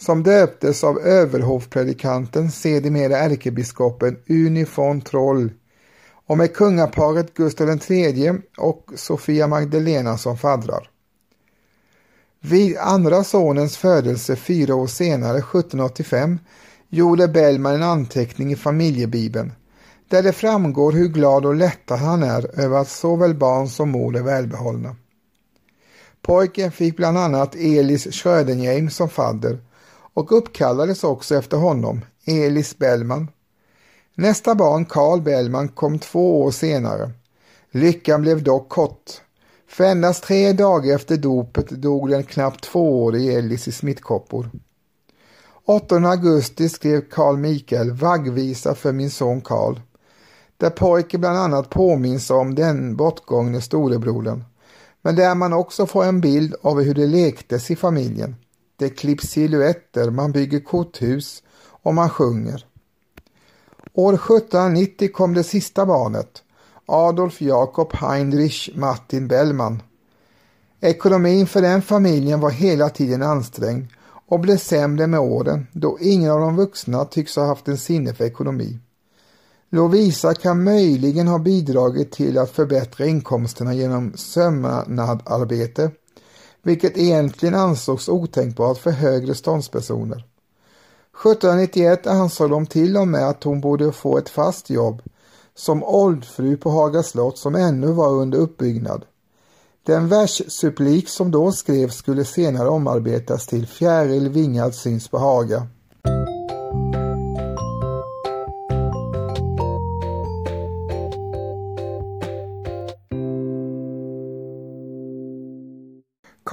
som 0.00 0.22
döptes 0.22 0.84
av 0.84 0.98
överhovpredikanten, 0.98 2.50
sedermera 2.50 3.18
ärkebiskopen 3.18 4.16
Uni 4.28 4.66
von 4.76 5.00
Troll 5.00 5.52
och 6.26 6.38
med 6.38 6.54
kungaparet 6.54 7.34
Gustav 7.34 7.80
III 7.90 8.32
och 8.58 8.90
Sofia 8.94 9.46
Magdalena 9.46 10.18
som 10.18 10.38
faddrar. 10.38 10.90
Vid 12.40 12.76
andra 12.76 13.24
sonens 13.24 13.76
födelse 13.76 14.36
fyra 14.36 14.74
år 14.74 14.86
senare, 14.86 15.38
1785, 15.38 16.38
gjorde 16.88 17.28
Bellman 17.28 17.74
en 17.74 17.82
anteckning 17.82 18.52
i 18.52 18.56
familjebibeln 18.56 19.52
där 20.08 20.22
det 20.22 20.32
framgår 20.32 20.92
hur 20.92 21.08
glad 21.08 21.46
och 21.46 21.54
lättad 21.54 21.98
han 21.98 22.22
är 22.22 22.60
över 22.60 22.78
att 22.78 22.88
såväl 22.88 23.34
barn 23.34 23.68
som 23.68 23.90
mor 23.90 24.16
är 24.16 24.22
välbehållna. 24.22 24.96
Pojken 26.26 26.72
fick 26.72 26.96
bland 26.96 27.18
annat 27.18 27.54
Elis 27.54 28.14
Schrödenheim 28.14 28.90
som 28.90 29.08
fadder 29.08 29.58
och 30.14 30.38
uppkallades 30.38 31.04
också 31.04 31.34
efter 31.34 31.56
honom, 31.56 32.00
Elis 32.24 32.78
Bellman. 32.78 33.28
Nästa 34.14 34.54
barn, 34.54 34.84
Carl 34.84 35.20
Bellman, 35.20 35.68
kom 35.68 35.98
två 35.98 36.42
år 36.42 36.50
senare. 36.50 37.10
Lyckan 37.70 38.22
blev 38.22 38.42
dock 38.42 38.68
kort. 38.68 39.10
För 39.68 39.84
endast 39.84 40.24
tre 40.24 40.52
dagar 40.52 40.94
efter 40.94 41.16
dopet 41.16 41.68
dog 41.68 42.10
den 42.10 42.22
knappt 42.22 42.64
tvåårige 42.64 43.38
Elis 43.38 43.68
i 43.68 43.72
smittkoppor. 43.72 44.50
8 45.66 45.96
augusti 45.96 46.68
skrev 46.68 47.00
Carl 47.10 47.36
Mikael 47.36 47.92
vaggvisa 47.92 48.74
för 48.74 48.92
min 48.92 49.10
son 49.10 49.40
Carl, 49.40 49.80
där 50.56 50.70
pojken 50.70 51.20
bland 51.20 51.38
annat 51.38 51.70
påminns 51.70 52.30
om 52.30 52.54
den 52.54 52.96
bortgångne 52.96 53.60
storebrodern, 53.60 54.44
men 55.04 55.16
där 55.16 55.34
man 55.34 55.52
också 55.52 55.86
får 55.86 56.04
en 56.04 56.20
bild 56.20 56.54
av 56.62 56.82
hur 56.82 56.94
det 56.94 57.06
lektes 57.06 57.70
i 57.70 57.76
familjen. 57.76 58.36
Det 58.76 58.88
klipps 58.88 59.28
silhuetter, 59.28 60.10
man 60.10 60.32
bygger 60.32 60.60
korthus 60.60 61.42
och 61.82 61.94
man 61.94 62.10
sjunger. 62.10 62.66
År 63.92 64.14
1790 64.14 65.10
kom 65.12 65.34
det 65.34 65.44
sista 65.44 65.86
barnet, 65.86 66.42
Adolf 66.86 67.42
Jakob 67.42 67.92
Heinrich 67.92 68.70
Martin 68.74 69.28
Bellman. 69.28 69.82
Ekonomin 70.80 71.46
för 71.46 71.62
den 71.62 71.82
familjen 71.82 72.40
var 72.40 72.50
hela 72.50 72.88
tiden 72.88 73.22
ansträngd 73.22 73.86
och 74.26 74.40
blev 74.40 74.56
sämre 74.56 75.06
med 75.06 75.20
åren 75.20 75.66
då 75.72 75.98
ingen 76.00 76.30
av 76.30 76.40
de 76.40 76.56
vuxna 76.56 77.04
tycks 77.04 77.36
ha 77.36 77.46
haft 77.46 77.68
en 77.68 77.78
sinne 77.78 78.14
för 78.14 78.24
ekonomi. 78.24 78.78
Lovisa 79.74 80.34
kan 80.34 80.64
möjligen 80.64 81.28
ha 81.28 81.38
bidragit 81.38 82.12
till 82.12 82.38
att 82.38 82.50
förbättra 82.50 83.06
inkomsterna 83.06 83.74
genom 83.74 84.12
sömnadarbete, 84.16 85.90
vilket 86.62 86.98
egentligen 86.98 87.54
ansågs 87.54 88.08
otänkbart 88.08 88.78
för 88.78 88.90
högre 88.90 89.34
ståndspersoner. 89.34 90.16
1791 90.16 92.06
ansåg 92.06 92.50
de 92.50 92.66
till 92.66 92.96
och 92.96 93.08
med 93.08 93.28
att 93.28 93.44
hon 93.44 93.60
borde 93.60 93.92
få 93.92 94.18
ett 94.18 94.28
fast 94.28 94.70
jobb 94.70 95.02
som 95.54 95.84
åldfru 95.84 96.56
på 96.56 96.70
Haga 96.70 97.02
slott 97.02 97.38
som 97.38 97.54
ännu 97.54 97.86
var 97.86 98.10
under 98.10 98.38
uppbyggnad. 98.38 99.04
Den 99.86 100.08
verssupplik 100.08 101.08
som 101.08 101.30
då 101.30 101.52
skrevs 101.52 101.96
skulle 101.96 102.24
senare 102.24 102.68
omarbetas 102.68 103.46
till 103.46 103.66
Fjäril 103.66 104.28
vingad 104.28 104.74
syns 104.74 105.08
på 105.08 105.18
Haga. 105.18 105.66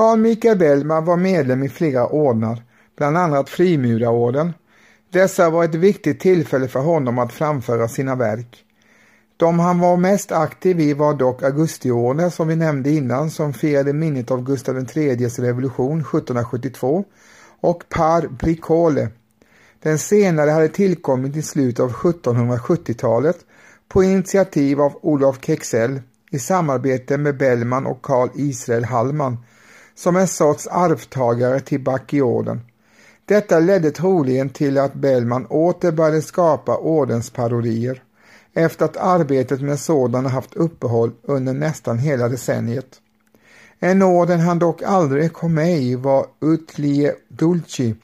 Carl 0.01 0.19
Michael 0.19 0.57
Bellman 0.57 1.05
var 1.05 1.17
medlem 1.17 1.63
i 1.63 1.69
flera 1.69 2.07
ordnar, 2.07 2.63
bland 2.97 3.17
annat 3.17 3.49
Frimurarorden. 3.49 4.53
Dessa 5.11 5.49
var 5.49 5.63
ett 5.63 5.75
viktigt 5.75 6.19
tillfälle 6.19 6.67
för 6.67 6.79
honom 6.79 7.19
att 7.19 7.33
framföra 7.33 7.87
sina 7.87 8.15
verk. 8.15 8.65
De 9.37 9.59
han 9.59 9.79
var 9.79 9.97
mest 9.97 10.31
aktiv 10.31 10.79
i 10.79 10.93
var 10.93 11.13
dock 11.13 11.43
Augustiorden 11.43 12.31
som 12.31 12.47
vi 12.47 12.55
nämnde 12.55 12.89
innan 12.89 13.29
som 13.29 13.53
firade 13.53 13.93
minnet 13.93 14.31
av 14.31 14.43
Gustav 14.43 14.87
IIIs 14.95 15.39
revolution 15.39 15.99
1772 15.99 17.03
och 17.59 17.83
Par 17.89 18.27
Bricole. 18.27 19.09
Den 19.83 19.99
senare 19.99 20.49
hade 20.49 20.69
tillkommit 20.69 21.35
i 21.35 21.41
slutet 21.41 21.79
av 21.79 21.91
1770-talet 21.91 23.37
på 23.87 24.03
initiativ 24.03 24.81
av 24.81 24.99
Olof 25.01 25.45
Kexell 25.45 26.01
i 26.31 26.39
samarbete 26.39 27.17
med 27.17 27.37
Bellman 27.37 27.85
och 27.85 28.01
Carl 28.01 28.29
Israel 28.35 28.85
Hallman 28.85 29.37
som 29.95 30.15
en 30.15 30.27
sorts 30.27 30.67
arvtagare 30.67 31.59
till 31.59 31.83
Bacchiorden. 31.83 32.61
Detta 33.25 33.59
ledde 33.59 33.91
troligen 33.91 34.49
till 34.49 34.77
att 34.77 34.93
Bellman 34.93 35.45
åter 35.45 35.91
började 35.91 36.21
skapa 36.21 36.77
ordensparodier 36.77 38.03
efter 38.53 38.85
att 38.85 38.97
arbetet 38.97 39.61
med 39.61 39.79
sådana 39.79 40.29
haft 40.29 40.55
uppehåll 40.55 41.11
under 41.23 41.53
nästan 41.53 41.99
hela 41.99 42.29
decenniet. 42.29 43.01
En 43.79 44.01
orden 44.01 44.39
han 44.39 44.59
dock 44.59 44.81
aldrig 44.81 45.33
kom 45.33 45.53
med 45.53 45.81
i 45.81 45.95
var 45.95 46.25
Utlie 46.41 47.15
Dulci, 47.27 47.95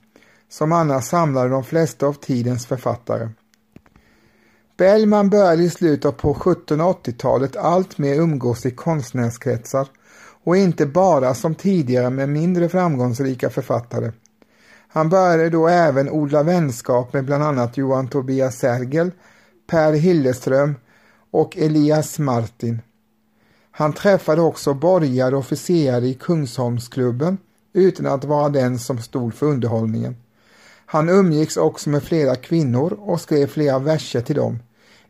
som 0.49 0.71
annars 0.71 1.05
samlade 1.05 1.49
de 1.49 1.63
flesta 1.63 2.07
av 2.07 2.13
tidens 2.13 2.65
författare. 2.65 3.29
Bellman 4.77 5.29
började 5.29 5.63
i 5.63 5.69
slutet 5.69 6.17
på 6.17 6.33
1780-talet 6.33 7.55
alltmer 7.55 8.13
umgås 8.13 8.65
i 8.65 8.71
konstnärskretsar 8.71 9.87
och 10.47 10.57
inte 10.57 10.85
bara 10.85 11.33
som 11.33 11.55
tidigare 11.55 12.09
med 12.09 12.29
mindre 12.29 12.69
framgångsrika 12.69 13.49
författare. 13.49 14.11
Han 14.87 15.09
började 15.09 15.49
då 15.49 15.67
även 15.67 16.09
odla 16.09 16.43
vänskap 16.43 17.13
med 17.13 17.25
bland 17.25 17.43
annat 17.43 17.77
Johan 17.77 18.07
Tobias 18.07 18.57
Sergel, 18.57 19.11
Per 19.69 19.93
Hilleström 19.93 20.75
och 21.31 21.57
Elias 21.57 22.19
Martin. 22.19 22.81
Han 23.71 23.93
träffade 23.93 24.41
också 24.41 24.73
borgare 24.73 25.35
och 25.35 25.39
officerare 25.39 26.07
i 26.07 26.13
Kungsholmsklubben 26.13 27.37
utan 27.73 28.05
att 28.05 28.23
vara 28.23 28.49
den 28.49 28.79
som 28.79 28.97
stod 28.97 29.33
för 29.33 29.45
underhållningen. 29.45 30.15
Han 30.85 31.09
umgicks 31.09 31.57
också 31.57 31.89
med 31.89 32.03
flera 32.03 32.35
kvinnor 32.35 32.93
och 32.99 33.21
skrev 33.21 33.47
flera 33.47 33.79
verser 33.79 34.21
till 34.21 34.35
dem. 34.35 34.59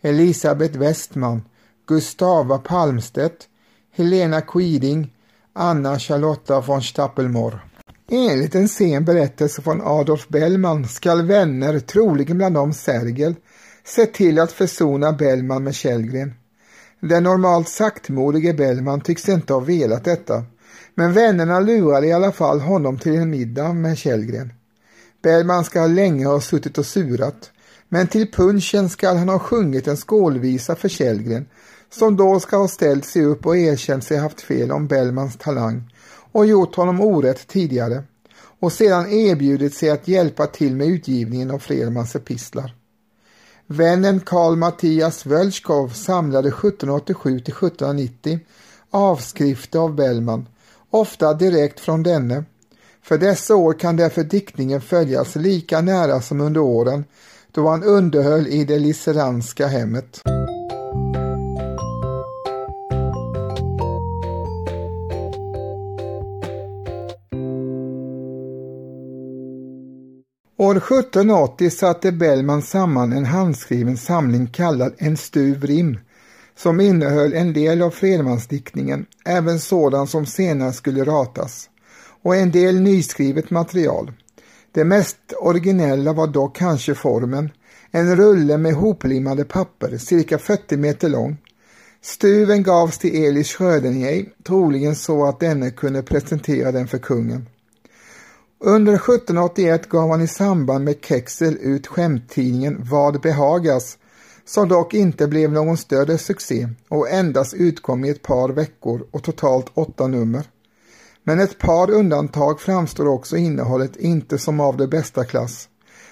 Elisabeth 0.02 0.78
Westman, 0.78 1.42
Gustava 1.88 2.58
Palmstedt, 2.58 3.48
Helena 3.92 4.42
Quiding, 4.42 5.14
Anna 5.60 6.00
Charlotta 6.00 6.62
von 6.62 6.82
Stappelmor. 6.82 7.60
Enligt 8.12 8.56
en 8.56 8.70
sen 8.70 9.06
berättelse 9.06 9.62
från 9.62 9.82
Adolf 9.82 10.28
Bellman 10.28 10.88
skall 10.88 11.22
vänner, 11.22 11.80
troligen 11.80 12.38
bland 12.38 12.56
dem 12.56 12.74
Sergel, 12.74 13.36
sett 13.86 14.14
till 14.14 14.40
att 14.40 14.52
försona 14.52 15.14
Bellman 15.14 15.64
med 15.64 15.76
Källgren. 15.76 16.34
Den 17.00 17.24
normalt 17.24 17.70
saktmodige 17.70 18.54
Bellman 18.54 19.02
tycks 19.02 19.30
inte 19.30 19.54
ha 19.54 19.60
velat 19.60 20.04
detta, 20.04 20.44
men 20.96 21.14
vännerna 21.14 21.60
lurade 21.60 22.08
i 22.08 22.14
alla 22.14 22.32
fall 22.32 22.60
honom 22.60 23.00
till 23.00 23.16
en 23.16 23.30
middag 23.30 23.74
med 23.74 23.98
Källgren. 23.98 24.54
Bellman 25.24 25.64
ska 25.64 25.88
länge 25.88 26.26
ha 26.26 26.42
suttit 26.42 26.78
och 26.78 26.86
surat, 26.86 27.52
men 27.90 28.08
till 28.08 28.32
punchen 28.32 28.90
skall 28.90 29.18
han 29.18 29.30
ha 29.30 29.40
sjungit 29.40 29.88
en 29.88 29.98
skålvisa 29.98 30.76
för 30.76 30.90
Källgren, 30.90 31.46
som 31.90 32.18
då 32.18 32.40
ska 32.40 32.58
ha 32.58 32.68
ställt 32.68 33.06
sig 33.06 33.26
upp 33.26 33.46
och 33.46 33.58
erkänt 33.58 34.04
sig 34.04 34.18
haft 34.18 34.42
fel 34.42 34.72
om 34.72 34.88
Bellmans 34.88 35.38
talang 35.38 35.94
och 36.32 36.46
gjort 36.46 36.76
honom 36.76 37.02
orätt 37.02 37.48
tidigare 37.48 38.04
och 38.60 38.74
sedan 38.74 39.12
erbjudit 39.12 39.74
sig 39.74 39.90
att 39.90 40.08
hjälpa 40.08 40.48
till 40.48 40.76
med 40.76 40.88
utgivningen 40.88 41.52
av 41.52 41.60
Fredmans 41.60 42.16
epistlar. 42.16 42.76
Vännen 43.68 44.20
Karl 44.20 44.56
Mattias 44.56 45.26
Wölschkow 45.26 45.90
samlade 45.90 46.48
1787 46.48 47.40
till 47.40 47.54
1790 47.54 48.40
avskrifter 48.92 49.80
av 49.80 49.96
Bellman, 49.96 50.48
ofta 50.90 51.34
direkt 51.34 51.80
från 51.80 52.04
denne. 52.04 52.44
För 53.02 53.18
dessa 53.18 53.56
år 53.56 53.74
kan 53.74 53.96
därför 53.96 54.24
diktningen 54.24 54.82
följas 54.82 55.36
lika 55.36 55.82
nära 55.82 56.22
som 56.22 56.42
under 56.42 56.62
åren 56.62 57.06
då 57.52 57.68
han 57.68 57.84
underhöll 57.84 58.48
i 58.48 58.66
det 58.66 58.80
liseranska 58.80 59.68
hemmet. 59.68 60.22
År 70.60 70.78
1780 70.78 71.70
satte 71.70 72.12
Bellman 72.12 72.62
samman 72.62 73.14
en 73.14 73.26
handskriven 73.26 73.98
samling 73.98 74.48
kallad 74.48 74.94
En 74.98 75.18
stuv 75.18 75.64
rim 75.66 76.00
som 76.56 76.80
innehöll 76.80 77.34
en 77.34 77.54
del 77.54 77.82
av 77.82 77.90
Fredmansdiktningen, 77.90 79.06
även 79.26 79.60
sådan 79.60 80.08
som 80.08 80.26
senare 80.26 80.74
skulle 80.74 81.04
ratas, 81.04 81.70
och 82.24 82.36
en 82.36 82.52
del 82.52 82.82
nyskrivet 82.82 83.50
material. 83.50 84.12
Det 84.72 84.84
mest 84.84 85.18
originella 85.40 86.14
var 86.14 86.28
dock 86.28 86.56
kanske 86.56 86.96
formen, 86.96 87.50
en 87.92 88.16
rulle 88.16 88.58
med 88.58 88.74
hoplimmade 88.74 89.44
papper, 89.44 89.98
cirka 89.98 90.38
40 90.38 90.78
meter 90.78 91.10
lång. 91.10 91.38
Stuven 92.02 92.64
gavs 92.64 92.98
till 92.98 93.26
Elis 93.26 93.48
Schrödinger, 93.48 94.26
troligen 94.44 94.96
så 94.96 95.26
att 95.26 95.40
denne 95.40 95.72
kunde 95.72 96.04
presentera 96.04 96.72
den 96.72 96.88
för 96.88 96.98
kungen. 96.98 97.46
Under 98.60 98.94
1781 98.94 99.90
gav 99.90 100.10
han 100.10 100.22
i 100.22 100.28
samband 100.28 100.86
med 100.86 100.96
Kexel 101.02 101.58
ut 101.62 101.88
skämttidningen 101.88 102.78
Vad 102.80 103.22
behagas, 103.22 103.98
som 104.46 104.70
dock 104.70 104.94
inte 104.94 105.28
blev 105.28 105.52
någon 105.52 105.78
större 105.78 106.18
succé 106.18 106.70
och 106.90 107.10
endast 107.10 107.54
utkom 107.54 108.06
i 108.06 108.10
ett 108.10 108.22
par 108.22 108.50
veckor 108.50 109.08
och 109.12 109.24
totalt 109.24 109.72
åtta 109.74 110.08
nummer. 110.08 110.44
Men 111.24 111.40
ett 111.40 111.60
par 111.60 111.92
undantag 111.92 112.60
framstår 112.60 113.08
också 113.08 113.38
innehållet 113.38 113.96
inte 113.96 114.38
som 114.38 114.60
av 114.60 114.78
det 114.78 114.88
bästa 114.88 115.26
klass, 115.26 115.70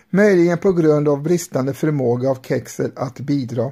möjligen 0.10 0.58
på 0.58 0.74
grund 0.74 1.08
av 1.08 1.24
bristande 1.24 1.74
förmåga 1.74 2.30
av 2.30 2.38
Kexel 2.42 2.92
att 2.96 3.20
bidra. 3.20 3.72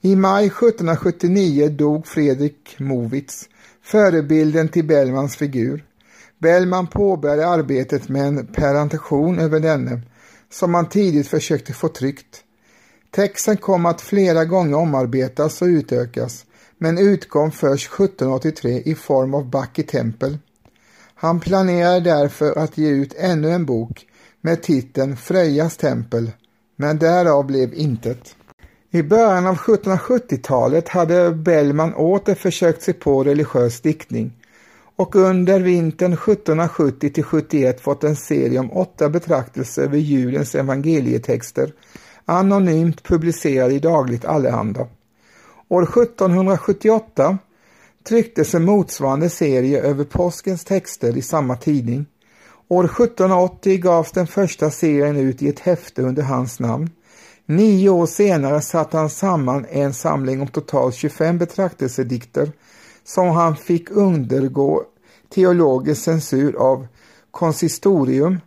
I 0.00 0.16
maj 0.16 0.46
1779 0.46 1.68
dog 1.68 2.06
Fredrik 2.06 2.76
Movitz, 2.78 3.48
förebilden 3.82 4.68
till 4.68 4.84
Bellmans 4.84 5.36
figur. 5.36 5.84
Bellman 6.40 6.86
påbörjade 6.86 7.48
arbetet 7.48 8.08
med 8.08 8.26
en 8.26 8.46
parentation 8.46 9.38
över 9.38 9.60
denne, 9.60 10.00
som 10.50 10.72
man 10.72 10.88
tidigt 10.88 11.28
försökte 11.28 11.72
få 11.72 11.88
tryckt. 11.88 12.44
Texten 13.10 13.56
kom 13.56 13.86
att 13.86 14.00
flera 14.00 14.44
gånger 14.44 14.76
omarbetas 14.76 15.62
och 15.62 15.66
utökas, 15.66 16.44
men 16.78 16.98
utkom 16.98 17.50
först 17.50 17.92
1783 17.92 18.82
i 18.84 18.94
form 18.94 19.34
av 19.34 19.50
Back 19.50 19.78
i 19.78 19.82
tempel. 19.82 20.38
Han 21.14 21.40
planerade 21.40 22.00
därför 22.00 22.58
att 22.58 22.78
ge 22.78 22.88
ut 22.88 23.14
ännu 23.18 23.50
en 23.50 23.66
bok 23.66 24.06
med 24.40 24.62
titeln 24.62 25.16
Frejas 25.16 25.76
tempel, 25.76 26.30
men 26.76 26.98
därav 26.98 27.46
blev 27.46 27.74
intet. 27.74 28.34
I 28.90 29.02
början 29.02 29.46
av 29.46 29.56
1770-talet 29.56 30.88
hade 30.88 31.30
Bellman 31.30 31.94
åter 31.94 32.34
försökt 32.34 32.82
sig 32.82 32.94
på 32.94 33.24
religiös 33.24 33.80
diktning 33.80 34.39
och 35.00 35.16
under 35.16 35.60
vintern 35.60 36.12
1770 36.12 37.10
till 37.10 37.24
71 37.24 37.80
fått 37.80 38.04
en 38.04 38.16
serie 38.16 38.58
om 38.58 38.72
åtta 38.72 39.08
betraktelser 39.08 39.82
över 39.82 39.98
julens 39.98 40.54
evangelietexter 40.54 41.72
anonymt 42.24 43.02
publicerade 43.02 43.74
i 43.74 43.78
Dagligt 43.78 44.24
Allehanda. 44.24 44.86
År 45.68 45.82
1778 45.82 47.38
trycktes 48.08 48.54
en 48.54 48.64
motsvarande 48.64 49.30
serie 49.30 49.82
över 49.82 50.04
påskens 50.04 50.64
texter 50.64 51.16
i 51.16 51.22
samma 51.22 51.56
tidning. 51.56 52.06
År 52.68 52.84
1780 52.84 53.78
gavs 53.78 54.12
den 54.12 54.26
första 54.26 54.70
serien 54.70 55.16
ut 55.16 55.42
i 55.42 55.48
ett 55.48 55.60
häfte 55.60 56.02
under 56.02 56.22
hans 56.22 56.60
namn. 56.60 56.90
Nio 57.46 57.88
år 57.88 58.06
senare 58.06 58.60
satte 58.60 58.96
han 58.96 59.10
samman 59.10 59.66
en 59.70 59.94
samling 59.94 60.40
om 60.40 60.48
totalt 60.48 60.94
25 60.94 61.38
betraktelsedikter 61.38 62.52
som 63.04 63.28
han 63.28 63.56
fick 63.56 63.90
undergå 63.90 64.84
teologisk 65.34 66.02
censur 66.02 66.56
av 66.56 66.86
konsistorium 67.30 68.38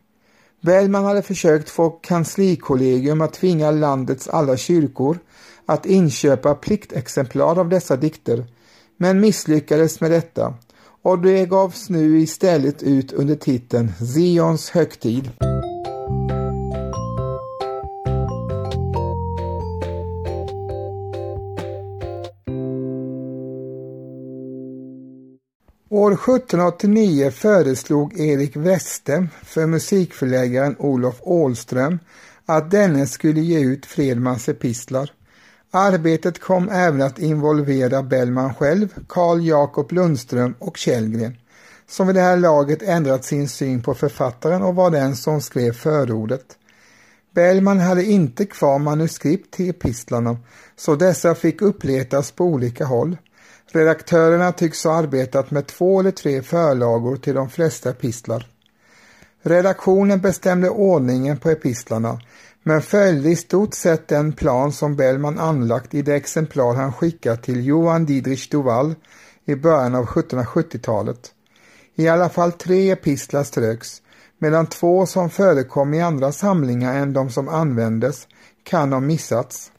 Bellman 0.61 1.05
hade 1.05 1.21
försökt 1.21 1.69
få 1.69 1.89
kanslikollegium 1.89 3.21
att 3.21 3.33
tvinga 3.33 3.71
landets 3.71 4.27
alla 4.27 4.57
kyrkor 4.57 5.19
att 5.65 5.85
inköpa 5.85 6.55
pliktexemplar 6.55 7.59
av 7.59 7.69
dessa 7.69 7.95
dikter, 7.95 8.45
men 8.97 9.19
misslyckades 9.19 10.01
med 10.01 10.11
detta 10.11 10.53
och 11.01 11.19
det 11.19 11.45
gavs 11.45 11.89
nu 11.89 12.19
istället 12.19 12.83
ut 12.83 13.13
under 13.13 13.35
titeln 13.35 13.93
Zions 14.13 14.69
högtid. 14.69 15.29
År 25.93 26.11
1789 26.11 27.31
föreslog 27.31 28.19
Erik 28.19 28.55
Weste 28.55 29.27
för 29.43 29.65
musikförläggaren 29.65 30.75
Olof 30.79 31.15
Ålström 31.21 31.99
att 32.45 32.71
denne 32.71 33.07
skulle 33.07 33.41
ge 33.41 33.59
ut 33.59 33.85
Fredmans 33.85 34.49
epistlar. 34.49 35.11
Arbetet 35.71 36.39
kom 36.39 36.69
även 36.69 37.01
att 37.01 37.19
involvera 37.19 38.03
Bellman 38.03 38.53
själv, 38.53 38.93
Carl 39.09 39.47
Jakob 39.47 39.91
Lundström 39.91 40.55
och 40.59 40.77
Källgren, 40.77 41.37
som 41.87 42.07
vid 42.07 42.15
det 42.15 42.21
här 42.21 42.37
laget 42.37 42.81
ändrat 42.81 43.25
sin 43.25 43.49
syn 43.49 43.83
på 43.83 43.93
författaren 43.93 44.61
och 44.61 44.75
var 44.75 44.91
den 44.91 45.15
som 45.15 45.41
skrev 45.41 45.73
förordet. 45.73 46.45
Bellman 47.35 47.79
hade 47.79 48.03
inte 48.03 48.45
kvar 48.45 48.79
manuskript 48.79 49.53
till 49.53 49.69
epistlarna, 49.69 50.37
så 50.75 50.95
dessa 50.95 51.35
fick 51.35 51.61
uppletas 51.61 52.31
på 52.31 52.45
olika 52.45 52.85
håll. 52.85 53.17
Redaktörerna 53.73 54.51
tycks 54.51 54.83
ha 54.83 54.93
arbetat 54.93 55.51
med 55.51 55.67
två 55.67 55.99
eller 55.99 56.11
tre 56.11 56.41
förlagor 56.41 57.17
till 57.17 57.35
de 57.35 57.49
flesta 57.49 57.89
epistlar. 57.89 58.47
Redaktionen 59.41 60.21
bestämde 60.21 60.69
ordningen 60.69 61.37
på 61.37 61.49
epistlarna 61.49 62.21
men 62.63 62.81
följde 62.81 63.29
i 63.29 63.35
stort 63.35 63.73
sett 63.73 64.07
den 64.07 64.33
plan 64.33 64.71
som 64.71 64.95
Bellman 64.95 65.39
anlagt 65.39 65.93
i 65.93 66.01
det 66.01 66.15
exemplar 66.15 66.73
han 66.73 66.93
skickat 66.93 67.43
till 67.43 67.65
Johan 67.65 68.05
Didrich 68.05 68.49
Duval 68.49 68.95
i 69.45 69.55
början 69.55 69.95
av 69.95 70.05
1770-talet. 70.05 71.31
I 71.95 72.07
alla 72.07 72.29
fall 72.29 72.51
tre 72.51 72.91
epistlar 72.91 73.43
ströks, 73.43 74.01
medan 74.37 74.67
två 74.67 75.05
som 75.05 75.29
förekom 75.29 75.93
i 75.93 76.01
andra 76.01 76.31
samlingar 76.31 76.95
än 76.95 77.13
de 77.13 77.29
som 77.29 77.49
användes 77.49 78.27
kan 78.63 78.93
ha 78.93 78.99
missats. 78.99 79.71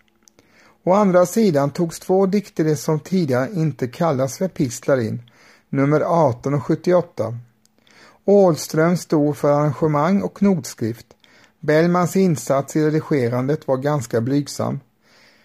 Å 0.86 0.92
andra 0.92 1.26
sidan 1.26 1.70
togs 1.70 2.00
två 2.00 2.26
dikter 2.26 2.74
som 2.74 3.00
tidigare 3.00 3.50
inte 3.54 3.88
kallas 3.88 4.38
för 4.38 4.44
epistlar 4.44 5.00
in, 5.00 5.22
nummer 5.68 6.00
18 6.00 6.54
och 6.54 6.62
78. 6.62 7.38
Ålström 8.24 8.96
stod 8.96 9.36
för 9.36 9.52
arrangemang 9.52 10.22
och 10.22 10.42
notskrift. 10.42 11.06
Bellmans 11.60 12.16
insats 12.16 12.76
i 12.76 12.84
redigerandet 12.84 13.68
var 13.68 13.76
ganska 13.76 14.20
blygsam. 14.20 14.80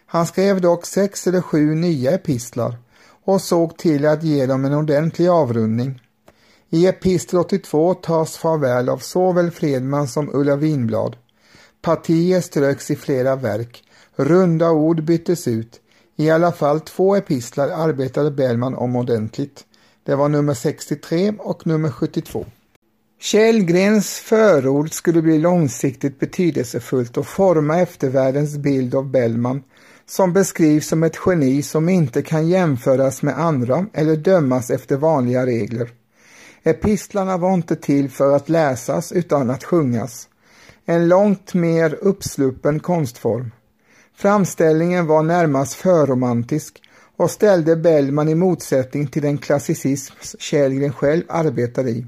Han 0.05 0.25
skrev 0.25 0.61
dock 0.61 0.85
sex 0.85 1.27
eller 1.27 1.41
sju 1.41 1.75
nya 1.75 2.11
epistlar 2.11 2.77
och 3.25 3.41
såg 3.41 3.77
till 3.77 4.05
att 4.05 4.23
ge 4.23 4.45
dem 4.45 4.65
en 4.65 4.73
ordentlig 4.73 5.27
avrundning. 5.27 6.01
I 6.69 6.87
epistel 6.87 7.39
82 7.39 7.93
tas 7.93 8.37
farväl 8.37 8.89
av 8.89 8.97
såväl 8.97 9.51
Fredman 9.51 10.07
som 10.07 10.29
Ulla 10.33 10.55
Winblad. 10.55 11.15
Partier 11.81 12.41
ströks 12.41 12.91
i 12.91 12.95
flera 12.95 13.35
verk 13.35 13.83
Runda 14.22 14.72
ord 14.72 15.03
byttes 15.03 15.47
ut. 15.47 15.80
I 16.15 16.30
alla 16.30 16.51
fall 16.51 16.80
två 16.80 17.15
epistlar 17.15 17.70
arbetade 17.70 18.32
Bellman 18.32 18.76
om 18.76 18.95
ordentligt. 18.95 19.65
Det 20.03 20.15
var 20.15 20.30
nummer 20.30 20.53
63 20.53 21.34
och 21.39 21.67
nummer 21.67 21.91
72. 21.91 22.45
Källgrens 23.20 24.20
förord 24.20 24.93
skulle 24.93 25.22
bli 25.22 25.38
långsiktigt 25.38 26.20
betydelsefullt 26.20 27.17
och 27.17 27.28
forma 27.28 27.80
eftervärldens 27.80 28.57
bild 28.57 28.95
av 28.95 29.11
Bellman 29.11 29.63
som 30.05 30.34
beskrivs 30.34 30.88
som 30.88 31.03
ett 31.03 31.20
geni 31.26 31.61
som 31.61 31.89
inte 31.89 32.22
kan 32.22 32.47
jämföras 32.47 33.22
med 33.22 33.39
andra 33.39 33.86
eller 33.93 34.15
dömas 34.15 34.70
efter 34.70 34.97
vanliga 34.97 35.45
regler. 35.45 35.89
Epistlarna 36.63 37.38
var 37.38 37.53
inte 37.53 37.76
till 37.76 38.09
för 38.09 38.36
att 38.36 38.49
läsas 38.49 39.11
utan 39.11 39.49
att 39.49 39.63
sjungas. 39.63 40.28
En 40.86 41.07
långt 41.07 41.53
mer 41.53 41.97
uppsluppen 42.01 42.80
konstform. 42.80 43.51
Framställningen 44.20 45.07
var 45.07 45.24
närmast 45.24 45.74
förromantisk 45.74 46.82
och 47.17 47.32
ställde 47.32 47.76
Bellman 47.76 48.30
i 48.30 48.36
motsättning 48.36 49.07
till 49.07 49.22
den 49.22 49.38
klassicism 49.38 50.13
Källgren 50.39 50.93
själv 50.93 51.24
arbetade 51.30 51.89
i. 51.89 52.05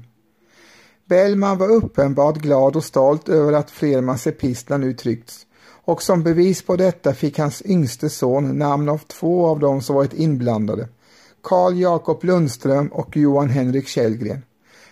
Bellman 1.08 1.58
var 1.58 1.68
uppenbart 1.68 2.36
glad 2.36 2.76
och 2.76 2.84
stolt 2.84 3.28
över 3.28 3.52
att 3.52 3.70
Fredmans 3.70 4.26
epistlar 4.26 4.78
nu 4.78 4.92
tryckts 4.92 5.46
och 5.84 6.02
som 6.02 6.22
bevis 6.22 6.62
på 6.62 6.76
detta 6.76 7.14
fick 7.14 7.38
hans 7.38 7.62
yngste 7.66 8.10
son 8.10 8.58
namn 8.58 8.88
av 8.88 8.98
två 8.98 9.46
av 9.46 9.60
dem 9.60 9.82
som 9.82 9.96
varit 9.96 10.14
inblandade, 10.14 10.88
Carl 11.42 11.80
Jakob 11.80 12.24
Lundström 12.24 12.88
och 12.88 13.16
Johan 13.16 13.48
Henrik 13.48 13.88
Källgren, 13.88 14.42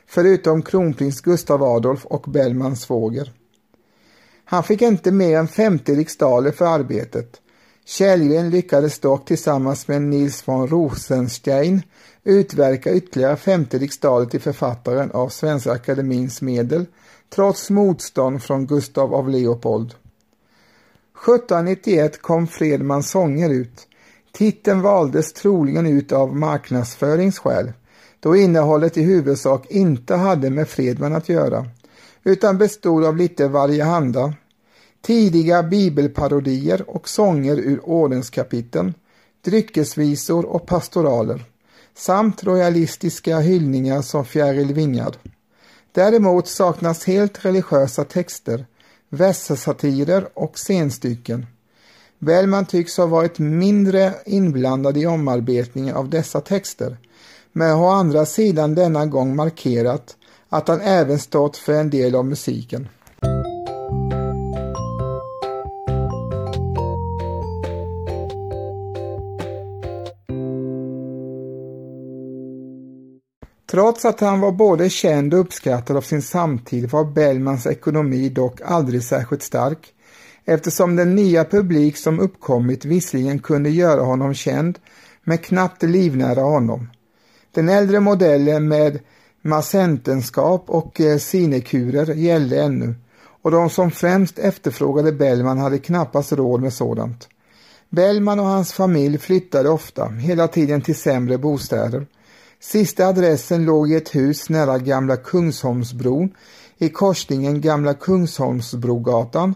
förutom 0.06 0.62
kronprins 0.62 1.20
Gustav 1.20 1.62
Adolf 1.62 2.06
och 2.06 2.30
Bellmans 2.30 2.82
svåger. 2.82 3.32
Han 4.50 4.62
fick 4.62 4.82
inte 4.82 5.12
mer 5.12 5.38
än 5.38 5.48
50 5.48 5.94
riksdaler 5.94 6.50
för 6.50 6.64
arbetet. 6.64 7.40
Källgren 7.84 8.50
lyckades 8.50 8.98
dock 8.98 9.24
tillsammans 9.24 9.88
med 9.88 10.02
Nils 10.02 10.48
von 10.48 10.68
Rosenstein 10.68 11.82
utverka 12.24 12.92
ytterligare 12.92 13.36
50 13.36 13.78
riksdaler 13.78 14.26
till 14.26 14.40
författaren 14.40 15.10
av 15.10 15.28
Svenska 15.28 15.72
Akademins 15.72 16.42
medel 16.42 16.86
trots 17.34 17.70
motstånd 17.70 18.42
från 18.42 18.66
Gustav 18.66 19.14
av 19.14 19.28
Leopold. 19.28 19.94
1791 21.14 22.22
kom 22.22 22.46
Fredmans 22.46 23.10
sånger 23.10 23.50
ut. 23.50 23.86
Titeln 24.32 24.80
valdes 24.80 25.32
troligen 25.32 25.86
ut 25.86 26.12
av 26.12 26.36
marknadsföringsskäl 26.36 27.72
då 28.20 28.36
innehållet 28.36 28.96
i 28.96 29.02
huvudsak 29.02 29.66
inte 29.70 30.14
hade 30.14 30.50
med 30.50 30.68
Fredman 30.68 31.14
att 31.14 31.28
göra 31.28 31.66
utan 32.24 32.58
bestod 32.58 33.04
av 33.04 33.16
lite 33.16 33.48
varjehanda, 33.48 34.34
tidiga 35.02 35.62
bibelparodier 35.62 36.90
och 36.90 37.08
sånger 37.08 37.56
ur 37.56 37.80
ordenskapiteln, 37.84 38.94
dryckesvisor 39.44 40.44
och 40.44 40.66
pastoraler 40.66 41.44
samt 41.94 42.44
royalistiska 42.44 43.38
hyllningar 43.38 44.02
som 44.02 44.24
Fjäril 44.24 44.74
vingad. 44.74 45.16
Däremot 45.92 46.48
saknas 46.48 47.04
helt 47.04 47.44
religiösa 47.44 48.04
texter, 48.04 48.66
västsatirer 49.08 50.28
och 50.34 50.58
scenstycken. 50.58 51.46
Bellman 52.18 52.66
tycks 52.66 52.96
ha 52.96 53.06
varit 53.06 53.38
mindre 53.38 54.14
inblandad 54.26 54.96
i 54.96 55.06
omarbetningen 55.06 55.96
av 55.96 56.10
dessa 56.10 56.40
texter, 56.40 56.96
men 57.52 57.70
har 57.70 57.86
å 57.86 57.90
andra 57.90 58.26
sidan 58.26 58.74
denna 58.74 59.06
gång 59.06 59.36
markerat 59.36 60.16
att 60.50 60.68
han 60.68 60.80
även 60.80 61.18
stått 61.18 61.56
för 61.56 61.72
en 61.72 61.90
del 61.90 62.14
av 62.14 62.26
musiken. 62.26 62.88
Trots 73.70 74.04
att 74.04 74.20
han 74.20 74.40
var 74.40 74.52
både 74.52 74.90
känd 74.90 75.34
och 75.34 75.40
uppskattad 75.40 75.96
av 75.96 76.00
sin 76.00 76.22
samtid 76.22 76.90
var 76.90 77.04
Bellmans 77.04 77.66
ekonomi 77.66 78.28
dock 78.28 78.60
aldrig 78.60 79.02
särskilt 79.02 79.42
stark 79.42 79.94
eftersom 80.44 80.96
den 80.96 81.14
nya 81.14 81.44
publik 81.44 81.96
som 81.96 82.20
uppkommit 82.20 82.84
visserligen 82.84 83.38
kunde 83.38 83.70
göra 83.70 84.02
honom 84.02 84.34
känd 84.34 84.78
men 85.24 85.38
knappt 85.38 85.82
livnära 85.82 86.40
honom. 86.40 86.90
Den 87.54 87.68
äldre 87.68 88.00
modellen 88.00 88.68
med 88.68 88.98
massentenskap 89.42 90.64
och 90.66 91.00
eh, 91.00 91.18
sinekurer 91.18 92.14
gällde 92.14 92.62
ännu 92.62 92.94
och 93.42 93.50
de 93.50 93.70
som 93.70 93.90
främst 93.90 94.38
efterfrågade 94.38 95.12
Bellman 95.12 95.58
hade 95.58 95.78
knappast 95.78 96.32
råd 96.32 96.60
med 96.60 96.72
sådant. 96.72 97.28
Bellman 97.88 98.40
och 98.40 98.46
hans 98.46 98.72
familj 98.72 99.18
flyttade 99.18 99.68
ofta, 99.68 100.08
hela 100.08 100.48
tiden 100.48 100.80
till 100.80 100.96
sämre 100.96 101.38
bostäder 101.38 102.06
Sista 102.62 103.06
adressen 103.06 103.64
låg 103.64 103.90
i 103.90 103.94
ett 103.94 104.14
hus 104.14 104.48
nära 104.48 104.78
Gamla 104.78 105.16
Kungsholmsbron 105.16 106.30
i 106.78 106.88
korsningen 106.88 107.60
Gamla 107.60 107.94
Kungsholmsbrogatan 107.94 109.54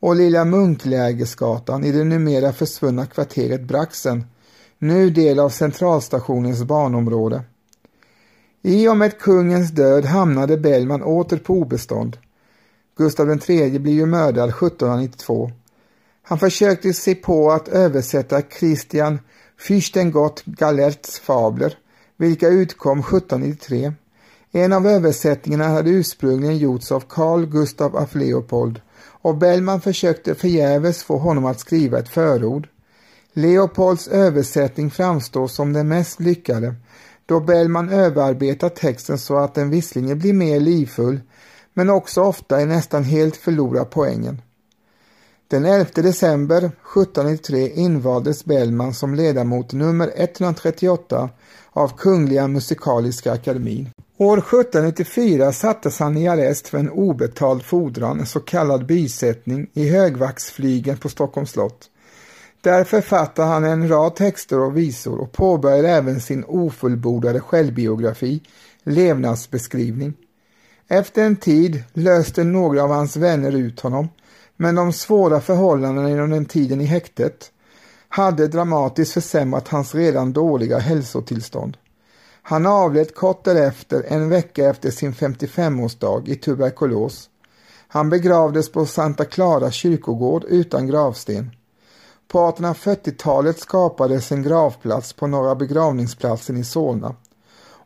och 0.00 0.16
Lilla 0.16 0.44
Munklägesgatan 0.44 1.84
i 1.84 1.92
det 1.92 2.04
numera 2.04 2.52
försvunna 2.52 3.06
kvarteret 3.06 3.62
Braxen, 3.62 4.24
nu 4.78 5.10
del 5.10 5.40
av 5.40 5.48
Centralstationens 5.48 6.64
banområde. 6.64 7.42
I 8.68 8.88
och 8.88 8.96
med 8.96 9.18
kungens 9.18 9.70
död 9.70 10.04
hamnade 10.04 10.56
Bellman 10.56 11.02
åter 11.02 11.36
på 11.36 11.54
obestånd. 11.54 12.16
Gustav 12.96 13.30
III 13.30 13.78
blev 13.78 13.94
ju 13.94 14.06
mördad 14.06 14.48
1792. 14.48 15.50
Han 16.22 16.38
försökte 16.38 16.92
sig 16.92 17.14
på 17.14 17.50
att 17.52 17.68
översätta 17.68 18.42
Christian 18.42 19.18
Fürstengott 19.60 20.42
Gallerts 20.44 21.20
fabler 21.20 21.78
vilka 22.16 22.48
utkom 22.48 22.98
1793. 22.98 23.92
En 24.52 24.72
av 24.72 24.86
översättningarna 24.86 25.68
hade 25.68 25.90
ursprungligen 25.90 26.58
gjorts 26.58 26.92
av 26.92 27.00
Carl 27.00 27.46
Gustav 27.46 27.96
af 27.96 28.14
Leopold 28.14 28.80
och 28.98 29.36
Bellman 29.36 29.80
försökte 29.80 30.34
förgäves 30.34 31.02
få 31.02 31.18
honom 31.18 31.44
att 31.44 31.60
skriva 31.60 31.98
ett 31.98 32.08
förord. 32.08 32.68
Leopolds 33.32 34.08
översättning 34.08 34.90
framstår 34.90 35.48
som 35.48 35.72
den 35.72 35.88
mest 35.88 36.20
lyckade 36.20 36.74
då 37.26 37.40
Bellman 37.40 37.88
överarbetar 37.88 38.68
texten 38.68 39.18
så 39.18 39.36
att 39.36 39.54
den 39.54 39.70
visserligen 39.70 40.18
blir 40.18 40.32
mer 40.32 40.60
livfull 40.60 41.20
men 41.74 41.90
också 41.90 42.22
ofta 42.22 42.60
är 42.60 42.66
nästan 42.66 43.04
helt 43.04 43.36
förlorar 43.36 43.84
poängen. 43.84 44.42
Den 45.48 45.64
11 45.64 45.90
december 45.94 46.58
1793 46.58 47.68
invaldes 47.68 48.44
Bellman 48.44 48.94
som 48.94 49.14
ledamot 49.14 49.72
nummer 49.72 50.12
138 50.16 51.30
av 51.70 51.96
Kungliga 51.96 52.48
Musikaliska 52.48 53.32
Akademin. 53.32 53.90
År 54.18 54.38
1794 54.38 55.52
sattes 55.52 55.98
han 55.98 56.16
i 56.16 56.28
arrest 56.28 56.68
för 56.68 56.78
en 56.78 56.90
obetald 56.90 57.62
fordran, 57.62 58.20
en 58.20 58.26
så 58.26 58.40
kallad 58.40 58.86
bysättning, 58.86 59.70
i 59.72 59.88
högvaxflygen 59.88 60.96
på 60.96 61.08
Stockholms 61.08 61.50
slott. 61.50 61.90
Där 62.66 62.84
författade 62.84 63.48
han 63.48 63.64
en 63.64 63.88
rad 63.88 64.16
texter 64.16 64.60
och 64.60 64.76
visor 64.76 65.20
och 65.20 65.32
påbörjade 65.32 65.88
även 65.88 66.20
sin 66.20 66.44
ofullbordade 66.44 67.40
självbiografi, 67.40 68.42
Levnadsbeskrivning. 68.82 70.14
Efter 70.88 71.22
en 71.22 71.36
tid 71.36 71.82
löste 71.92 72.44
några 72.44 72.82
av 72.82 72.90
hans 72.90 73.16
vänner 73.16 73.52
ut 73.52 73.80
honom, 73.80 74.08
men 74.56 74.74
de 74.74 74.92
svåra 74.92 75.40
förhållandena 75.40 76.10
inom 76.10 76.30
den 76.30 76.44
tiden 76.44 76.80
i 76.80 76.84
häktet 76.84 77.50
hade 78.08 78.48
dramatiskt 78.48 79.12
försämrat 79.12 79.68
hans 79.68 79.94
redan 79.94 80.32
dåliga 80.32 80.78
hälsotillstånd. 80.78 81.76
Han 82.42 82.66
avled 82.66 83.14
kort 83.14 83.44
därefter, 83.44 84.04
en 84.08 84.28
vecka 84.28 84.68
efter 84.70 84.90
sin 84.90 85.12
55-årsdag, 85.12 86.28
i 86.28 86.36
tuberkulos. 86.36 87.30
Han 87.88 88.10
begravdes 88.10 88.72
på 88.72 88.86
Santa 88.86 89.24
Clara 89.24 89.70
kyrkogård 89.70 90.44
utan 90.48 90.86
gravsten. 90.86 91.50
På 92.28 92.38
1840-talet 92.38 93.58
skapades 93.58 94.32
en 94.32 94.42
gravplats 94.42 95.12
på 95.12 95.26
Norra 95.26 95.54
begravningsplatsen 95.54 96.56
i 96.56 96.64
Solna. 96.64 97.14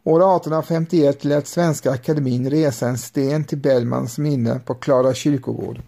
År 0.05 0.36
1851 0.36 1.24
lät 1.24 1.47
Svenska 1.47 1.91
Akademin 1.91 2.51
resa 2.51 2.88
en 2.88 2.99
sten 2.99 3.45
till 3.45 3.59
Bellmans 3.59 4.18
minne 4.18 4.61
på 4.64 4.74
Klara 4.74 5.14
kyrkogård. 5.14 5.82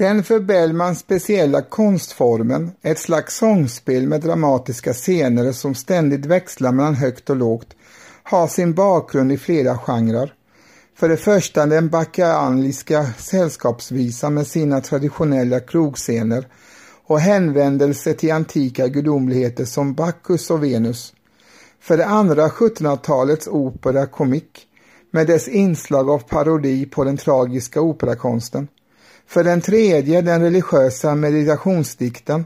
Den 0.00 0.24
för 0.24 0.40
Bellman 0.40 0.96
speciella 0.96 1.62
konstformen, 1.62 2.72
ett 2.82 2.98
slags 2.98 3.36
sångspel 3.36 4.06
med 4.06 4.20
dramatiska 4.20 4.92
scener 4.92 5.52
som 5.52 5.74
ständigt 5.74 6.26
växlar 6.26 6.72
mellan 6.72 6.94
högt 6.94 7.30
och 7.30 7.36
lågt, 7.36 7.76
har 8.30 8.48
sin 8.48 8.74
bakgrund 8.74 9.32
i 9.32 9.38
flera 9.38 9.78
genrer. 9.78 10.34
För 10.96 11.08
det 11.08 11.16
första 11.16 11.66
den 11.66 11.88
bacchanaliska 11.88 13.06
sällskapsvisan 13.18 14.34
med 14.34 14.46
sina 14.46 14.80
traditionella 14.80 15.60
krogscener 15.60 16.46
och 17.06 17.20
hänvändelse 17.20 18.14
till 18.14 18.32
antika 18.32 18.88
gudomligheter 18.88 19.64
som 19.64 19.94
Bacchus 19.94 20.50
och 20.50 20.64
Venus. 20.64 21.12
För 21.80 21.96
det 21.96 22.06
andra 22.06 22.48
1700-talets 22.48 23.48
opera 23.48 24.06
komik 24.06 24.66
med 25.10 25.26
dess 25.26 25.48
inslag 25.48 26.10
av 26.10 26.18
parodi 26.18 26.86
på 26.86 27.04
den 27.04 27.16
tragiska 27.16 27.80
operakonsten. 27.80 28.68
För 29.26 29.44
den 29.44 29.60
tredje 29.60 30.22
den 30.22 30.42
religiösa 30.42 31.14
meditationsdikten, 31.14 32.44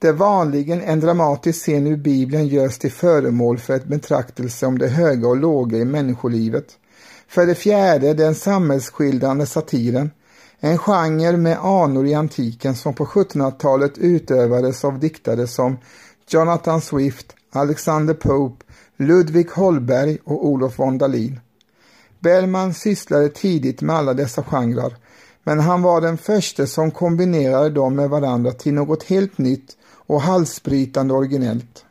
där 0.00 0.12
vanligen 0.12 0.82
en 0.82 1.00
dramatisk 1.00 1.58
scen 1.58 1.86
ur 1.86 1.96
Bibeln 1.96 2.46
görs 2.46 2.78
till 2.78 2.92
föremål 2.92 3.58
för 3.58 3.74
ett 3.74 3.84
betraktelse 3.84 4.66
om 4.66 4.78
det 4.78 4.88
höga 4.88 5.28
och 5.28 5.36
låga 5.36 5.78
i 5.78 5.84
människolivet. 5.84 6.66
För 7.28 7.46
det 7.46 7.54
fjärde 7.54 8.14
den 8.14 8.34
samhällsskildrande 8.34 9.46
satiren, 9.46 10.10
en 10.60 10.78
genre 10.78 11.36
med 11.36 11.58
anor 11.58 12.06
i 12.06 12.14
antiken 12.14 12.74
som 12.74 12.94
på 12.94 13.06
1700-talet 13.06 13.98
utövades 13.98 14.84
av 14.84 14.98
diktare 14.98 15.46
som 15.46 15.78
Jonathan 16.28 16.80
Swift, 16.80 17.34
Alexander 17.52 18.14
Pope, 18.14 18.64
Ludvig 18.96 19.50
Holberg 19.50 20.18
och 20.24 20.46
Olof 20.46 20.78
von 20.78 20.98
Dalin. 20.98 21.40
Bellman 22.18 22.74
sysslade 22.74 23.28
tidigt 23.28 23.80
med 23.80 23.96
alla 23.96 24.14
dessa 24.14 24.42
genrer 24.42 24.96
men 25.44 25.60
han 25.60 25.82
var 25.82 26.00
den 26.00 26.18
första 26.18 26.66
som 26.66 26.90
kombinerade 26.90 27.70
dem 27.70 27.94
med 27.94 28.10
varandra 28.10 28.52
till 28.52 28.74
något 28.74 29.02
helt 29.02 29.38
nytt 29.38 29.76
och 30.10 30.20
halsbrytande 30.20 31.14
originellt. 31.14 31.84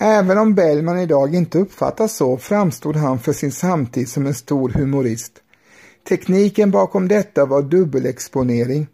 Även 0.00 0.38
om 0.38 0.54
Bellman 0.54 0.98
idag 0.98 1.34
inte 1.34 1.58
uppfattas 1.58 2.16
så 2.16 2.36
framstod 2.36 2.96
han 2.96 3.18
för 3.18 3.32
sin 3.32 3.52
samtid 3.52 4.08
som 4.08 4.26
en 4.26 4.34
stor 4.34 4.68
humorist. 4.68 5.32
Tekniken 6.08 6.70
bakom 6.70 7.08
detta 7.08 7.46
var 7.46 7.62
dubbelexponering. 7.62 8.86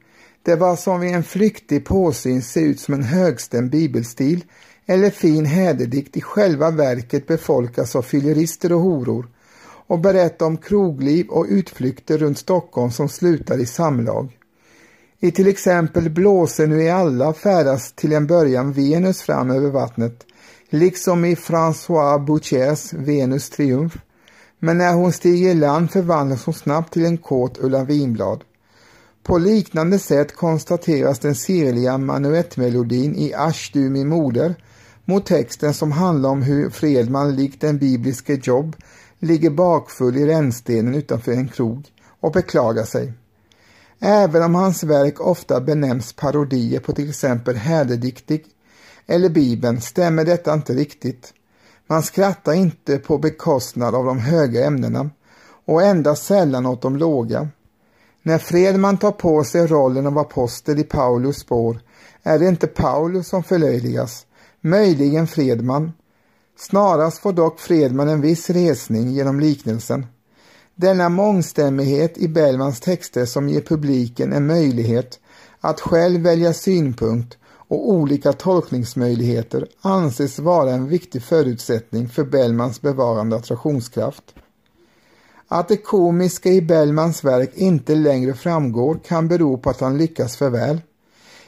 Det 0.42 0.56
var 0.56 0.76
som 0.76 1.00
vid 1.00 1.14
en 1.14 1.24
flyktig 1.24 1.84
påsyn 1.84 2.42
se 2.42 2.60
ut 2.60 2.80
som 2.80 2.94
en 2.94 3.02
högstämd 3.02 3.70
bibelstil 3.70 4.44
eller 4.86 5.10
fin 5.10 5.46
häderdikt 5.46 6.16
i 6.16 6.20
själva 6.20 6.70
verket 6.70 7.26
befolkas 7.26 7.96
av 7.96 8.02
fyllerister 8.02 8.72
och 8.72 8.80
horor 8.80 9.28
och 9.86 9.98
berätta 9.98 10.46
om 10.46 10.56
krogliv 10.56 11.28
och 11.28 11.46
utflykter 11.48 12.18
runt 12.18 12.38
Stockholm 12.38 12.90
som 12.90 13.08
slutar 13.08 13.58
i 13.58 13.66
samlag. 13.66 14.37
I 15.20 15.30
till 15.30 15.48
exempel 15.48 16.10
Blåser 16.10 16.66
nu 16.66 16.82
i 16.82 16.90
alla 16.90 17.32
färdas 17.32 17.92
till 17.92 18.12
en 18.12 18.26
början 18.26 18.72
Venus 18.72 19.22
fram 19.22 19.50
över 19.50 19.70
vattnet, 19.70 20.26
liksom 20.70 21.24
i 21.24 21.34
François 21.34 22.24
Bouchers 22.24 22.92
Venus 22.92 23.50
triumf. 23.50 23.98
Men 24.58 24.78
när 24.78 24.94
hon 24.94 25.12
stiger 25.12 25.50
i 25.50 25.54
land 25.54 25.90
förvandlas 25.90 26.44
hon 26.44 26.54
snabbt 26.54 26.92
till 26.92 27.04
en 27.04 27.18
kåt 27.18 27.58
Ulla 27.60 27.84
Vinblad. 27.84 28.44
På 29.22 29.38
liknande 29.38 29.98
sätt 29.98 30.36
konstateras 30.36 31.18
den 31.18 31.34
sirliga 31.34 31.98
manuettmelodin 31.98 33.14
i 33.16 33.34
Asch 33.34 33.70
du 33.72 33.90
min 33.90 34.08
moder 34.08 34.54
mot 35.04 35.26
texten 35.26 35.74
som 35.74 35.92
handlar 35.92 36.30
om 36.30 36.42
hur 36.42 36.70
Fredman 36.70 37.36
likt 37.36 37.60
den 37.60 37.78
bibliske 37.78 38.40
Job 38.42 38.76
ligger 39.18 39.50
bakfull 39.50 40.16
i 40.16 40.26
rännstenen 40.26 40.94
utanför 40.94 41.32
en 41.32 41.48
krog 41.48 41.86
och 42.20 42.32
beklagar 42.32 42.84
sig. 42.84 43.12
Även 44.00 44.42
om 44.42 44.54
hans 44.54 44.82
verk 44.82 45.20
ofta 45.20 45.60
benämns 45.60 46.12
parodier 46.12 46.80
på 46.80 46.92
till 46.92 47.08
exempel 47.08 47.56
Hädediktig 47.56 48.44
eller 49.06 49.28
Bibeln 49.28 49.80
stämmer 49.80 50.24
detta 50.24 50.54
inte 50.54 50.72
riktigt. 50.72 51.34
Man 51.86 52.02
skrattar 52.02 52.52
inte 52.52 52.98
på 52.98 53.18
bekostnad 53.18 53.94
av 53.94 54.04
de 54.04 54.18
höga 54.18 54.66
ämnena 54.66 55.10
och 55.64 55.82
endast 55.82 56.24
sällan 56.24 56.66
åt 56.66 56.82
de 56.82 56.96
låga. 56.96 57.48
När 58.22 58.38
Fredman 58.38 58.96
tar 58.96 59.12
på 59.12 59.44
sig 59.44 59.66
rollen 59.66 60.06
av 60.06 60.18
apostel 60.18 60.78
i 60.78 60.84
Paulus 60.84 61.36
spår 61.36 61.80
är 62.22 62.38
det 62.38 62.48
inte 62.48 62.66
Paulus 62.66 63.28
som 63.28 63.42
förlöjligas, 63.42 64.26
möjligen 64.60 65.26
Fredman. 65.26 65.92
Snarast 66.58 67.18
får 67.18 67.32
dock 67.32 67.60
Fredman 67.60 68.08
en 68.08 68.20
viss 68.20 68.50
resning 68.50 69.10
genom 69.10 69.40
liknelsen. 69.40 70.06
Denna 70.80 71.08
mångstämmighet 71.08 72.18
i 72.18 72.28
Bellmans 72.28 72.80
texter 72.80 73.24
som 73.24 73.48
ger 73.48 73.60
publiken 73.60 74.32
en 74.32 74.46
möjlighet 74.46 75.20
att 75.60 75.80
själv 75.80 76.20
välja 76.20 76.52
synpunkt 76.52 77.38
och 77.44 77.90
olika 77.90 78.32
tolkningsmöjligheter 78.32 79.66
anses 79.80 80.38
vara 80.38 80.70
en 80.70 80.88
viktig 80.88 81.22
förutsättning 81.22 82.08
för 82.08 82.24
Bellmans 82.24 82.80
bevarande 82.80 83.36
attraktionskraft. 83.36 84.34
Att 85.48 85.68
det 85.68 85.76
komiska 85.76 86.50
i 86.50 86.62
Bellmans 86.62 87.24
verk 87.24 87.50
inte 87.54 87.94
längre 87.94 88.34
framgår 88.34 89.00
kan 89.06 89.28
bero 89.28 89.58
på 89.58 89.70
att 89.70 89.80
han 89.80 89.98
lyckas 89.98 90.36
för 90.36 90.50
väl. 90.50 90.80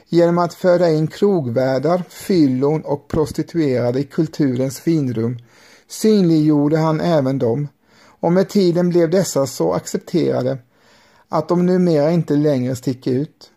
Genom 0.09 0.37
att 0.37 0.53
föra 0.53 0.89
in 0.89 1.07
krogvärdar, 1.07 2.03
fyllon 2.09 2.81
och 2.81 3.07
prostituerade 3.07 3.99
i 3.99 4.03
kulturens 4.03 4.79
finrum 4.79 5.37
synliggjorde 5.87 6.77
han 6.77 7.01
även 7.01 7.39
dem 7.39 7.67
och 8.21 8.31
med 8.31 8.49
tiden 8.49 8.89
blev 8.89 9.09
dessa 9.09 9.47
så 9.47 9.73
accepterade 9.73 10.57
att 11.29 11.47
de 11.47 11.65
numera 11.65 12.11
inte 12.11 12.33
längre 12.35 12.75
sticker 12.75 13.11
ut. 13.11 13.51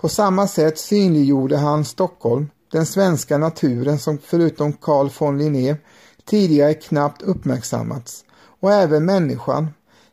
På 0.00 0.08
samma 0.08 0.48
sätt 0.48 0.78
synliggjorde 0.78 1.56
han 1.56 1.84
Stockholm, 1.84 2.50
den 2.72 2.86
svenska 2.86 3.38
naturen 3.38 3.98
som 3.98 4.18
förutom 4.18 4.72
Carl 4.72 5.10
von 5.18 5.38
Linné 5.38 5.76
tidigare 6.24 6.74
knappt 6.74 7.22
uppmärksammats 7.22 8.24
och 8.60 8.72
även 8.72 9.04
människan. 9.04 9.68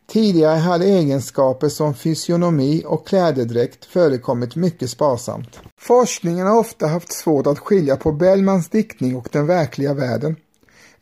Tidigare 0.06 0.58
hade 0.58 0.84
egenskaper 0.84 1.68
som 1.68 1.94
fysionomi 1.94 2.82
och 2.86 3.06
klädedräkt 3.06 3.84
förekommit 3.84 4.56
mycket 4.56 4.90
sparsamt. 4.90 5.58
Forskningen 5.80 6.46
har 6.46 6.58
ofta 6.58 6.86
haft 6.86 7.12
svårt 7.12 7.46
att 7.46 7.58
skilja 7.58 7.96
på 7.96 8.12
Bellmans 8.12 8.68
diktning 8.68 9.16
och 9.16 9.28
den 9.32 9.46
verkliga 9.46 9.94
världen. 9.94 10.36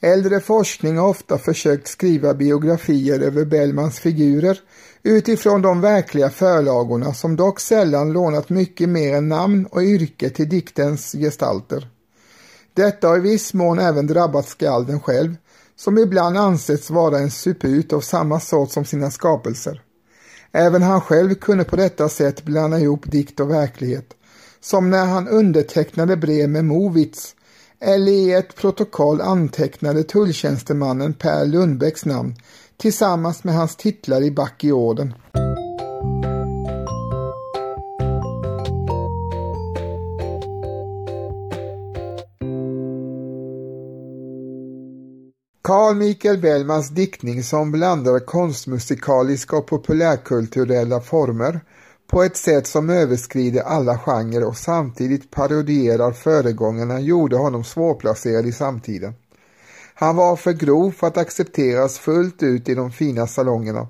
Äldre 0.03 0.41
forskning 0.41 0.99
har 0.99 1.09
ofta 1.09 1.39
försökt 1.39 1.89
skriva 1.89 2.35
biografier 2.35 3.21
över 3.21 3.45
Bellmans 3.45 3.99
figurer 3.99 4.61
utifrån 5.03 5.63
de 5.63 5.81
verkliga 5.81 6.31
förlagorna 6.31 7.15
som 7.15 7.37
dock 7.37 7.61
sällan 7.61 8.13
lånat 8.13 8.49
mycket 8.49 8.89
mer 8.89 9.15
än 9.15 9.29
namn 9.29 9.67
och 9.67 9.83
yrke 9.83 10.31
till 10.31 10.49
diktens 10.49 11.13
gestalter. 11.13 11.89
Detta 12.75 13.09
har 13.09 13.17
i 13.17 13.21
viss 13.21 13.55
mån 13.55 13.79
även 13.79 14.07
drabbat 14.07 14.49
skalden 14.49 15.01
själv, 15.01 15.37
som 15.77 15.99
ibland 15.99 16.39
ansetts 16.39 16.91
vara 16.91 17.19
en 17.19 17.31
suput 17.31 17.93
av 17.93 18.01
samma 18.01 18.41
sort 18.41 18.71
som 18.71 18.85
sina 18.85 19.11
skapelser. 19.11 19.83
Även 20.53 20.83
han 20.83 21.01
själv 21.01 21.35
kunde 21.35 21.65
på 21.65 21.77
detta 21.77 22.09
sätt 22.09 22.45
blanda 22.45 22.79
ihop 22.79 23.11
dikt 23.11 23.41
och 23.41 23.51
verklighet, 23.51 24.07
som 24.61 24.91
när 24.91 25.07
han 25.07 25.29
undertecknade 25.29 26.17
brev 26.17 26.49
med 26.49 26.65
Movits 26.65 27.35
eller 27.81 28.13
i 28.13 28.33
ett 28.33 28.57
protokoll 28.57 29.21
antecknade 29.21 30.03
tulltjänstemannen 30.03 31.13
Per 31.13 31.47
Lundbäcks 31.47 32.05
namn 32.05 32.35
tillsammans 32.77 33.45
med 33.45 33.55
hans 33.55 33.77
titlar 33.77 34.23
i 34.23 34.31
back 34.31 34.65
i 34.65 34.73
orden. 34.73 35.15
Carl 45.63 45.95
Michael 45.95 46.39
Bellmans 46.39 46.89
diktning 46.89 47.43
som 47.43 47.73
blandar 47.73 48.19
konstmusikaliska 48.19 49.57
och 49.57 49.67
populärkulturella 49.67 51.01
former 51.01 51.61
på 52.11 52.23
ett 52.23 52.37
sätt 52.37 52.67
som 52.67 52.91
överskrider 52.91 53.63
alla 53.63 53.99
genrer 53.99 54.45
och 54.45 54.57
samtidigt 54.57 55.31
parodierar 55.31 56.13
föregångarna 56.13 57.01
gjorde 57.01 57.37
honom 57.37 57.65
svårplacerad 57.65 58.47
i 58.47 58.53
samtiden. 58.53 59.15
Han 59.95 60.17
var 60.17 60.37
för 60.37 60.53
grov 60.53 60.91
för 60.91 61.07
att 61.07 61.17
accepteras 61.17 61.99
fullt 61.99 62.43
ut 62.43 62.69
i 62.69 62.75
de 62.75 62.91
fina 62.91 63.27
salongerna 63.27 63.89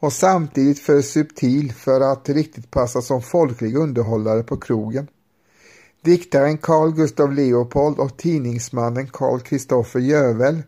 och 0.00 0.12
samtidigt 0.12 0.78
för 0.78 1.02
subtil 1.02 1.72
för 1.72 2.00
att 2.00 2.28
riktigt 2.28 2.70
passa 2.70 3.02
som 3.02 3.22
folklig 3.22 3.76
underhållare 3.76 4.42
på 4.42 4.56
krogen. 4.56 5.08
Diktaren 6.04 6.58
Carl 6.58 6.92
Gustav 6.94 7.32
Leopold 7.32 7.98
och 7.98 8.16
tidningsmannen 8.16 9.06
Carl 9.06 9.40
Kristoffer 9.40 10.00
Jövel 10.00 10.62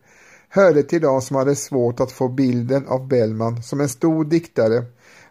hörde 0.48 0.82
till 0.82 1.01
de 1.01 1.20
som 1.20 1.36
hade 1.36 1.57
svårt 1.57 2.01
att 2.01 2.12
få 2.12 2.28
bilden 2.28 2.86
av 2.86 3.09
Bellman 3.09 3.62
som 3.62 3.80
en 3.80 3.88
stor 3.88 4.24
diktare 4.24 4.84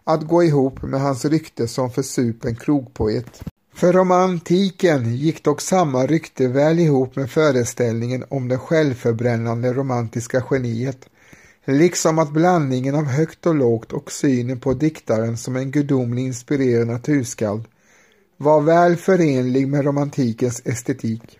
att 0.04 0.22
gå 0.22 0.44
ihop 0.44 0.82
med 0.82 1.00
hans 1.00 1.24
rykte 1.24 1.68
som 1.68 1.90
försupen 1.90 2.56
krogpoet. 2.56 3.42
För 3.74 3.92
romantiken 3.92 5.16
gick 5.16 5.44
dock 5.44 5.60
samma 5.60 6.06
rykte 6.06 6.48
väl 6.48 6.78
ihop 6.78 7.16
med 7.16 7.30
föreställningen 7.30 8.24
om 8.28 8.48
det 8.48 8.58
självförbrännande 8.58 9.72
romantiska 9.72 10.42
geniet, 10.50 11.08
liksom 11.64 12.18
att 12.18 12.32
blandningen 12.32 12.94
av 12.94 13.04
högt 13.04 13.46
och 13.46 13.54
lågt 13.54 13.92
och 13.92 14.12
synen 14.12 14.60
på 14.60 14.74
diktaren 14.74 15.36
som 15.36 15.56
en 15.56 15.70
gudomlig 15.70 16.22
inspirerad 16.22 16.88
naturskald 16.88 17.64
var 18.36 18.60
väl 18.60 18.96
förenlig 18.96 19.68
med 19.68 19.84
romantikens 19.84 20.62
estetik. 20.64 21.38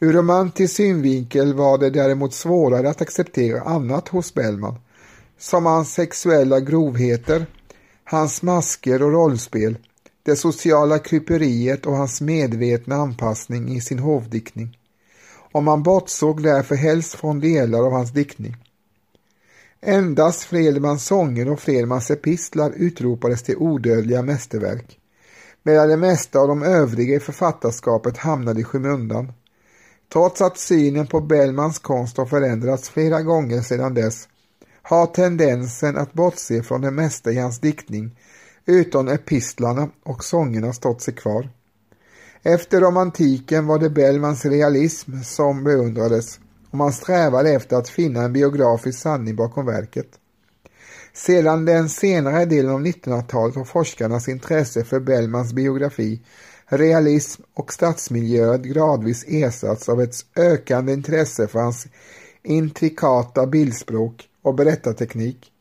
Ur 0.00 0.12
romantisk 0.12 0.74
synvinkel 0.74 1.54
var 1.54 1.78
det 1.78 1.90
däremot 1.90 2.34
svårare 2.34 2.90
att 2.90 3.02
acceptera 3.02 3.60
annat 3.60 4.08
hos 4.08 4.34
Bellman, 4.34 4.74
som 5.38 5.66
hans 5.66 5.92
sexuella 5.92 6.60
grovheter, 6.60 7.46
hans 8.10 8.42
masker 8.42 9.02
och 9.02 9.12
rollspel, 9.12 9.78
det 10.22 10.36
sociala 10.36 10.98
kryperiet 10.98 11.86
och 11.86 11.96
hans 11.96 12.20
medvetna 12.20 12.94
anpassning 12.94 13.76
i 13.76 13.80
sin 13.80 13.98
hovdiktning. 13.98 14.78
Och 15.52 15.62
man 15.62 15.82
bortsåg 15.82 16.42
därför 16.42 16.74
helst 16.74 17.14
från 17.14 17.40
delar 17.40 17.78
av 17.78 17.92
hans 17.92 18.10
diktning. 18.10 18.56
Endast 19.80 20.42
Fredmans 20.42 21.06
sånger 21.06 21.50
och 21.50 21.60
Fredmans 21.60 22.10
epistlar 22.10 22.72
utropades 22.76 23.42
till 23.42 23.56
odödliga 23.56 24.22
mästerverk, 24.22 24.98
medan 25.62 25.88
det 25.88 25.96
mesta 25.96 26.38
av 26.38 26.48
de 26.48 26.62
övriga 26.62 27.16
i 27.16 27.20
författarskapet 27.20 28.16
hamnade 28.16 28.60
i 28.60 28.64
skymundan. 28.64 29.32
Trots 30.12 30.40
att 30.40 30.58
synen 30.58 31.06
på 31.06 31.20
Bellmans 31.20 31.78
konst 31.78 32.16
har 32.16 32.26
förändrats 32.26 32.90
flera 32.90 33.22
gånger 33.22 33.60
sedan 33.60 33.94
dess 33.94 34.28
har 34.88 35.06
tendensen 35.06 35.96
att 35.96 36.12
bortse 36.12 36.62
från 36.62 36.80
det 36.80 36.90
mesta 36.90 37.32
i 37.32 37.38
hans 37.38 37.60
diktning 37.60 38.18
utom 38.66 39.08
epistlarna 39.08 39.88
och 40.02 40.24
sångerna 40.24 40.72
stått 40.72 41.02
sig 41.02 41.14
kvar. 41.14 41.50
Efter 42.42 42.80
romantiken 42.80 43.66
var 43.66 43.78
det 43.78 43.90
Bellmans 43.90 44.44
realism 44.44 45.22
som 45.22 45.64
beundrades 45.64 46.40
och 46.70 46.78
man 46.78 46.92
strävade 46.92 47.50
efter 47.50 47.76
att 47.76 47.88
finna 47.88 48.22
en 48.22 48.32
biografisk 48.32 48.98
sanning 48.98 49.36
bakom 49.36 49.66
verket. 49.66 50.08
Sedan 51.12 51.64
den 51.64 51.88
senare 51.88 52.44
delen 52.44 52.72
av 52.72 52.80
1900-talet 52.80 53.56
har 53.56 53.64
forskarnas 53.64 54.28
intresse 54.28 54.84
för 54.84 55.00
Bellmans 55.00 55.52
biografi 55.52 56.22
realism 56.66 57.42
och 57.54 57.72
stadsmiljöer 57.72 58.58
gradvis 58.58 59.24
ersatts 59.28 59.88
av 59.88 60.02
ett 60.02 60.14
ökande 60.36 60.92
intresse 60.92 61.46
för 61.46 61.58
hans 61.58 61.86
intrikata 62.42 63.46
bildspråk 63.46 64.27
och 64.42 64.54
berättarteknik, 64.54 65.52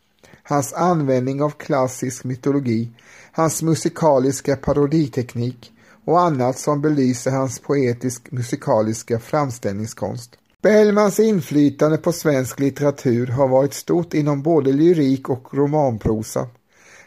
hans 0.43 0.73
användning 0.73 1.41
av 1.41 1.49
klassisk 1.49 2.23
mytologi, 2.23 2.91
hans 3.31 3.61
musikaliska 3.61 4.55
paroditeknik 4.55 5.71
och 6.05 6.21
annat 6.21 6.59
som 6.59 6.81
belyser 6.81 7.31
hans 7.31 7.59
poetisk 7.59 8.31
musikaliska 8.31 9.19
framställningskonst. 9.19 10.37
Bellmans 10.61 11.19
inflytande 11.19 11.97
på 11.97 12.11
svensk 12.11 12.59
litteratur 12.59 13.27
har 13.27 13.47
varit 13.47 13.73
stort 13.73 14.13
inom 14.13 14.41
både 14.41 14.71
lyrik 14.71 15.29
och 15.29 15.53
romanprosa. 15.53 16.47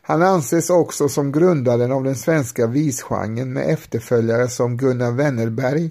Han 0.03 0.23
anses 0.23 0.71
också 0.71 1.09
som 1.09 1.33
grundaren 1.33 1.93
av 1.93 2.05
den 2.05 2.17
svenska 2.17 2.67
visgenren 2.67 3.53
med 3.53 3.71
efterföljare 3.71 4.49
som 4.49 4.77
Gunnar 4.77 5.13
Wennerberg, 5.13 5.91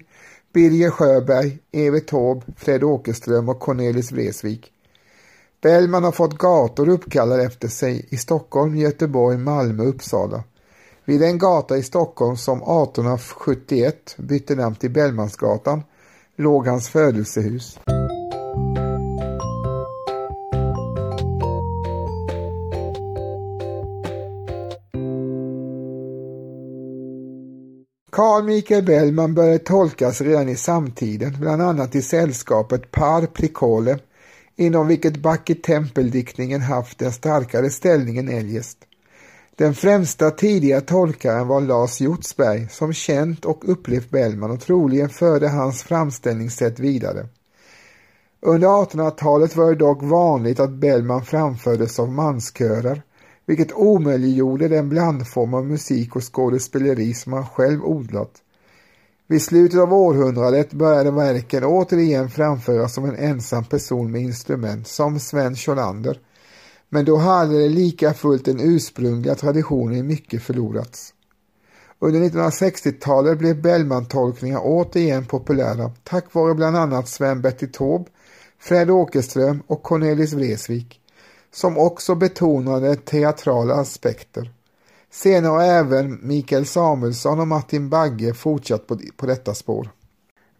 Birger 0.54 0.90
Sjöberg, 0.90 1.60
Evert 1.72 2.08
Taube, 2.08 2.46
Fred 2.58 2.84
Åkerström 2.84 3.50
och 3.50 3.60
Cornelis 3.60 4.12
Vreeswijk. 4.12 4.72
Bellman 5.62 6.04
har 6.04 6.12
fått 6.12 6.38
gator 6.38 6.90
uppkallade 6.90 7.44
efter 7.44 7.68
sig 7.68 8.06
i 8.10 8.18
Stockholm, 8.18 8.76
Göteborg, 8.76 9.38
Malmö 9.38 9.84
och 9.84 9.90
Uppsala. 9.90 10.44
Vid 11.06 11.24
en 11.24 11.38
gata 11.38 11.78
i 11.78 11.84
Stockholm 11.84 12.38
som 12.38 12.58
1871 12.58 14.16
bytte 14.18 14.56
namn 14.56 14.76
till 14.76 14.92
Bellmansgatan 14.92 15.84
låg 16.36 16.68
hans 16.68 16.90
födelsehus. 16.90 17.80
Carl 28.12 28.44
Michael 28.44 28.84
Bellman 28.84 29.34
började 29.34 29.60
tolkas 29.60 30.22
redan 30.22 30.50
i 30.50 30.56
samtiden, 30.56 31.36
bland 31.40 31.62
annat 31.62 31.96
i 31.96 32.02
sällskapet 32.02 32.92
Par 32.92 33.26
Pricole, 33.26 34.00
inom 34.60 34.88
vilket 34.88 35.18
Backe 35.18 35.56
tempeldiktningen 35.56 36.62
haft 36.62 37.02
en 37.02 37.12
starkare 37.12 37.70
ställning 37.70 38.18
än 38.18 38.30
eljest. 38.30 38.78
Den 39.56 39.74
främsta 39.74 40.32
tidiga 40.32 40.82
tolkaren 40.82 41.48
var 41.48 41.62
Lars 41.62 42.02
Hjortsberg 42.02 42.68
som 42.70 42.94
känt 42.94 43.46
och 43.46 43.70
upplevt 43.72 44.10
Bellman 44.10 44.52
och 44.52 44.62
troligen 44.62 45.10
förde 45.10 45.50
hans 45.50 45.84
framställningssätt 45.84 46.80
vidare. 46.80 47.28
Under 48.42 48.68
1800-talet 48.68 49.56
var 49.56 49.70
det 49.70 49.76
dock 49.76 50.04
vanligt 50.04 50.60
att 50.60 50.72
Bellman 50.72 51.26
framfördes 51.26 52.00
av 52.00 52.12
manskörer, 52.12 53.02
vilket 53.46 53.72
omöjliggjorde 53.72 54.68
den 54.68 54.90
blandform 54.90 55.54
av 55.54 55.66
musik 55.66 56.16
och 56.16 56.34
skådespeleri 56.34 57.14
som 57.14 57.34
han 57.34 57.46
själv 57.46 57.84
odlat. 57.84 58.32
Vid 59.32 59.42
slutet 59.42 59.80
av 59.80 59.94
århundradet 59.94 60.74
började 60.74 61.12
verken 61.12 61.64
återigen 61.64 62.30
framföras 62.30 62.94
som 62.94 63.06
en 63.06 63.16
ensam 63.16 63.66
person 63.66 64.12
med 64.12 64.22
instrument, 64.22 64.88
som 64.88 65.20
Sven 65.20 65.56
Scholander, 65.56 66.20
men 66.90 67.06
då 67.06 67.18
hade 67.18 67.62
det 67.62 67.70
lika 67.70 68.14
fullt 68.14 68.46
den 68.46 68.60
ursprungliga 68.60 69.36
traditionen 69.36 70.08
mycket 70.08 70.42
förlorats. 70.42 71.14
Under 72.00 72.20
1960-talet 72.20 73.40
blev 73.40 73.62
Bellman-tolkningar 73.62 74.62
återigen 74.64 75.26
populära 75.26 75.92
tack 76.04 76.34
vare 76.34 76.56
bland 76.56 76.78
annat 76.78 77.08
Sven-Bertil 77.08 77.72
Taube, 77.72 78.06
Fred 78.60 78.90
Åkerström 78.90 79.64
och 79.68 79.84
Cornelis 79.84 80.34
Vreeswijk, 80.34 81.02
som 81.52 81.78
också 81.78 82.16
betonade 82.16 82.96
teatrala 82.96 83.74
aspekter. 83.74 84.52
Senare 85.12 85.52
har 85.52 85.64
även 85.64 86.20
Mikael 86.28 86.66
Samuelsson 86.66 87.40
och 87.40 87.48
Martin 87.48 87.90
Bagge 87.90 88.34
fortsatt 88.34 88.88
på, 88.88 89.00
på 89.18 89.26
detta 89.26 89.54
spår. 89.54 89.90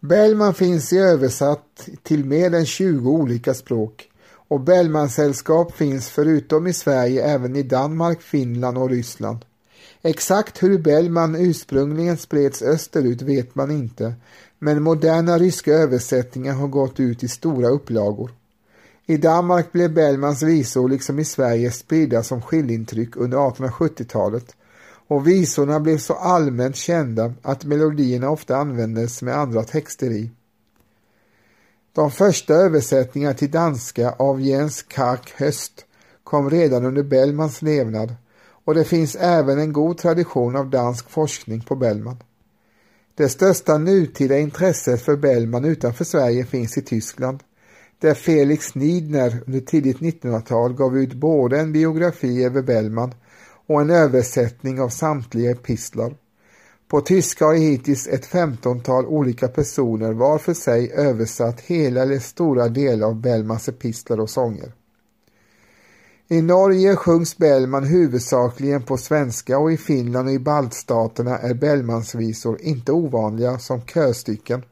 Bellman 0.00 0.54
finns 0.54 0.92
i 0.92 0.98
översatt 0.98 1.88
till 2.02 2.24
mer 2.24 2.54
än 2.54 2.66
20 2.66 3.10
olika 3.10 3.54
språk 3.54 4.10
och 4.50 4.60
Bellmansällskap 4.60 5.72
finns 5.76 6.08
förutom 6.08 6.66
i 6.66 6.72
Sverige 6.72 7.24
även 7.24 7.56
i 7.56 7.62
Danmark, 7.62 8.22
Finland 8.22 8.78
och 8.78 8.90
Ryssland. 8.90 9.44
Exakt 10.02 10.62
hur 10.62 10.78
Bellman 10.78 11.34
ursprungligen 11.34 12.16
spreds 12.16 12.62
österut 12.62 13.22
vet 13.22 13.54
man 13.54 13.70
inte, 13.70 14.14
men 14.58 14.82
moderna 14.82 15.38
ryska 15.38 15.72
översättningar 15.72 16.54
har 16.54 16.68
gått 16.68 17.00
ut 17.00 17.24
i 17.24 17.28
stora 17.28 17.68
upplagor. 17.68 18.30
I 19.10 19.16
Danmark 19.16 19.72
blev 19.72 19.94
Bellmans 19.94 20.42
visor 20.42 20.88
liksom 20.88 21.18
i 21.18 21.24
Sverige 21.24 21.70
spridda 21.70 22.22
som 22.22 22.42
skillintryck 22.42 23.16
under 23.16 23.38
1870-talet 23.38 24.56
och 25.08 25.28
visorna 25.28 25.80
blev 25.80 25.98
så 25.98 26.14
allmänt 26.14 26.76
kända 26.76 27.34
att 27.42 27.64
melodierna 27.64 28.30
ofta 28.30 28.56
användes 28.56 29.22
med 29.22 29.36
andra 29.36 29.62
texter 29.62 30.10
i. 30.10 30.30
De 31.92 32.10
första 32.10 32.54
översättningarna 32.54 33.34
till 33.34 33.50
danska 33.50 34.10
av 34.12 34.40
Jens 34.40 34.82
Kark 34.82 35.32
Höst 35.36 35.84
kom 36.24 36.50
redan 36.50 36.84
under 36.84 37.02
Bellmans 37.02 37.62
levnad 37.62 38.14
och 38.64 38.74
det 38.74 38.84
finns 38.84 39.16
även 39.16 39.58
en 39.58 39.72
god 39.72 39.98
tradition 39.98 40.56
av 40.56 40.70
dansk 40.70 41.10
forskning 41.10 41.60
på 41.60 41.76
Bellman. 41.76 42.22
Det 43.14 43.28
största 43.28 43.78
nutida 43.78 44.38
intresset 44.38 45.02
för 45.02 45.16
Bellman 45.16 45.64
utanför 45.64 46.04
Sverige 46.04 46.44
finns 46.44 46.78
i 46.78 46.82
Tyskland 46.82 47.42
där 48.00 48.14
Felix 48.14 48.74
Nidner 48.74 49.42
under 49.46 49.60
tidigt 49.60 49.98
1900-tal 49.98 50.74
gav 50.74 50.98
ut 50.98 51.14
både 51.14 51.60
en 51.60 51.72
biografi 51.72 52.44
över 52.44 52.62
Bellman 52.62 53.14
och 53.66 53.80
en 53.80 53.90
översättning 53.90 54.80
av 54.80 54.88
samtliga 54.88 55.50
epistlar. 55.50 56.14
På 56.88 57.00
tyska 57.00 57.44
har 57.44 57.54
hittills 57.54 58.08
ett 58.08 58.26
femtontal 58.26 59.06
olika 59.06 59.48
personer 59.48 60.12
var 60.12 60.38
för 60.38 60.54
sig 60.54 60.92
översatt 60.92 61.60
hela 61.60 62.02
eller 62.02 62.18
stora 62.18 62.68
delar 62.68 63.06
av 63.06 63.20
Bellmans 63.20 63.68
epistlar 63.68 64.20
och 64.20 64.30
sånger. 64.30 64.72
I 66.28 66.42
Norge 66.42 66.96
sjungs 66.96 67.36
Bellman 67.36 67.84
huvudsakligen 67.84 68.82
på 68.82 68.96
svenska 68.96 69.58
och 69.58 69.72
i 69.72 69.76
Finland 69.76 70.28
och 70.28 70.34
i 70.34 70.38
baltstaterna 70.38 71.38
är 71.38 71.54
Bellmansvisor 71.54 72.60
inte 72.60 72.92
ovanliga 72.92 73.58
som 73.58 73.82
körstycken. 73.82 74.62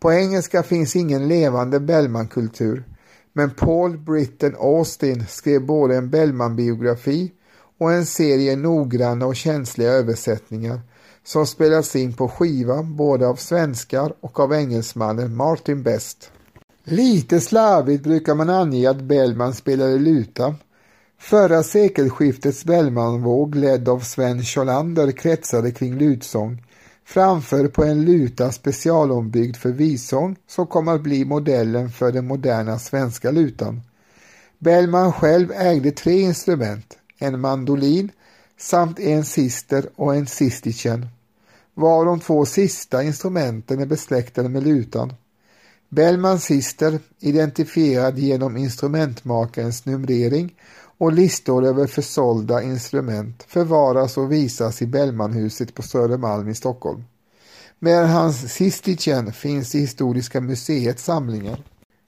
På 0.00 0.12
engelska 0.12 0.62
finns 0.62 0.96
ingen 0.96 1.28
levande 1.28 1.80
Bellman-kultur, 1.80 2.84
men 3.32 3.50
Paul 3.50 3.98
Britten 3.98 4.56
Austin 4.58 5.26
skrev 5.28 5.66
både 5.66 5.96
en 5.96 6.10
Bellman-biografi 6.10 7.32
och 7.78 7.92
en 7.92 8.06
serie 8.06 8.56
noggranna 8.56 9.26
och 9.26 9.36
känsliga 9.36 9.90
översättningar 9.90 10.80
som 11.24 11.46
spelats 11.46 11.96
in 11.96 12.12
på 12.12 12.28
skiva 12.28 12.82
både 12.82 13.28
av 13.28 13.36
svenskar 13.36 14.12
och 14.20 14.40
av 14.40 14.52
engelsmannen 14.54 15.36
Martin 15.36 15.82
Best. 15.82 16.30
Lite 16.84 17.40
slarvigt 17.40 18.04
brukar 18.04 18.34
man 18.34 18.50
ange 18.50 18.90
att 18.90 19.02
Bellman 19.02 19.54
spelade 19.54 19.98
luta. 19.98 20.54
Förra 21.18 21.62
sekelskiftets 21.62 22.64
Bellmanvåg 22.64 23.54
ledd 23.54 23.88
av 23.88 24.00
Sven 24.00 24.42
Scholander 24.42 25.12
kretsade 25.12 25.70
kring 25.70 25.98
lutsång 25.98 26.65
framför 27.06 27.68
på 27.68 27.84
en 27.84 28.04
luta 28.04 28.52
specialombyggd 28.52 29.56
för 29.56 29.70
visång 29.70 30.36
som 30.46 30.66
kommer 30.66 30.94
att 30.94 31.02
bli 31.02 31.24
modellen 31.24 31.90
för 31.90 32.12
den 32.12 32.26
moderna 32.26 32.78
svenska 32.78 33.30
lutan. 33.30 33.80
Bellman 34.58 35.12
själv 35.12 35.52
ägde 35.52 35.90
tre 35.90 36.20
instrument, 36.20 36.98
en 37.18 37.40
mandolin 37.40 38.10
samt 38.58 38.98
en 38.98 39.24
sister 39.24 39.88
och 39.96 40.14
en 40.14 40.26
sistichen 40.26 41.06
var 41.74 42.04
de 42.04 42.20
två 42.20 42.46
sista 42.46 43.02
instrumenten 43.02 43.80
är 43.80 43.86
besläktade 43.86 44.48
med 44.48 44.64
lutan. 44.64 45.12
Bellmans 45.88 46.44
sister, 46.44 46.98
identifierad 47.20 48.18
genom 48.18 48.56
instrumentmakarens 48.56 49.84
numrering 49.84 50.54
och 50.98 51.12
listor 51.12 51.64
över 51.64 51.86
försålda 51.86 52.62
instrument, 52.62 53.44
förvaras 53.48 54.16
och 54.16 54.32
visas 54.32 54.82
i 54.82 54.86
Bellmanhuset 54.86 55.74
på 55.74 55.82
Södermalm 55.82 56.48
i 56.48 56.54
Stockholm. 56.54 57.04
Medan 57.78 58.08
hans 58.08 58.52
Sistichen 58.52 59.32
finns 59.32 59.74
i 59.74 59.78
Historiska 59.78 60.40
museets 60.40 61.04
samlingar. 61.04 61.62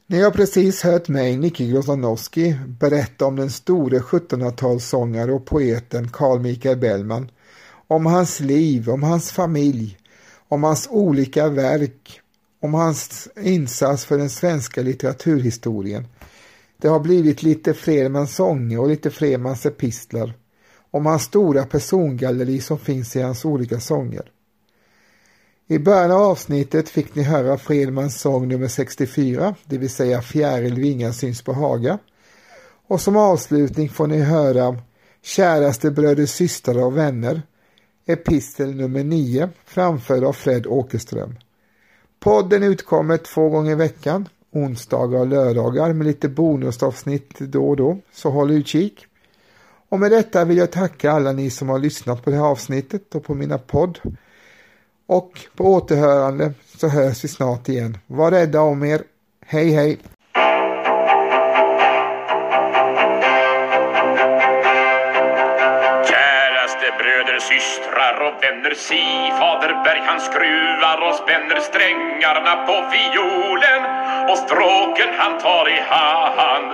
Ni 0.06 0.22
har 0.22 0.30
precis 0.30 0.82
hört 0.82 1.08
mig, 1.08 1.36
Nicke 1.36 1.66
Grozanowski, 1.66 2.56
berätta 2.66 3.26
om 3.26 3.36
den 3.36 3.50
store 3.50 3.98
1700-talssångare 3.98 5.30
och 5.30 5.46
poeten 5.46 6.08
Carl 6.08 6.40
Michael 6.40 6.78
Bellman 6.78 7.30
om 7.88 8.06
hans 8.06 8.40
liv, 8.40 8.90
om 8.90 9.02
hans 9.02 9.32
familj, 9.32 9.98
om 10.48 10.62
hans 10.62 10.88
olika 10.90 11.48
verk, 11.48 12.20
om 12.62 12.74
hans 12.74 13.28
insats 13.40 14.04
för 14.04 14.18
den 14.18 14.30
svenska 14.30 14.82
litteraturhistorien. 14.82 16.06
Det 16.82 16.88
har 16.88 17.00
blivit 17.00 17.42
lite 17.42 17.74
Fredmans 17.74 18.34
sånger 18.34 18.80
och 18.80 18.88
lite 18.88 19.10
Fredmans 19.10 19.66
epistlar, 19.66 20.34
om 20.90 21.06
hans 21.06 21.22
stora 21.22 21.64
persongalleri 21.64 22.60
som 22.60 22.78
finns 22.78 23.16
i 23.16 23.22
hans 23.22 23.44
olika 23.44 23.80
sånger. 23.80 24.30
I 25.66 25.78
början 25.78 26.10
av 26.10 26.22
avsnittet 26.22 26.88
fick 26.88 27.14
ni 27.14 27.22
höra 27.22 27.58
Fredmans 27.58 28.20
sång 28.20 28.48
nummer 28.48 28.68
64, 28.68 29.54
det 29.64 29.78
vill 29.78 29.90
säga 29.90 30.22
Fjäril 30.22 30.74
vingar 30.74 31.12
syns 31.12 31.42
på 31.42 31.52
Haga. 31.52 31.98
Och 32.86 33.00
som 33.00 33.16
avslutning 33.16 33.88
får 33.88 34.06
ni 34.06 34.18
höra 34.18 34.76
Käraste 35.22 35.90
bröder, 35.90 36.26
systrar 36.26 36.84
och 36.84 36.96
vänner 36.96 37.42
epistel 38.06 38.74
nummer 38.74 39.04
9 39.04 39.48
framförd 39.64 40.24
av 40.24 40.32
Fred 40.32 40.66
Åkerström. 40.66 41.34
Podden 42.20 42.62
utkommer 42.62 43.16
två 43.16 43.48
gånger 43.48 43.72
i 43.72 43.74
veckan, 43.74 44.28
onsdagar 44.52 45.18
och 45.18 45.26
lördagar 45.26 45.92
med 45.92 46.06
lite 46.06 46.28
bonusavsnitt 46.28 47.38
då 47.38 47.68
och 47.68 47.76
då, 47.76 47.98
så 48.12 48.30
håll 48.30 48.50
utkik. 48.50 49.06
Och 49.88 50.00
med 50.00 50.10
detta 50.10 50.44
vill 50.44 50.56
jag 50.56 50.72
tacka 50.72 51.12
alla 51.12 51.32
ni 51.32 51.50
som 51.50 51.68
har 51.68 51.78
lyssnat 51.78 52.24
på 52.24 52.30
det 52.30 52.36
här 52.36 52.44
avsnittet 52.44 53.14
och 53.14 53.24
på 53.24 53.34
mina 53.34 53.58
podd. 53.58 53.98
Och 55.06 55.40
på 55.56 55.64
återhörande 55.64 56.52
så 56.78 56.88
hörs 56.88 57.24
vi 57.24 57.28
snart 57.28 57.68
igen. 57.68 57.98
Var 58.06 58.30
rädda 58.30 58.60
om 58.60 58.84
er. 58.84 59.02
Hej 59.46 59.70
hej! 59.70 59.98
systrar 67.48 68.16
och 68.26 68.42
vänner 68.42 68.74
si 68.74 69.04
Faderberg 69.38 70.02
han 70.06 70.20
skruvar 70.20 70.98
och 71.08 71.14
spänner 71.14 71.60
strängarna 71.60 72.54
på 72.66 72.76
fiolen 72.92 74.07
och 74.30 74.38
stråken 74.38 75.08
han 75.18 75.38
tar 75.38 75.68
i 75.68 75.80
hand. 75.90 76.72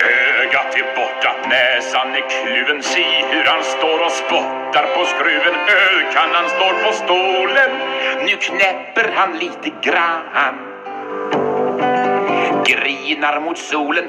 Ögat 0.00 0.76
är 0.76 0.96
borta, 0.96 1.32
näsan 1.48 2.14
är 2.14 2.24
kluven 2.30 2.82
Si 2.82 3.04
hur 3.30 3.44
han 3.44 3.62
står 3.62 4.04
och 4.04 4.12
spottar 4.12 4.86
på 4.96 5.04
skruven. 5.04 5.54
Ölkannan 5.68 6.48
står 6.48 6.84
på 6.84 6.92
stolen 6.92 7.70
Nu 8.26 8.36
knäpper 8.36 9.12
han 9.14 9.38
lite 9.38 9.70
grann. 9.82 10.54
Grinar 12.64 13.40
mot 13.40 13.58
solen 13.58 14.08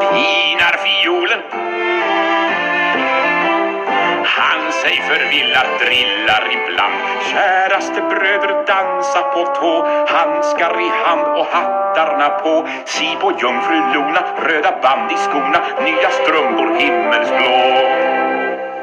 Pinar 0.00 0.76
fiolen 0.84 1.75
han 4.26 4.72
sig 4.72 4.96
förvillar, 5.08 5.66
drillar 5.78 6.42
ibland. 6.56 6.94
Käraste 7.30 8.00
bröder 8.00 8.66
dansa 8.66 9.22
på 9.22 9.44
tå. 9.44 9.72
Handskar 10.08 10.80
i 10.80 10.88
hand 11.04 11.26
och 11.38 11.46
hattarna 11.46 12.28
på. 12.28 12.68
Si 12.86 13.16
på 13.20 13.32
jungfru 13.40 13.78
Lona, 13.94 14.22
röda 14.46 14.72
band 14.82 15.12
i 15.12 15.16
skorna. 15.16 15.60
Nya 15.84 16.10
strumpor 16.10 16.68
himmelsblå. 16.80 18.15